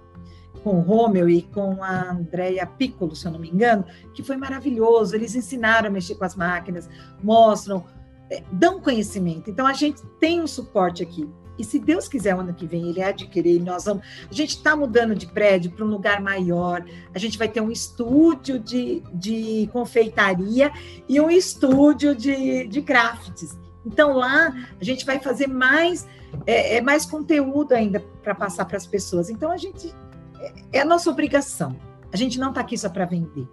com 0.64 0.78
o 0.78 0.80
Romeu 0.80 1.28
e 1.30 1.42
com 1.42 1.84
a 1.84 2.10
Andrea 2.10 2.66
Piccolo, 2.66 3.14
se 3.14 3.28
eu 3.28 3.30
não 3.30 3.38
me 3.38 3.48
engano, 3.48 3.84
que 4.12 4.24
foi 4.24 4.36
maravilhoso. 4.36 5.14
Eles 5.14 5.36
ensinaram 5.36 5.86
a 5.86 5.90
mexer 5.90 6.16
com 6.16 6.24
as 6.24 6.34
máquinas, 6.34 6.90
mostram, 7.22 7.84
é, 8.28 8.42
dão 8.50 8.80
conhecimento. 8.80 9.48
Então, 9.48 9.68
a 9.68 9.72
gente 9.72 10.02
tem 10.18 10.42
um 10.42 10.48
suporte 10.48 11.00
aqui. 11.00 11.30
E 11.58 11.64
se 11.64 11.78
Deus 11.78 12.06
quiser, 12.06 12.34
o 12.36 12.40
ano 12.40 12.54
que 12.54 12.66
vem, 12.66 12.88
ele 12.88 13.02
adquirir, 13.02 13.60
nós 13.60 13.84
vamos. 13.84 14.04
A 14.30 14.34
gente 14.34 14.50
está 14.50 14.76
mudando 14.76 15.14
de 15.14 15.26
prédio 15.26 15.72
para 15.72 15.84
um 15.84 15.88
lugar 15.88 16.20
maior. 16.20 16.84
A 17.12 17.18
gente 17.18 17.36
vai 17.36 17.48
ter 17.48 17.60
um 17.60 17.70
estúdio 17.70 18.58
de, 18.60 19.02
de 19.12 19.68
confeitaria 19.72 20.70
e 21.08 21.20
um 21.20 21.28
estúdio 21.28 22.14
de, 22.14 22.68
de 22.68 22.80
crafts. 22.80 23.58
Então, 23.84 24.12
lá 24.12 24.54
a 24.80 24.84
gente 24.84 25.04
vai 25.04 25.18
fazer 25.18 25.48
mais, 25.48 26.06
é, 26.46 26.76
é 26.76 26.80
mais 26.80 27.04
conteúdo 27.04 27.72
ainda 27.72 28.00
para 28.22 28.34
passar 28.34 28.64
para 28.64 28.76
as 28.76 28.86
pessoas. 28.86 29.28
Então, 29.28 29.50
a 29.50 29.56
gente. 29.56 29.92
É, 30.38 30.78
é 30.78 30.80
a 30.80 30.84
nossa 30.84 31.10
obrigação. 31.10 31.76
A 32.12 32.16
gente 32.16 32.38
não 32.38 32.50
está 32.50 32.60
aqui 32.60 32.78
só 32.78 32.88
para 32.88 33.04
vender. 33.04 33.48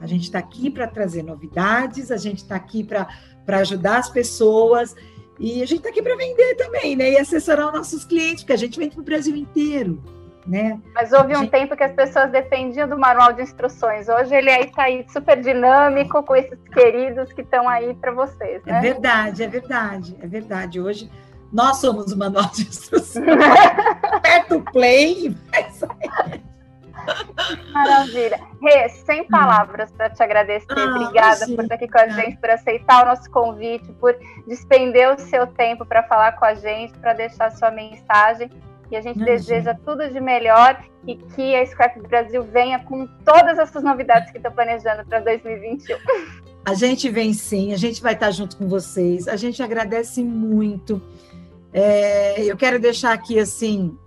A 0.00 0.06
gente 0.06 0.24
está 0.24 0.38
aqui 0.40 0.68
para 0.68 0.88
trazer 0.88 1.22
novidades, 1.22 2.10
a 2.10 2.16
gente 2.16 2.38
está 2.38 2.56
aqui 2.56 2.82
para 2.82 3.06
ajudar 3.46 3.98
as 3.98 4.08
pessoas 4.08 4.96
e 5.42 5.60
a 5.60 5.66
gente 5.66 5.78
está 5.78 5.88
aqui 5.88 6.00
para 6.00 6.14
vender 6.14 6.54
também, 6.54 6.94
né? 6.94 7.10
E 7.10 7.18
assessorar 7.18 7.66
os 7.66 7.72
nossos 7.72 8.04
clientes, 8.04 8.44
porque 8.44 8.52
a 8.52 8.56
gente 8.56 8.78
vende 8.78 8.94
para 8.94 9.02
o 9.02 9.04
Brasil 9.04 9.34
inteiro. 9.34 10.00
Né? 10.46 10.80
Mas 10.94 11.12
houve 11.12 11.36
um 11.36 11.40
gente... 11.40 11.50
tempo 11.50 11.76
que 11.76 11.82
as 11.82 11.92
pessoas 11.92 12.30
dependiam 12.30 12.88
do 12.88 12.96
manual 12.96 13.32
de 13.32 13.42
instruções. 13.42 14.08
Hoje 14.08 14.34
ele 14.34 14.50
aí 14.50 14.64
está 14.66 14.84
aí 14.84 15.04
super 15.08 15.40
dinâmico 15.40 16.22
com 16.22 16.36
esses 16.36 16.58
queridos 16.72 17.32
que 17.32 17.42
estão 17.42 17.68
aí 17.68 17.92
para 17.94 18.12
vocês. 18.12 18.64
Né? 18.64 18.78
É 18.78 18.80
verdade, 18.80 19.42
é 19.42 19.48
verdade, 19.48 20.16
é 20.20 20.26
verdade. 20.28 20.80
Hoje 20.80 21.10
nós 21.52 21.78
somos 21.78 22.12
o 22.12 22.16
manual 22.16 22.48
de 22.54 22.62
instruções. 22.62 23.26
Aperta 24.12 24.56
o 24.56 24.62
play 24.62 25.26
e 25.26 25.28
vai 25.28 25.70
sair. 25.72 26.41
Maravilha. 27.72 28.40
Rê, 28.60 28.88
sem 28.88 29.22
hum. 29.22 29.26
palavras 29.30 29.90
para 29.92 30.10
te 30.10 30.22
agradecer. 30.22 30.66
Ah, 30.70 30.84
Obrigada 30.84 31.46
por 31.46 31.62
estar 31.62 31.74
aqui 31.74 31.88
com 31.88 31.98
a 31.98 32.08
gente, 32.08 32.36
por 32.38 32.50
aceitar 32.50 33.04
o 33.04 33.08
nosso 33.08 33.30
convite, 33.30 33.90
por 34.00 34.16
despender 34.46 35.14
o 35.14 35.18
seu 35.18 35.46
tempo 35.46 35.84
para 35.84 36.02
falar 36.04 36.32
com 36.32 36.44
a 36.44 36.54
gente, 36.54 36.92
para 36.98 37.12
deixar 37.12 37.46
a 37.46 37.50
sua 37.50 37.70
mensagem. 37.70 38.50
E 38.90 38.96
a 38.96 39.00
gente 39.00 39.16
imagina. 39.16 39.38
deseja 39.38 39.74
tudo 39.86 40.06
de 40.08 40.20
melhor 40.20 40.78
e 41.06 41.16
que 41.16 41.56
a 41.56 41.64
Scrap 41.64 41.98
Brasil 42.02 42.42
venha 42.42 42.78
com 42.80 43.06
todas 43.24 43.58
essas 43.58 43.82
novidades 43.82 44.30
que 44.30 44.36
estão 44.36 44.52
planejando 44.52 45.04
para 45.06 45.20
2021. 45.20 45.96
A 46.64 46.74
gente 46.74 47.10
vem 47.10 47.32
sim, 47.32 47.72
a 47.72 47.76
gente 47.76 48.00
vai 48.00 48.12
estar 48.12 48.30
junto 48.30 48.56
com 48.56 48.68
vocês. 48.68 49.26
A 49.26 49.34
gente 49.34 49.60
agradece 49.60 50.22
muito. 50.22 51.02
É, 51.72 52.40
eu 52.44 52.56
quero 52.56 52.78
deixar 52.78 53.12
aqui 53.12 53.36
assim 53.36 53.98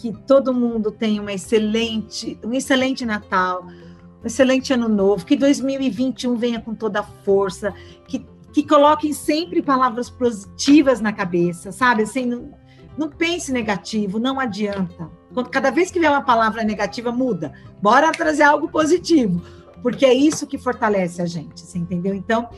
que 0.00 0.12
todo 0.26 0.54
mundo 0.54 0.90
tenha 0.90 1.20
uma 1.20 1.32
excelente, 1.32 2.38
um 2.42 2.54
excelente 2.54 3.04
Natal, 3.04 3.66
um 3.66 4.26
excelente 4.26 4.72
ano 4.72 4.88
novo, 4.88 5.26
que 5.26 5.36
2021 5.36 6.36
venha 6.36 6.58
com 6.58 6.74
toda 6.74 7.00
a 7.00 7.02
força, 7.02 7.74
que, 8.08 8.26
que 8.50 8.66
coloquem 8.66 9.12
sempre 9.12 9.60
palavras 9.60 10.08
positivas 10.08 11.02
na 11.02 11.12
cabeça, 11.12 11.70
sabe? 11.70 12.04
Assim, 12.04 12.24
não, 12.24 12.50
não 12.96 13.10
pense 13.10 13.52
negativo, 13.52 14.18
não 14.18 14.40
adianta. 14.40 15.10
Quando, 15.34 15.50
cada 15.50 15.70
vez 15.70 15.90
que 15.90 16.00
vier 16.00 16.10
uma 16.10 16.22
palavra 16.22 16.64
negativa, 16.64 17.12
muda. 17.12 17.52
Bora 17.82 18.10
trazer 18.10 18.44
algo 18.44 18.70
positivo, 18.70 19.42
porque 19.82 20.06
é 20.06 20.14
isso 20.14 20.46
que 20.46 20.56
fortalece 20.56 21.20
a 21.20 21.26
gente, 21.26 21.60
você 21.60 21.76
entendeu? 21.78 22.14
Então, 22.14 22.48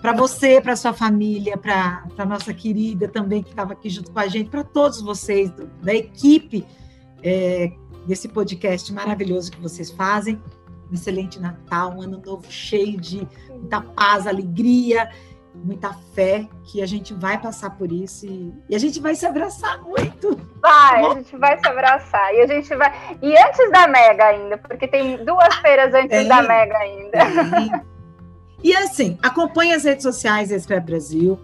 para 0.00 0.12
você, 0.12 0.60
para 0.60 0.76
sua 0.76 0.92
família, 0.92 1.56
para 1.56 2.04
a 2.16 2.24
nossa 2.24 2.54
querida 2.54 3.08
também 3.08 3.42
que 3.42 3.50
estava 3.50 3.72
aqui 3.72 3.90
junto 3.90 4.12
com 4.12 4.18
a 4.18 4.28
gente, 4.28 4.48
para 4.48 4.64
todos 4.64 5.00
vocês 5.00 5.50
do, 5.50 5.66
da 5.82 5.94
equipe 5.94 6.66
é, 7.22 7.72
desse 8.06 8.28
podcast 8.28 8.92
maravilhoso 8.92 9.50
que 9.50 9.60
vocês 9.60 9.90
fazem. 9.90 10.40
Um 10.90 10.94
excelente 10.94 11.38
Natal, 11.38 11.92
um 11.96 12.02
ano 12.02 12.22
novo 12.24 12.50
cheio 12.50 12.98
de 12.98 13.26
muita 13.50 13.80
paz, 13.80 14.26
alegria, 14.26 15.10
muita 15.54 15.92
fé, 16.14 16.48
que 16.64 16.80
a 16.80 16.86
gente 16.86 17.12
vai 17.12 17.38
passar 17.38 17.70
por 17.70 17.90
isso 17.92 18.24
e, 18.24 18.54
e 18.70 18.74
a 18.74 18.78
gente 18.78 19.00
vai 19.00 19.14
se 19.14 19.26
abraçar 19.26 19.82
muito. 19.82 20.38
Vai, 20.62 21.04
a 21.04 21.14
gente 21.14 21.36
vai 21.36 21.58
se 21.58 21.68
abraçar 21.68 22.34
e 22.34 22.40
a 22.40 22.46
gente 22.46 22.74
vai. 22.74 23.18
E 23.20 23.36
antes 23.36 23.70
da 23.70 23.86
Mega 23.88 24.24
ainda, 24.24 24.58
porque 24.58 24.88
tem 24.88 25.22
duas 25.24 25.54
feiras 25.56 25.92
antes 25.92 26.08
tem, 26.08 26.28
da 26.28 26.42
Mega 26.42 26.78
ainda. 26.78 27.18
Tem. 27.18 27.97
E 28.62 28.74
assim, 28.76 29.18
acompanhe 29.22 29.72
as 29.72 29.84
redes 29.84 30.02
sociais 30.02 30.48
da 30.50 30.58
Scrap 30.58 30.84
Brasil. 30.84 31.38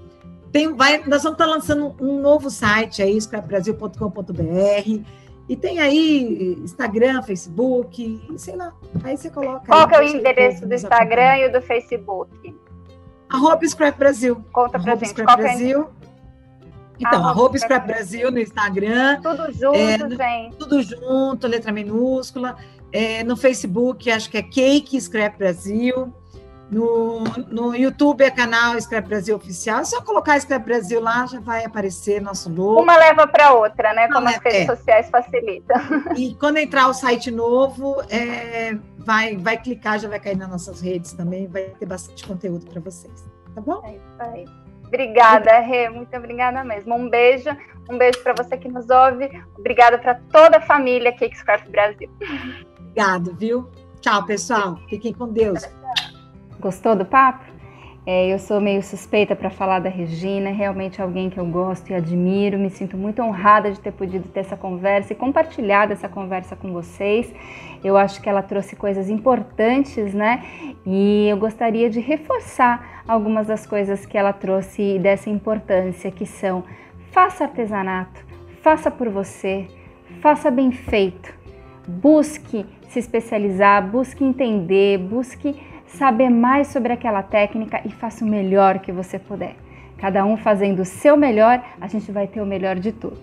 Tem, 0.50 0.72
vai, 0.74 0.98
nós 1.06 1.22
vamos 1.22 1.38
estar 1.38 1.46
lançando 1.46 1.94
um 2.00 2.20
novo 2.20 2.48
site 2.50 3.02
aí, 3.02 3.20
scrapbrasil.com.br 3.20 5.02
E 5.48 5.56
tem 5.56 5.80
aí 5.80 6.56
Instagram, 6.62 7.22
Facebook, 7.22 8.20
sei 8.36 8.56
lá. 8.56 8.72
Aí 9.02 9.16
você 9.16 9.30
coloca. 9.30 9.66
Qual 9.66 9.80
aí, 9.80 9.88
que 9.88 9.94
é 9.94 10.00
o 10.00 10.02
endereço 10.04 10.66
do 10.66 10.74
Instagram 10.74 11.36
e 11.38 11.48
o 11.48 11.52
do 11.52 11.60
Facebook? 11.60 12.54
Arroba 13.28 13.66
Scrap 13.66 13.98
Brasil. 13.98 14.44
Conta 14.52 14.78
pra 14.78 14.92
arroba 14.92 15.06
gente. 15.06 15.10
Scrap 15.10 15.28
é 15.28 15.42
Brasil. 15.42 15.88
Então, 16.98 17.26
Arroba 17.26 17.58
Scrap 17.58 17.86
Brasil 17.86 18.30
no 18.30 18.38
Instagram. 18.38 19.20
Tudo 19.20 19.52
junto, 19.52 19.76
É, 19.76 19.98
gente. 19.98 20.56
tudo 20.56 20.82
junto, 20.82 21.46
letra 21.46 21.72
minúscula. 21.72 22.56
É, 22.92 23.24
no 23.24 23.36
Facebook, 23.36 24.08
acho 24.10 24.30
que 24.30 24.38
é 24.38 24.42
Cake 24.42 25.00
Scrap 25.00 25.36
Brasil. 25.36 26.14
No, 26.70 27.22
no 27.48 27.74
YouTube 27.74 28.22
é 28.22 28.30
canal 28.30 28.80
Scrap 28.80 29.06
Brasil 29.06 29.36
Oficial. 29.36 29.80
É 29.80 29.84
só 29.84 30.00
colocar 30.02 30.40
Scrap 30.40 30.64
Brasil 30.64 31.00
lá, 31.00 31.26
já 31.26 31.40
vai 31.40 31.64
aparecer 31.64 32.20
nosso 32.20 32.50
logo. 32.50 32.82
Uma 32.82 32.96
leva 32.96 33.26
para 33.26 33.52
outra, 33.52 33.92
né? 33.92 34.08
Como 34.08 34.28
as 34.28 34.38
redes 34.38 34.60
é. 34.60 34.66
sociais 34.66 35.10
facilitam. 35.10 35.76
E 36.16 36.34
quando 36.34 36.56
entrar 36.58 36.88
o 36.88 36.94
site 36.94 37.30
novo, 37.30 38.02
é, 38.08 38.76
vai, 38.98 39.36
vai 39.36 39.56
clicar, 39.56 39.98
já 39.98 40.08
vai 40.08 40.18
cair 40.18 40.36
nas 40.36 40.48
nossas 40.48 40.80
redes 40.80 41.12
também. 41.12 41.46
Vai 41.46 41.64
ter 41.78 41.86
bastante 41.86 42.26
conteúdo 42.26 42.66
para 42.70 42.80
vocês. 42.80 43.24
Tá 43.54 43.60
bom? 43.60 43.82
É 43.84 43.92
isso 43.92 44.02
aí. 44.20 44.44
Obrigada, 44.86 45.58
Rê. 45.60 45.88
Muito 45.88 46.16
obrigada 46.16 46.64
mesmo. 46.64 46.94
Um 46.94 47.08
beijo. 47.08 47.50
Um 47.90 47.98
beijo 47.98 48.22
para 48.22 48.32
você 48.32 48.56
que 48.56 48.68
nos 48.68 48.88
ouve. 48.88 49.30
Obrigada 49.58 49.98
para 49.98 50.14
toda 50.32 50.58
a 50.58 50.60
família 50.60 51.12
Cake 51.12 51.36
Scrap 51.36 51.68
Brasil. 51.68 52.10
Obrigado, 52.78 53.34
viu? 53.34 53.68
Tchau, 54.00 54.24
pessoal. 54.24 54.78
Fiquem 54.88 55.12
com 55.12 55.28
Deus. 55.28 55.64
Gostou 56.64 56.96
do 56.96 57.04
papo? 57.04 57.44
É, 58.06 58.32
eu 58.32 58.38
sou 58.38 58.58
meio 58.58 58.82
suspeita 58.82 59.36
para 59.36 59.50
falar 59.50 59.80
da 59.80 59.90
Regina, 59.90 60.48
é 60.48 60.52
realmente 60.52 61.02
alguém 61.02 61.28
que 61.28 61.38
eu 61.38 61.44
gosto 61.44 61.90
e 61.90 61.94
admiro. 61.94 62.58
Me 62.58 62.70
sinto 62.70 62.96
muito 62.96 63.20
honrada 63.20 63.70
de 63.70 63.78
ter 63.78 63.92
podido 63.92 64.26
ter 64.30 64.40
essa 64.40 64.56
conversa 64.56 65.12
e 65.12 65.16
compartilhado 65.16 65.92
essa 65.92 66.08
conversa 66.08 66.56
com 66.56 66.72
vocês. 66.72 67.30
Eu 67.84 67.98
acho 67.98 68.18
que 68.22 68.30
ela 68.30 68.40
trouxe 68.40 68.76
coisas 68.76 69.10
importantes, 69.10 70.14
né? 70.14 70.42
E 70.86 71.28
eu 71.28 71.36
gostaria 71.36 71.90
de 71.90 72.00
reforçar 72.00 73.04
algumas 73.06 73.46
das 73.46 73.66
coisas 73.66 74.06
que 74.06 74.16
ela 74.16 74.32
trouxe 74.32 74.94
e 74.94 74.98
dessa 74.98 75.28
importância, 75.28 76.10
que 76.10 76.24
são 76.24 76.64
faça 77.12 77.44
artesanato, 77.44 78.24
faça 78.62 78.90
por 78.90 79.10
você, 79.10 79.66
faça 80.22 80.50
bem 80.50 80.72
feito, 80.72 81.30
busque 81.86 82.64
se 82.88 83.00
especializar, 83.00 83.86
busque 83.86 84.24
entender, 84.24 84.96
busque 84.96 85.60
saber 85.94 86.28
mais 86.28 86.68
sobre 86.68 86.92
aquela 86.92 87.22
técnica 87.22 87.80
e 87.84 87.90
faça 87.90 88.24
o 88.24 88.28
melhor 88.28 88.78
que 88.78 88.92
você 88.92 89.18
puder. 89.18 89.56
Cada 89.98 90.24
um 90.24 90.36
fazendo 90.36 90.80
o 90.80 90.84
seu 90.84 91.16
melhor, 91.16 91.62
a 91.80 91.86
gente 91.86 92.10
vai 92.12 92.26
ter 92.26 92.40
o 92.40 92.46
melhor 92.46 92.76
de 92.76 92.92
tudo. 92.92 93.22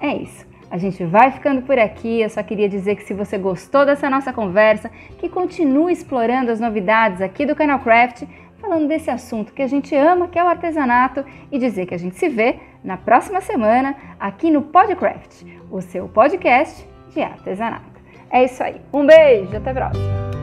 É 0.00 0.14
isso. 0.14 0.46
A 0.70 0.78
gente 0.78 1.04
vai 1.04 1.30
ficando 1.30 1.62
por 1.62 1.78
aqui. 1.78 2.20
Eu 2.20 2.30
só 2.30 2.42
queria 2.42 2.68
dizer 2.68 2.96
que 2.96 3.04
se 3.04 3.14
você 3.14 3.38
gostou 3.38 3.84
dessa 3.84 4.10
nossa 4.10 4.32
conversa, 4.32 4.90
que 5.18 5.28
continue 5.28 5.92
explorando 5.92 6.50
as 6.50 6.60
novidades 6.60 7.20
aqui 7.20 7.46
do 7.46 7.54
Canal 7.54 7.78
Craft, 7.80 8.24
falando 8.60 8.88
desse 8.88 9.10
assunto 9.10 9.52
que 9.52 9.62
a 9.62 9.66
gente 9.66 9.94
ama, 9.94 10.28
que 10.28 10.38
é 10.38 10.44
o 10.44 10.48
artesanato, 10.48 11.24
e 11.52 11.58
dizer 11.58 11.86
que 11.86 11.94
a 11.94 11.98
gente 11.98 12.16
se 12.16 12.28
vê 12.28 12.56
na 12.82 12.96
próxima 12.96 13.40
semana 13.40 13.94
aqui 14.18 14.50
no 14.50 14.62
Podcraft, 14.62 15.44
o 15.70 15.80
seu 15.80 16.08
podcast 16.08 16.86
de 17.12 17.22
artesanato. 17.22 17.96
É 18.30 18.44
isso 18.44 18.62
aí. 18.62 18.80
Um 18.92 19.06
beijo, 19.06 19.56
até 19.56 19.70
a 19.70 19.74
próxima. 19.74 20.35